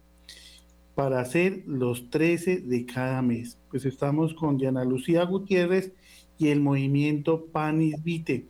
para 0.94 1.20
hacer 1.20 1.62
los 1.66 2.10
13 2.10 2.60
de 2.60 2.86
cada 2.86 3.22
mes. 3.22 3.58
Pues 3.70 3.84
estamos 3.84 4.34
con 4.34 4.56
Diana 4.56 4.84
Lucía 4.84 5.24
Gutiérrez 5.24 5.92
y 6.38 6.48
el 6.48 6.60
movimiento 6.60 7.46
Panis 7.46 8.02
Vite. 8.02 8.46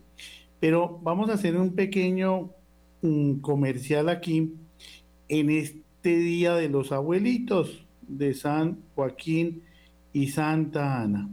Pero 0.61 0.99
vamos 1.01 1.31
a 1.31 1.33
hacer 1.33 1.57
un 1.57 1.73
pequeño 1.73 2.51
comercial 3.41 4.09
aquí 4.09 4.53
en 5.27 5.49
este 5.49 6.17
Día 6.17 6.53
de 6.53 6.69
los 6.69 6.91
Abuelitos 6.91 7.83
de 8.07 8.35
San 8.35 8.77
Joaquín 8.93 9.63
y 10.13 10.27
Santa 10.27 11.01
Ana. 11.01 11.29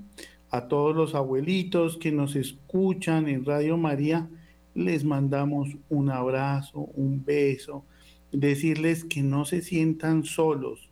A 0.51 0.66
todos 0.66 0.97
los 0.97 1.14
abuelitos 1.14 1.99
que 1.99 2.11
nos 2.11 2.37
escuchan 2.37 3.29
en 3.29 3.45
Radio 3.45 3.76
María, 3.76 4.31
les 4.74 5.05
mandamos 5.05 5.76
un 5.91 6.09
abrazo, 6.09 6.89
un 6.95 7.22
beso, 7.22 7.85
decirles 8.33 9.05
que 9.05 9.22
no 9.22 9.45
se 9.45 9.61
sientan 9.61 10.24
solos, 10.24 10.89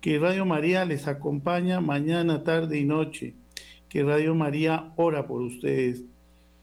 que 0.00 0.18
Radio 0.18 0.44
María 0.44 0.84
les 0.84 1.06
acompaña 1.06 1.80
mañana, 1.80 2.42
tarde 2.42 2.80
y 2.80 2.84
noche, 2.84 3.34
que 3.88 4.02
Radio 4.02 4.34
María 4.34 4.92
ora 4.96 5.28
por 5.28 5.42
ustedes, 5.42 6.02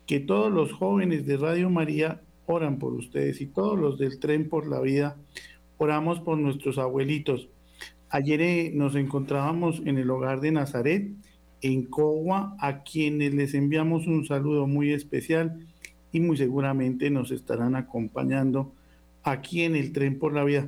que 0.10 0.20
todos 0.20 0.52
los 0.52 0.74
jóvenes 0.74 1.28
de 1.28 1.38
Radio 1.38 1.70
María 1.70 2.20
oran 2.48 2.80
por 2.80 2.94
ustedes 2.94 3.42
y 3.42 3.46
todos 3.46 3.78
los 3.78 4.00
del 4.00 4.18
tren 4.18 4.50
por 4.50 4.66
la 4.66 4.82
vida 4.82 5.18
oramos 5.78 6.20
por 6.20 6.40
nuestros 6.40 6.80
abuelitos. 6.80 7.48
Ayer 8.10 8.42
eh, 8.42 8.72
nos 8.74 8.96
encontrábamos 8.96 9.84
en 9.86 10.00
el 10.00 10.10
hogar 10.10 10.42
de 10.42 10.50
Nazaret 10.50 11.12
en 11.62 11.84
Cogua, 11.84 12.58
a 12.60 12.82
quienes 12.82 13.36
les 13.36 13.54
enviamos 13.54 14.08
un 14.08 14.26
saludo 14.26 14.66
muy 14.66 14.94
especial 14.94 15.60
y 16.12 16.22
muy 16.22 16.38
seguramente 16.38 17.12
nos 17.12 17.30
estarán 17.30 17.76
acompañando 17.76 18.74
aquí 19.22 19.62
en 19.62 19.76
el 19.76 19.92
tren 19.92 20.18
por 20.18 20.34
la 20.34 20.44
vida. 20.44 20.68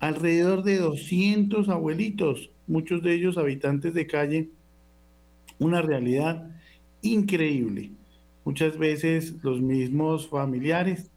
Alrededor 0.00 0.64
de 0.64 0.78
200 0.78 1.68
abuelitos, 1.68 2.50
muchos 2.66 3.00
de 3.04 3.14
ellos 3.14 3.38
habitantes 3.38 3.94
de 3.94 4.08
calle, 4.08 4.48
una 5.60 5.82
realidad 5.82 6.50
increíble. 7.00 7.92
Muchas 8.44 8.76
veces 8.76 9.34
los 9.42 9.60
mismos 9.60 10.28
familiares 10.28 11.10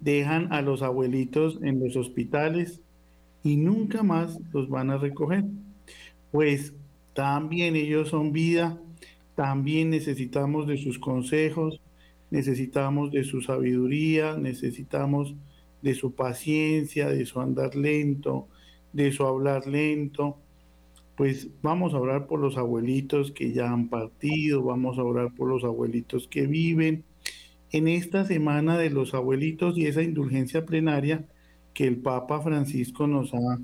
dejan 0.00 0.52
a 0.52 0.60
los 0.60 0.82
abuelitos 0.82 1.58
en 1.62 1.80
los 1.80 1.96
hospitales 1.96 2.80
y 3.42 3.56
nunca 3.56 4.02
más 4.02 4.38
los 4.52 4.68
van 4.68 4.90
a 4.90 4.98
recoger. 4.98 5.44
Pues 6.30 6.74
también 7.14 7.76
ellos 7.76 8.08
son 8.08 8.32
vida, 8.32 8.78
también 9.34 9.90
necesitamos 9.90 10.66
de 10.66 10.76
sus 10.76 10.98
consejos, 10.98 11.80
necesitamos 12.30 13.12
de 13.12 13.24
su 13.24 13.40
sabiduría, 13.40 14.36
necesitamos 14.36 15.34
de 15.80 15.94
su 15.94 16.14
paciencia, 16.14 17.08
de 17.08 17.24
su 17.24 17.40
andar 17.40 17.74
lento, 17.74 18.48
de 18.92 19.12
su 19.12 19.24
hablar 19.24 19.66
lento. 19.66 20.38
Pues 21.16 21.48
vamos 21.62 21.94
a 21.94 21.98
orar 21.98 22.26
por 22.26 22.40
los 22.40 22.56
abuelitos 22.56 23.30
que 23.30 23.52
ya 23.52 23.70
han 23.70 23.88
partido, 23.88 24.62
vamos 24.62 24.98
a 24.98 25.04
orar 25.04 25.32
por 25.34 25.48
los 25.48 25.64
abuelitos 25.64 26.26
que 26.28 26.46
viven. 26.46 27.04
En 27.70 27.88
esta 27.88 28.24
semana 28.24 28.78
de 28.78 28.90
los 28.90 29.14
abuelitos 29.14 29.78
y 29.78 29.86
esa 29.86 30.02
indulgencia 30.02 30.64
plenaria 30.64 31.26
que 31.72 31.86
el 31.86 31.96
Papa 31.96 32.40
Francisco 32.40 33.06
nos 33.06 33.34
ha 33.34 33.58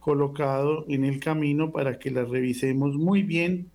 colocado 0.00 0.84
en 0.88 1.04
el 1.04 1.20
camino 1.20 1.70
para 1.70 1.98
que 1.98 2.10
las 2.10 2.28
revisemos 2.28 2.96
muy 2.96 3.22
bien 3.22 3.70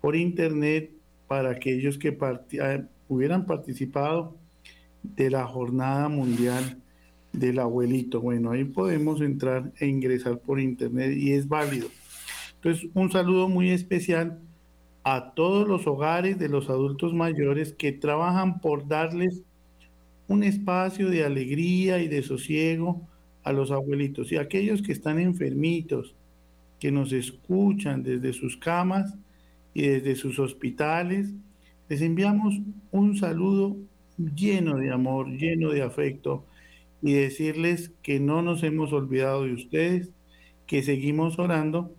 por 0.00 0.16
internet 0.16 0.90
para 1.28 1.50
aquellos 1.50 1.98
que 1.98 2.16
ah, 2.62 2.82
hubieran 3.08 3.46
participado 3.46 4.36
de 5.02 5.30
la 5.30 5.46
jornada 5.46 6.08
mundial 6.08 6.78
del 7.32 7.58
abuelito. 7.58 8.20
Bueno, 8.20 8.50
ahí 8.50 8.64
podemos 8.64 9.20
entrar 9.20 9.70
e 9.78 9.86
ingresar 9.86 10.38
por 10.38 10.60
internet 10.60 11.16
y 11.16 11.32
es 11.32 11.46
válido. 11.46 11.88
Entonces, 12.62 12.90
un 12.92 13.10
saludo 13.10 13.48
muy 13.48 13.70
especial 13.70 14.38
a 15.02 15.32
todos 15.32 15.66
los 15.66 15.86
hogares 15.86 16.38
de 16.38 16.50
los 16.50 16.68
adultos 16.68 17.14
mayores 17.14 17.72
que 17.72 17.90
trabajan 17.90 18.60
por 18.60 18.86
darles 18.86 19.42
un 20.28 20.42
espacio 20.42 21.08
de 21.08 21.24
alegría 21.24 22.02
y 22.02 22.08
de 22.08 22.22
sosiego 22.22 23.00
a 23.44 23.52
los 23.52 23.70
abuelitos 23.70 24.30
y 24.30 24.36
a 24.36 24.42
aquellos 24.42 24.82
que 24.82 24.92
están 24.92 25.18
enfermitos, 25.18 26.14
que 26.78 26.92
nos 26.92 27.12
escuchan 27.12 28.02
desde 28.02 28.34
sus 28.34 28.58
camas 28.58 29.16
y 29.72 29.86
desde 29.88 30.14
sus 30.14 30.38
hospitales, 30.38 31.32
les 31.88 32.02
enviamos 32.02 32.60
un 32.90 33.16
saludo 33.16 33.78
lleno 34.18 34.76
de 34.76 34.92
amor, 34.92 35.30
lleno 35.30 35.70
de 35.70 35.80
afecto 35.80 36.44
y 37.00 37.14
decirles 37.14 37.90
que 38.02 38.20
no 38.20 38.42
nos 38.42 38.62
hemos 38.64 38.92
olvidado 38.92 39.44
de 39.44 39.54
ustedes, 39.54 40.10
que 40.66 40.82
seguimos 40.82 41.38
orando 41.38 41.94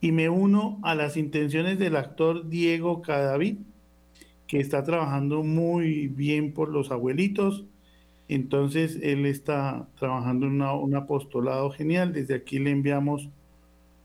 y 0.00 0.12
me 0.12 0.28
uno 0.28 0.78
a 0.82 0.94
las 0.94 1.16
intenciones 1.16 1.78
del 1.78 1.96
actor 1.96 2.48
Diego 2.48 3.02
Cadavid, 3.02 3.58
que 4.46 4.60
está 4.60 4.82
trabajando 4.82 5.42
muy 5.42 6.08
bien 6.08 6.52
por 6.52 6.70
los 6.70 6.90
abuelitos, 6.90 7.64
entonces 8.28 8.98
él 9.02 9.26
está 9.26 9.88
trabajando 9.98 10.46
en 10.46 10.62
un 10.62 10.94
apostolado 10.94 11.70
genial. 11.70 12.12
Desde 12.12 12.34
aquí 12.34 12.60
le 12.60 12.70
enviamos 12.70 13.28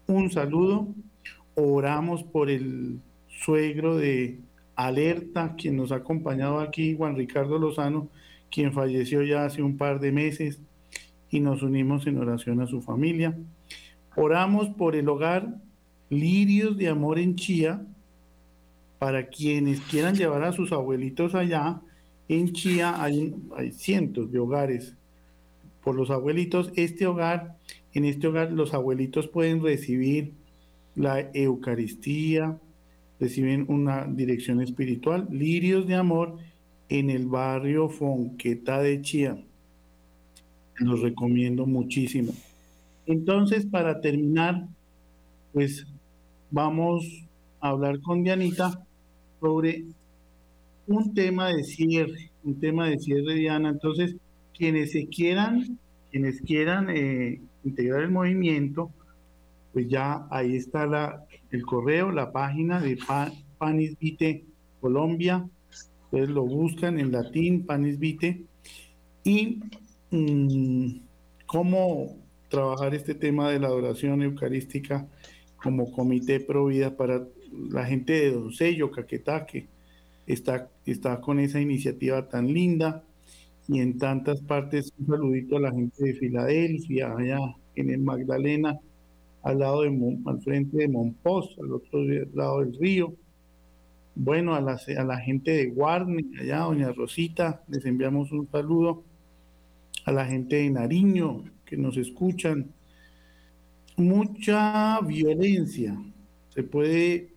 un 0.07 0.31
saludo. 0.31 0.87
Oramos 1.53 2.23
por 2.23 2.49
el 2.49 2.99
suegro 3.27 3.95
de 3.95 4.39
Alerta, 4.75 5.55
quien 5.55 5.77
nos 5.77 5.91
ha 5.91 5.97
acompañado 5.97 6.59
aquí, 6.59 6.95
Juan 6.95 7.15
Ricardo 7.15 7.59
Lozano, 7.59 8.09
quien 8.49 8.73
falleció 8.73 9.21
ya 9.21 9.45
hace 9.45 9.61
un 9.61 9.77
par 9.77 9.99
de 9.99 10.11
meses 10.11 10.59
y 11.29 11.39
nos 11.39 11.61
unimos 11.61 12.07
en 12.07 12.17
oración 12.17 12.61
a 12.61 12.67
su 12.67 12.81
familia. 12.81 13.37
Oramos 14.15 14.69
por 14.69 14.95
el 14.95 15.07
hogar 15.07 15.55
Lirios 16.09 16.77
de 16.77 16.87
Amor 16.87 17.19
en 17.19 17.35
Chía, 17.35 17.81
para 18.99 19.27
quienes 19.27 19.81
quieran 19.81 20.15
llevar 20.15 20.43
a 20.43 20.51
sus 20.51 20.71
abuelitos 20.71 21.35
allá 21.35 21.81
en 22.27 22.53
Chía 22.53 23.01
hay, 23.01 23.33
cientos 23.71 24.31
de 24.31 24.39
hogares 24.39 24.95
por 25.83 25.95
los 25.95 26.09
abuelitos. 26.09 26.71
Este 26.75 27.05
hogar, 27.05 27.57
en 27.93 28.05
este 28.05 28.27
hogar 28.27 28.51
los 28.51 28.73
abuelitos 28.73 29.27
pueden 29.27 29.61
recibir 29.61 30.33
la 30.95 31.19
Eucaristía, 31.33 32.57
reciben 33.19 33.65
una 33.67 34.05
dirección 34.05 34.61
espiritual, 34.61 35.27
lirios 35.29 35.87
de 35.87 35.95
amor 35.95 36.37
en 36.89 37.09
el 37.09 37.27
barrio 37.27 37.89
Fonqueta 37.89 38.79
de 38.79 39.01
Chía. 39.01 39.37
Los 40.77 41.01
recomiendo 41.01 41.65
muchísimo. 41.65 42.33
Entonces, 43.05 43.65
para 43.65 44.01
terminar, 44.01 44.67
pues 45.53 45.85
vamos 46.51 47.05
a 47.59 47.69
hablar 47.69 47.99
con 48.01 48.23
Dianita 48.23 48.79
sobre 49.39 49.85
un 50.87 51.13
tema 51.13 51.49
de 51.49 51.63
cierre, 51.63 52.31
un 52.43 52.59
tema 52.59 52.89
de 52.89 52.99
cierre, 52.99 53.35
Diana. 53.35 53.69
Entonces, 53.69 54.15
quienes 54.57 54.91
se 54.91 55.07
quieran, 55.07 55.79
quienes 56.11 56.41
quieran 56.41 56.89
eh, 56.89 57.41
integrar 57.63 58.03
el 58.03 58.11
movimiento, 58.11 58.91
pues 59.73 59.87
ya 59.89 60.27
ahí 60.29 60.55
está 60.55 60.85
la, 60.85 61.25
el 61.51 61.65
correo, 61.65 62.11
la 62.11 62.31
página 62.31 62.79
de 62.79 62.97
Panisvite 63.57 64.45
Colombia. 64.79 65.45
Ustedes 66.05 66.29
lo 66.29 66.45
buscan 66.45 66.99
en 66.99 67.11
latín, 67.11 67.65
Panisvite. 67.65 68.43
Y 69.23 69.59
mm, 70.11 70.99
cómo 71.45 72.15
trabajar 72.47 72.93
este 72.95 73.15
tema 73.15 73.49
de 73.49 73.59
la 73.59 73.67
adoración 73.67 74.21
eucarística 74.21 75.07
como 75.65 75.91
comité 75.91 76.39
pro 76.39 76.67
vida 76.67 76.95
para 76.95 77.27
la 77.71 77.85
gente 77.85 78.13
de 78.13 78.31
Doncello, 78.33 78.91
Caquetaque, 78.91 79.65
está, 80.27 80.69
está 80.85 81.19
con 81.19 81.39
esa 81.39 81.59
iniciativa 81.59 82.29
tan 82.29 82.53
linda 82.53 83.03
y 83.67 83.79
en 83.79 83.97
tantas 83.97 84.41
partes 84.41 84.93
un 84.99 85.07
saludito 85.07 85.57
a 85.57 85.61
la 85.61 85.71
gente 85.71 86.03
de 86.03 86.13
Filadelfia, 86.13 87.15
allá 87.17 87.39
en 87.75 87.89
el 87.89 87.99
Magdalena, 87.99 88.79
al 89.41 89.57
lado 89.57 89.81
de 89.81 90.19
al 90.27 90.41
frente 90.43 90.77
de 90.77 90.87
Monpós, 90.87 91.57
al 91.59 91.73
otro 91.73 92.03
lado 92.35 92.59
del 92.59 92.77
río. 92.77 93.15
Bueno, 94.13 94.53
a 94.53 94.61
la, 94.61 94.79
a 94.99 95.03
la 95.03 95.17
gente 95.17 95.49
de 95.49 95.65
Guarne, 95.65 96.25
allá, 96.39 96.59
doña 96.59 96.91
Rosita, 96.91 97.63
les 97.69 97.83
enviamos 97.85 98.31
un 98.31 98.47
saludo. 98.51 99.03
A 100.05 100.11
la 100.11 100.25
gente 100.25 100.57
de 100.57 100.69
Nariño, 100.69 101.43
que 101.65 101.75
nos 101.75 101.97
escuchan. 101.97 102.74
Mucha 103.97 104.99
violencia 105.01 105.97
se 106.49 106.63
puede 106.63 107.29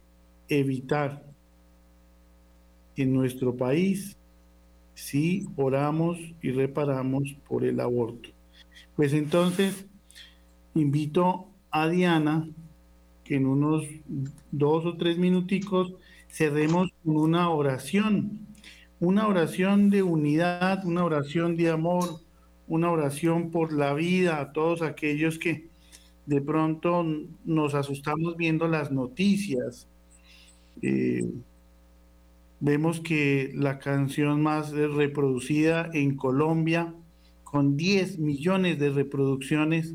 evitar 0.49 1.23
en 2.97 3.13
nuestro 3.13 3.57
país 3.57 4.17
si 4.95 5.47
oramos 5.57 6.19
y 6.43 6.51
reparamos 6.51 7.37
por 7.47 7.65
el 7.65 7.79
aborto. 7.79 8.31
Pues 8.97 9.13
entonces, 9.13 9.87
invito 10.75 11.47
a 11.71 11.89
Diana 11.89 12.49
que 13.23 13.37
en 13.37 13.47
unos 13.47 13.85
dos 14.51 14.85
o 14.85 14.97
tres 14.97 15.17
minuticos 15.17 15.93
cerremos 16.29 16.91
con 17.05 17.17
una 17.17 17.51
oración, 17.51 18.41
una 18.99 19.29
oración 19.29 19.91
de 19.91 20.03
unidad, 20.03 20.85
una 20.85 21.05
oración 21.05 21.57
de 21.57 21.71
amor, 21.71 22.21
una 22.67 22.91
oración 22.91 23.53
por 23.53 23.73
la 23.73 23.95
vida 23.95 24.41
a 24.41 24.53
todos 24.53 24.83
aquellos 24.83 25.39
que 25.39 25.68
de 26.29 26.43
pronto 26.43 27.07
nos 27.47 27.75
asustamos 27.75 28.37
viendo 28.37 28.69
las 28.69 28.93
noticias. 28.93 29.89
Eh, 30.83 31.25
vemos 32.61 33.01
que 33.01 33.51
la 33.55 33.79
canción 33.79 34.43
más 34.43 34.73
reproducida 34.73 35.89
en 35.95 36.17
Colombia, 36.17 36.93
con 37.45 37.79
10 37.79 38.19
millones 38.19 38.79
de 38.79 38.91
reproducciones, 38.91 39.95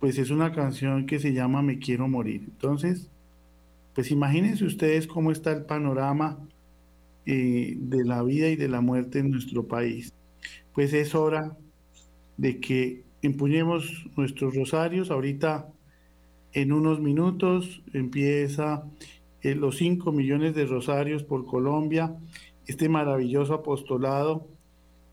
pues 0.00 0.16
es 0.16 0.30
una 0.30 0.54
canción 0.54 1.04
que 1.04 1.18
se 1.18 1.34
llama 1.34 1.60
Me 1.60 1.78
quiero 1.78 2.08
morir. 2.08 2.44
Entonces, 2.46 3.10
pues 3.94 4.10
imagínense 4.10 4.64
ustedes 4.64 5.06
cómo 5.06 5.30
está 5.30 5.52
el 5.52 5.66
panorama 5.66 6.38
eh, 7.26 7.76
de 7.78 8.04
la 8.06 8.22
vida 8.22 8.48
y 8.48 8.56
de 8.56 8.68
la 8.68 8.80
muerte 8.80 9.18
en 9.18 9.30
nuestro 9.30 9.66
país. 9.66 10.14
Pues 10.72 10.94
es 10.94 11.14
hora 11.14 11.54
de 12.38 12.60
que 12.60 13.07
empuñemos 13.22 14.06
nuestros 14.16 14.54
rosarios. 14.54 15.10
Ahorita, 15.10 15.68
en 16.52 16.72
unos 16.72 17.00
minutos, 17.00 17.82
empieza 17.92 18.84
eh, 19.42 19.54
los 19.54 19.76
5 19.76 20.12
millones 20.12 20.54
de 20.54 20.66
rosarios 20.66 21.22
por 21.22 21.46
Colombia, 21.46 22.16
este 22.66 22.88
maravilloso 22.88 23.54
apostolado 23.54 24.48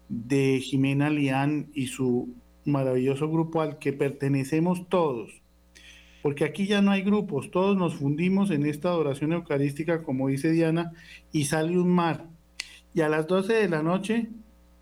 de 0.10 0.60
Jimena 0.62 1.10
Lián 1.10 1.70
y 1.74 1.88
su 1.88 2.36
maravilloso 2.66 3.30
grupo 3.30 3.62
al 3.62 3.78
que 3.80 3.94
pertenecemos 3.94 4.88
todos. 4.90 5.42
Porque 6.22 6.44
aquí 6.44 6.66
ya 6.66 6.82
no 6.82 6.90
hay 6.90 7.04
grupos, 7.04 7.52
todos 7.52 7.78
nos 7.78 7.96
fundimos 7.96 8.50
en 8.50 8.66
esta 8.66 8.90
adoración 8.90 9.34
eucarística, 9.34 10.02
como 10.02 10.28
dice 10.28 10.52
Diana, 10.52 10.92
y 11.32 11.46
sale 11.46 11.78
un 11.78 11.90
mar. 11.90 12.26
Y 12.96 13.02
a 13.02 13.10
las 13.10 13.28
12 13.28 13.54
de 13.54 13.70
la 13.70 13.84
noche, 13.84 14.30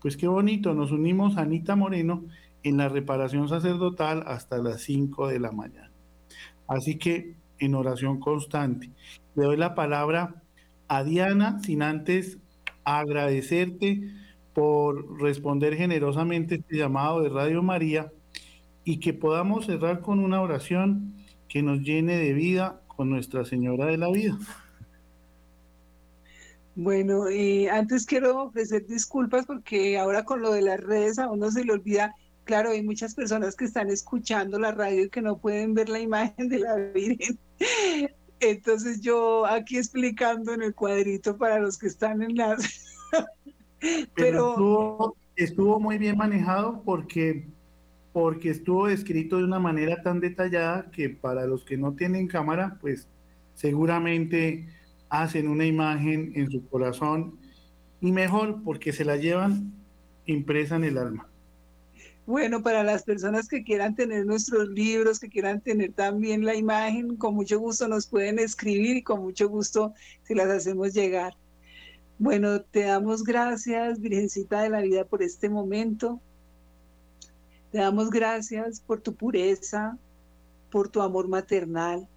pues 0.00 0.16
qué 0.16 0.26
bonito, 0.26 0.72
nos 0.72 0.90
unimos 0.90 1.36
a 1.36 1.42
Anita 1.42 1.76
Moreno 1.76 2.24
en 2.64 2.78
la 2.78 2.88
reparación 2.88 3.48
sacerdotal 3.48 4.24
hasta 4.26 4.58
las 4.58 4.82
5 4.82 5.28
de 5.28 5.38
la 5.38 5.52
mañana. 5.52 5.90
Así 6.66 6.98
que 6.98 7.36
en 7.58 7.74
oración 7.74 8.18
constante. 8.18 8.90
Le 9.34 9.44
doy 9.44 9.56
la 9.56 9.74
palabra 9.74 10.42
a 10.88 11.04
Diana, 11.04 11.60
sin 11.62 11.82
antes 11.82 12.38
agradecerte 12.84 14.10
por 14.52 15.20
responder 15.20 15.76
generosamente 15.76 16.56
este 16.56 16.76
llamado 16.76 17.22
de 17.22 17.28
Radio 17.28 17.62
María 17.62 18.12
y 18.84 19.00
que 19.00 19.14
podamos 19.14 19.66
cerrar 19.66 20.00
con 20.00 20.18
una 20.18 20.40
oración 20.40 21.14
que 21.48 21.62
nos 21.62 21.80
llene 21.80 22.16
de 22.16 22.32
vida 22.32 22.80
con 22.86 23.10
Nuestra 23.10 23.44
Señora 23.44 23.86
de 23.86 23.98
la 23.98 24.10
Vida. 24.10 24.38
Bueno, 26.76 27.30
y 27.30 27.68
antes 27.68 28.04
quiero 28.04 28.42
ofrecer 28.42 28.84
disculpas 28.86 29.46
porque 29.46 29.96
ahora 29.96 30.24
con 30.24 30.42
lo 30.42 30.52
de 30.52 30.62
las 30.62 30.80
redes 30.80 31.18
a 31.18 31.30
uno 31.30 31.50
se 31.50 31.64
le 31.64 31.72
olvida 31.72 32.14
Claro, 32.44 32.70
hay 32.70 32.82
muchas 32.82 33.14
personas 33.14 33.56
que 33.56 33.64
están 33.64 33.88
escuchando 33.88 34.58
la 34.58 34.72
radio 34.72 35.04
y 35.04 35.10
que 35.10 35.22
no 35.22 35.38
pueden 35.38 35.74
ver 35.74 35.88
la 35.88 36.00
imagen 36.00 36.48
de 36.48 36.58
la 36.58 36.76
Virgen. 36.76 37.38
Entonces 38.40 39.00
yo 39.00 39.46
aquí 39.46 39.78
explicando 39.78 40.52
en 40.52 40.62
el 40.62 40.74
cuadrito 40.74 41.36
para 41.36 41.58
los 41.58 41.78
que 41.78 41.86
están 41.86 42.22
en 42.22 42.36
las... 42.36 42.84
Pero, 44.14 45.14
Estuvo, 45.36 45.80
muy 45.80 45.98
bien 45.98 46.16
manejado 46.16 46.82
porque, 46.84 47.48
porque 48.12 48.50
estuvo 48.50 48.88
escrito 48.88 49.38
de 49.38 49.44
una 49.44 49.58
manera 49.58 50.00
tan 50.00 50.20
detallada 50.20 50.90
que 50.92 51.10
para 51.10 51.44
los 51.46 51.64
que 51.64 51.76
no 51.76 51.94
tienen 51.94 52.28
cámara, 52.28 52.78
pues 52.80 53.08
seguramente 53.54 54.68
hacen 55.08 55.48
una 55.48 55.66
imagen 55.66 56.32
en 56.36 56.50
su 56.50 56.66
corazón 56.68 57.36
y 58.00 58.12
mejor 58.12 58.62
porque 58.62 58.92
se 58.92 59.04
la 59.04 59.16
llevan 59.16 59.72
impresa 60.26 60.76
en 60.76 60.84
el 60.84 60.98
alma. 60.98 61.28
Bueno, 62.26 62.62
para 62.62 62.82
las 62.84 63.02
personas 63.02 63.48
que 63.48 63.62
quieran 63.62 63.94
tener 63.94 64.24
nuestros 64.24 64.68
libros, 64.70 65.20
que 65.20 65.28
quieran 65.28 65.60
tener 65.60 65.92
también 65.92 66.46
la 66.46 66.54
imagen, 66.54 67.16
con 67.16 67.34
mucho 67.34 67.58
gusto 67.58 67.86
nos 67.86 68.06
pueden 68.06 68.38
escribir 68.38 68.96
y 68.96 69.02
con 69.02 69.20
mucho 69.20 69.46
gusto 69.46 69.92
se 70.22 70.34
las 70.34 70.48
hacemos 70.48 70.94
llegar. 70.94 71.36
Bueno, 72.18 72.62
te 72.62 72.84
damos 72.84 73.24
gracias, 73.24 74.00
Virgencita 74.00 74.62
de 74.62 74.70
la 74.70 74.80
Vida, 74.80 75.04
por 75.04 75.22
este 75.22 75.50
momento. 75.50 76.18
Te 77.70 77.78
damos 77.78 78.08
gracias 78.08 78.80
por 78.80 79.02
tu 79.02 79.14
pureza, 79.14 79.98
por 80.70 80.88
tu 80.88 81.02
amor 81.02 81.28
maternal. 81.28 82.08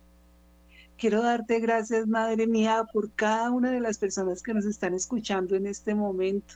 Quiero 0.98 1.22
darte 1.22 1.60
gracias, 1.60 2.08
Madre 2.08 2.48
mía, 2.48 2.86
por 2.94 3.12
cada 3.12 3.52
una 3.52 3.72
de 3.72 3.82
las 3.82 3.98
personas 3.98 4.42
que 4.42 4.54
nos 4.54 4.66
están 4.66 4.94
escuchando 4.94 5.56
en 5.56 5.68
este 5.68 5.94
momento 5.96 6.56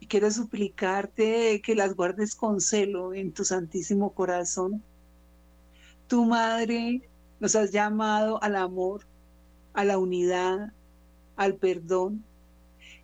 y 0.00 0.06
quiero 0.06 0.30
suplicarte 0.30 1.60
que 1.62 1.74
las 1.74 1.94
guardes 1.94 2.34
con 2.34 2.60
celo 2.60 3.14
en 3.14 3.32
tu 3.32 3.44
santísimo 3.44 4.14
corazón. 4.14 4.82
Tu 6.06 6.24
madre 6.24 7.08
nos 7.40 7.54
has 7.56 7.70
llamado 7.70 8.42
al 8.42 8.56
amor, 8.56 9.06
a 9.74 9.84
la 9.84 9.98
unidad, 9.98 10.72
al 11.36 11.54
perdón. 11.54 12.24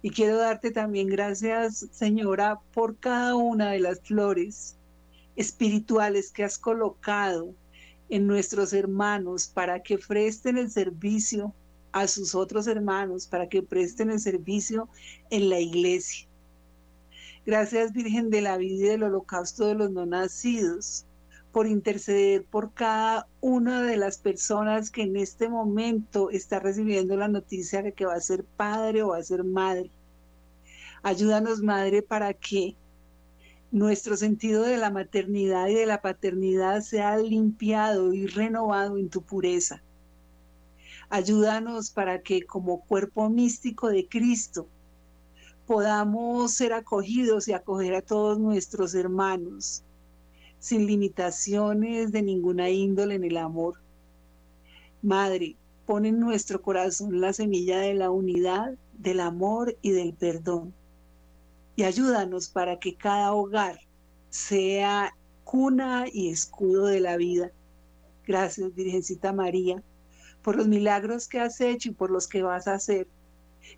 Y 0.03 0.11
quiero 0.11 0.37
darte 0.39 0.71
también 0.71 1.09
gracias, 1.09 1.87
Señora, 1.93 2.61
por 2.73 2.97
cada 2.97 3.35
una 3.35 3.71
de 3.71 3.81
las 3.81 4.01
flores 4.01 4.77
espirituales 5.37 6.31
que 6.31 6.45
has 6.45 6.59
colocado 6.59 7.55
en 8.09 8.27
nuestros 8.27 8.73
hermanos 8.73 9.49
para 9.49 9.83
que 9.83 9.99
presten 9.99 10.59
el 10.59 10.71
servicio 10.71 11.55
a 11.93 12.07
sus 12.07 12.35
otros 12.35 12.67
hermanos, 12.67 13.27
para 13.27 13.49
que 13.49 13.63
presten 13.63 14.11
el 14.11 14.21
servicio 14.21 14.89
en 15.31 15.49
la 15.49 15.61
iglesia. 15.61 16.29
Gracias 17.47 17.93
Virgen 17.93 18.31
de 18.31 18.41
la 18.41 18.57
vida 18.57 18.87
y 18.87 18.89
del 18.89 19.03
holocausto 19.03 19.67
de 19.67 19.75
los 19.75 19.91
no 19.91 20.07
nacidos, 20.07 21.05
por 21.53 21.67
interceder 21.67 22.47
por 22.47 22.73
cada 22.73 23.29
una 23.43 23.83
de 23.83 23.99
las 23.99 24.17
personas 24.17 24.91
que 24.91 25.03
en 25.03 25.17
este 25.17 25.51
momento 25.51 26.31
está 26.31 26.59
recibiendo 26.59 27.17
la 27.19 27.29
noticia 27.29 27.83
de 27.83 27.93
que 27.93 28.07
va 28.07 28.15
a 28.15 28.21
ser 28.21 28.45
padre 28.45 29.03
o 29.03 29.09
va 29.09 29.19
a 29.19 29.23
ser 29.23 29.45
madre. 29.45 29.91
Ayúdanos, 31.03 31.61
Madre, 31.61 32.01
para 32.01 32.33
que 32.33 32.77
nuestro 33.71 34.17
sentido 34.17 34.63
de 34.63 34.79
la 34.79 34.91
maternidad 34.91 35.69
y 35.69 35.75
de 35.75 35.85
la 35.85 36.01
paternidad 36.01 36.81
sea 36.81 37.19
limpiado 37.19 38.15
y 38.15 38.27
renovado 38.27 38.97
en 38.97 39.11
tu 39.11 39.21
pureza. 39.21 39.83
Ayúdanos 41.11 41.91
para 41.91 42.23
que 42.23 42.47
como 42.47 42.81
cuerpo 42.87 43.29
místico 43.29 43.89
de 43.89 44.09
Cristo 44.09 44.67
podamos 45.67 46.53
ser 46.53 46.73
acogidos 46.73 47.49
y 47.49 47.53
acoger 47.53 47.95
a 47.95 48.03
todos 48.03 48.39
nuestros 48.39 48.95
hermanos 48.95 49.83
sin 50.59 50.87
limitaciones 50.87 52.13
de 52.13 52.23
ninguna 52.23 52.71
índole 52.71 53.17
en 53.17 53.25
el 53.25 53.37
amor. 53.37 53.75
Madre, 55.03 55.57
pon 55.85 56.07
en 56.07 56.19
nuestro 56.19 56.63
corazón 56.63 57.21
la 57.21 57.33
semilla 57.33 57.79
de 57.81 57.95
la 57.95 58.11
unidad, 58.11 58.75
del 58.95 59.21
amor 59.21 59.77
y 59.83 59.91
del 59.91 60.15
perdón. 60.15 60.73
Y 61.77 61.83
ayúdanos 61.83 62.49
para 62.49 62.79
que 62.79 62.95
cada 62.95 63.35
hogar 63.35 63.81
sea 64.31 65.15
cuna 65.45 66.07
y 66.11 66.31
escudo 66.31 66.87
de 66.87 67.01
la 67.01 67.17
vida. 67.17 67.51
Gracias, 68.27 68.75
Virgencita 68.75 69.33
María, 69.33 69.83
por 70.43 70.57
los 70.57 70.67
milagros 70.67 71.29
que 71.29 71.41
has 71.41 71.61
hecho 71.61 71.91
y 71.91 71.93
por 71.93 72.11
los 72.11 72.27
que 72.27 72.43
vas 72.43 72.67
a 72.67 72.75
hacer 72.75 73.07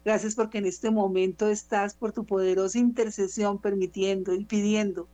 Gracias 0.05 0.35
porque 0.35 0.59
en 0.59 0.67
este 0.67 0.91
momento 0.91 1.49
estás 1.49 1.95
por 1.95 2.13
tu 2.13 2.25
poderosa 2.25 2.79
intercesión 2.79 3.61
permitiendo 3.61 4.35
y 4.35 4.45
pidiendo 4.45 5.09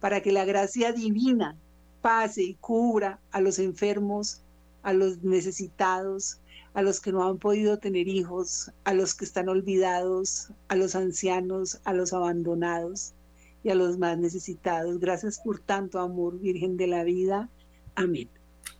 para 0.00 0.20
que 0.20 0.32
la 0.32 0.44
gracia 0.44 0.92
divina 0.92 1.56
pase 2.02 2.42
y 2.42 2.54
cubra 2.54 3.18
a 3.30 3.40
los 3.40 3.58
enfermos, 3.58 4.42
a 4.82 4.92
los 4.92 5.22
necesitados, 5.22 6.40
a 6.74 6.82
los 6.82 7.00
que 7.00 7.12
no 7.12 7.26
han 7.26 7.38
podido 7.38 7.78
tener 7.78 8.08
hijos, 8.08 8.70
a 8.84 8.92
los 8.92 9.14
que 9.14 9.24
están 9.24 9.48
olvidados, 9.48 10.50
a 10.68 10.76
los 10.76 10.94
ancianos, 10.94 11.80
a 11.84 11.94
los 11.94 12.12
abandonados 12.12 13.14
y 13.62 13.70
a 13.70 13.74
los 13.74 13.96
más 13.96 14.18
necesitados. 14.18 14.98
Gracias 14.98 15.40
por 15.42 15.60
tanto 15.60 16.00
amor, 16.00 16.38
Virgen 16.38 16.76
de 16.76 16.88
la 16.88 17.04
vida. 17.04 17.48
Amén. 17.94 18.28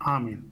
Amén. 0.01 0.45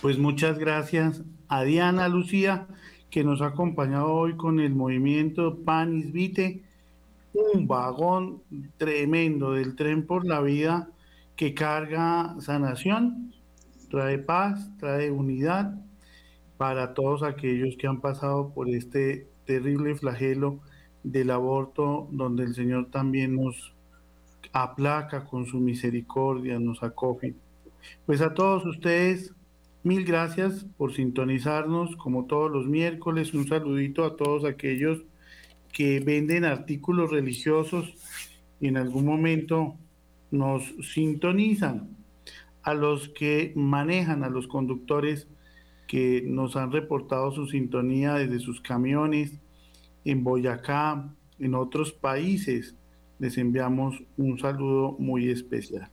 Pues 0.00 0.18
muchas 0.18 0.58
gracias 0.58 1.22
a 1.48 1.64
Diana, 1.64 2.08
Lucía 2.08 2.68
que 3.10 3.24
nos 3.24 3.42
ha 3.42 3.46
acompañado 3.46 4.12
hoy 4.12 4.36
con 4.36 4.60
el 4.60 4.74
movimiento 4.74 5.58
Panis 5.64 6.12
Vite, 6.12 6.62
un 7.32 7.66
vagón 7.66 8.42
tremendo 8.76 9.52
del 9.52 9.76
tren 9.76 10.06
por 10.06 10.26
la 10.26 10.40
vida 10.40 10.88
que 11.36 11.54
carga 11.54 12.36
sanación, 12.40 13.32
trae 13.90 14.18
paz, 14.18 14.70
trae 14.78 15.10
unidad 15.10 15.74
para 16.56 16.94
todos 16.94 17.22
aquellos 17.22 17.76
que 17.76 17.86
han 17.86 18.00
pasado 18.00 18.50
por 18.50 18.68
este 18.68 19.26
terrible 19.46 19.94
flagelo 19.94 20.60
del 21.02 21.30
aborto, 21.30 22.08
donde 22.12 22.44
el 22.44 22.54
Señor 22.54 22.90
también 22.90 23.36
nos 23.36 23.74
aplaca 24.52 25.24
con 25.24 25.46
su 25.46 25.58
misericordia, 25.58 26.58
nos 26.58 26.82
acoge. 26.82 27.34
Pues 28.06 28.20
a 28.20 28.34
todos 28.34 28.66
ustedes, 28.66 29.32
mil 29.82 30.04
gracias 30.04 30.66
por 30.76 30.92
sintonizarnos 30.94 31.96
como 31.96 32.26
todos 32.26 32.50
los 32.50 32.66
miércoles. 32.66 33.34
Un 33.34 33.48
saludito 33.48 34.04
a 34.04 34.16
todos 34.16 34.44
aquellos 34.44 35.04
que 35.72 36.00
venden 36.00 36.44
artículos 36.44 37.10
religiosos 37.10 37.94
y 38.60 38.68
en 38.68 38.76
algún 38.76 39.06
momento 39.06 39.76
nos 40.30 40.62
sintonizan. 40.92 41.96
A 42.62 42.74
los 42.74 43.08
que 43.08 43.52
manejan, 43.56 44.22
a 44.22 44.28
los 44.28 44.46
conductores 44.46 45.28
que 45.86 46.22
nos 46.26 46.56
han 46.56 46.70
reportado 46.70 47.32
su 47.32 47.46
sintonía 47.46 48.14
desde 48.14 48.38
sus 48.38 48.60
camiones 48.60 49.32
en 50.04 50.22
Boyacá, 50.22 51.14
en 51.38 51.54
otros 51.54 51.92
países, 51.92 52.76
les 53.18 53.38
enviamos 53.38 54.02
un 54.16 54.38
saludo 54.38 54.96
muy 54.98 55.30
especial. 55.30 55.90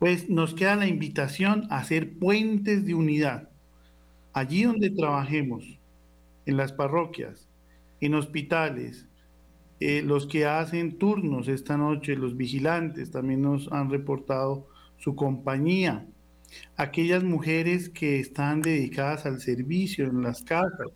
Pues 0.00 0.30
nos 0.30 0.54
queda 0.54 0.76
la 0.76 0.86
invitación 0.86 1.66
a 1.68 1.76
hacer 1.76 2.18
puentes 2.18 2.86
de 2.86 2.94
unidad. 2.94 3.50
Allí 4.32 4.62
donde 4.62 4.88
trabajemos, 4.88 5.78
en 6.46 6.56
las 6.56 6.72
parroquias, 6.72 7.46
en 8.00 8.14
hospitales, 8.14 9.06
eh, 9.78 10.02
los 10.02 10.26
que 10.26 10.46
hacen 10.46 10.96
turnos 10.96 11.48
esta 11.48 11.76
noche, 11.76 12.16
los 12.16 12.34
vigilantes, 12.34 13.10
también 13.10 13.42
nos 13.42 13.70
han 13.72 13.90
reportado 13.90 14.66
su 14.96 15.14
compañía. 15.14 16.06
Aquellas 16.76 17.22
mujeres 17.22 17.90
que 17.90 18.20
están 18.20 18.62
dedicadas 18.62 19.26
al 19.26 19.38
servicio 19.42 20.06
en 20.06 20.22
las 20.22 20.42
casas, 20.42 20.88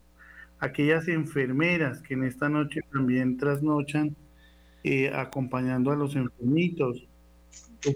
aquellas 0.61 1.09
enfermeras 1.09 2.01
que 2.01 2.15
en 2.15 2.25
esta 2.25 2.49
noche 2.49 2.81
también 2.91 3.37
trasnochan 3.37 4.17
eh, 4.83 5.13
acompañando 5.15 5.91
a 5.91 5.97
los 5.97 6.17
enfermitos, 6.17 7.07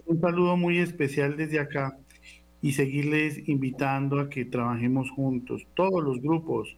un 0.06 0.20
saludo 0.20 0.56
muy 0.56 0.78
especial 0.78 1.36
desde 1.36 1.58
acá 1.58 1.96
y 2.60 2.72
seguirles 2.72 3.48
invitando 3.48 4.20
a 4.20 4.28
que 4.28 4.44
trabajemos 4.44 5.10
juntos, 5.10 5.66
todos 5.74 6.02
los 6.02 6.20
grupos, 6.20 6.76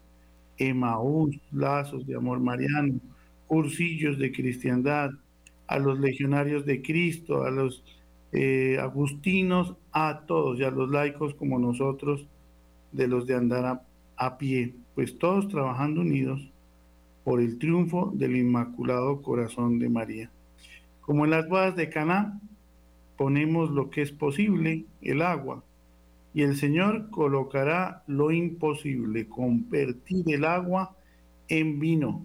Emaús, 0.59 1.39
Lazos 1.53 2.07
de 2.07 2.17
Amor 2.17 2.39
Mariano, 2.41 3.01
Cursillos 3.47 4.19
de 4.19 4.31
Cristiandad, 4.31 5.11
a 5.67 5.79
los 5.79 5.99
legionarios 5.99 6.67
de 6.67 6.83
Cristo, 6.83 7.45
a 7.45 7.51
los 7.51 7.83
eh, 8.33 8.79
agustinos, 8.81 9.75
a 9.93 10.23
todos 10.27 10.59
y 10.59 10.65
a 10.65 10.71
los 10.71 10.91
laicos 10.91 11.35
como 11.35 11.59
nosotros, 11.59 12.27
de 12.93 13.09
los 13.09 13.27
de 13.27 13.35
andar 13.35 13.65
a, 13.65 13.83
a 14.17 14.37
pie, 14.37 14.75
pues 14.95 15.19
todos 15.19 15.49
trabajando 15.49 16.03
unidos 16.03 16.51
por 17.25 17.41
el 17.41 17.59
triunfo 17.59 18.13
del 18.15 18.37
Inmaculado 18.37 19.23
Corazón 19.23 19.79
de 19.79 19.89
María. 19.89 20.31
Como 21.01 21.25
en 21.25 21.31
las 21.31 21.49
bodas 21.49 21.77
de 21.77 21.89
Caná, 21.89 22.41
ponemos 23.21 23.71
lo 23.71 23.91
que 23.91 24.01
es 24.01 24.13
posible, 24.13 24.87
el 25.03 25.21
agua, 25.21 25.63
y 26.33 26.41
el 26.41 26.57
Señor 26.57 27.11
colocará 27.11 28.03
lo 28.07 28.31
imposible, 28.31 29.29
convertir 29.29 30.25
el 30.33 30.47
agua 30.47 30.97
en 31.47 31.79
vino. 31.79 32.25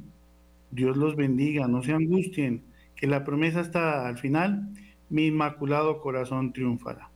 Dios 0.72 0.96
los 0.96 1.18
bendiga, 1.18 1.68
no 1.68 1.84
se 1.84 1.92
angustien, 1.92 2.64
que 2.96 3.08
la 3.08 3.26
promesa 3.26 3.60
está 3.60 4.08
al 4.08 4.18
final, 4.20 4.70
mi 5.10 5.26
inmaculado 5.26 6.00
corazón 6.00 6.54
triunfará. 6.54 7.10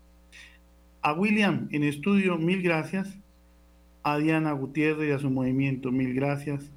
A 1.01 1.13
William 1.13 1.69
en 1.71 1.86
estudio, 1.86 2.38
mil 2.38 2.61
gracias. 2.61 3.17
A 4.03 4.17
Diana 4.17 4.51
Gutiérrez 4.51 5.07
y 5.07 5.13
a 5.13 5.19
su 5.19 5.30
movimiento, 5.30 5.89
mil 5.93 6.13
gracias. 6.13 6.69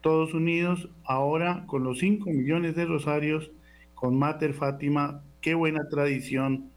Todos 0.00 0.34
unidos, 0.34 0.88
ahora 1.04 1.64
con 1.68 1.84
los 1.84 2.00
5 2.00 2.28
millones 2.28 2.74
de 2.74 2.86
rosarios, 2.86 3.52
con 3.94 4.18
Mater 4.18 4.52
Fátima 4.52 5.22
Qué 5.40 5.54
buena 5.54 5.88
tradición. 5.88 6.70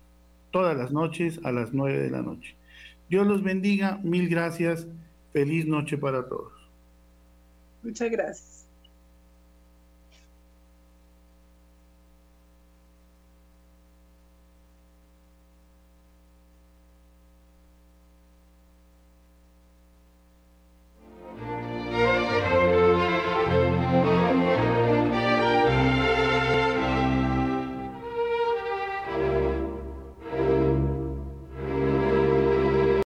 Todas 0.52 0.78
las 0.78 0.92
noches 0.92 1.40
a 1.44 1.52
las 1.52 1.74
nueve 1.74 2.00
de 2.00 2.10
la 2.10 2.22
noche. 2.22 2.56
Dios 3.10 3.28
los 3.28 3.44
bendiga. 3.44 4.00
Mil 4.04 4.30
gracias. 4.30 4.88
Feliz 5.32 5.66
noche 5.66 5.98
para 5.98 6.28
todos. 6.28 6.54
Muchas 7.82 8.10
gracias. 8.12 8.53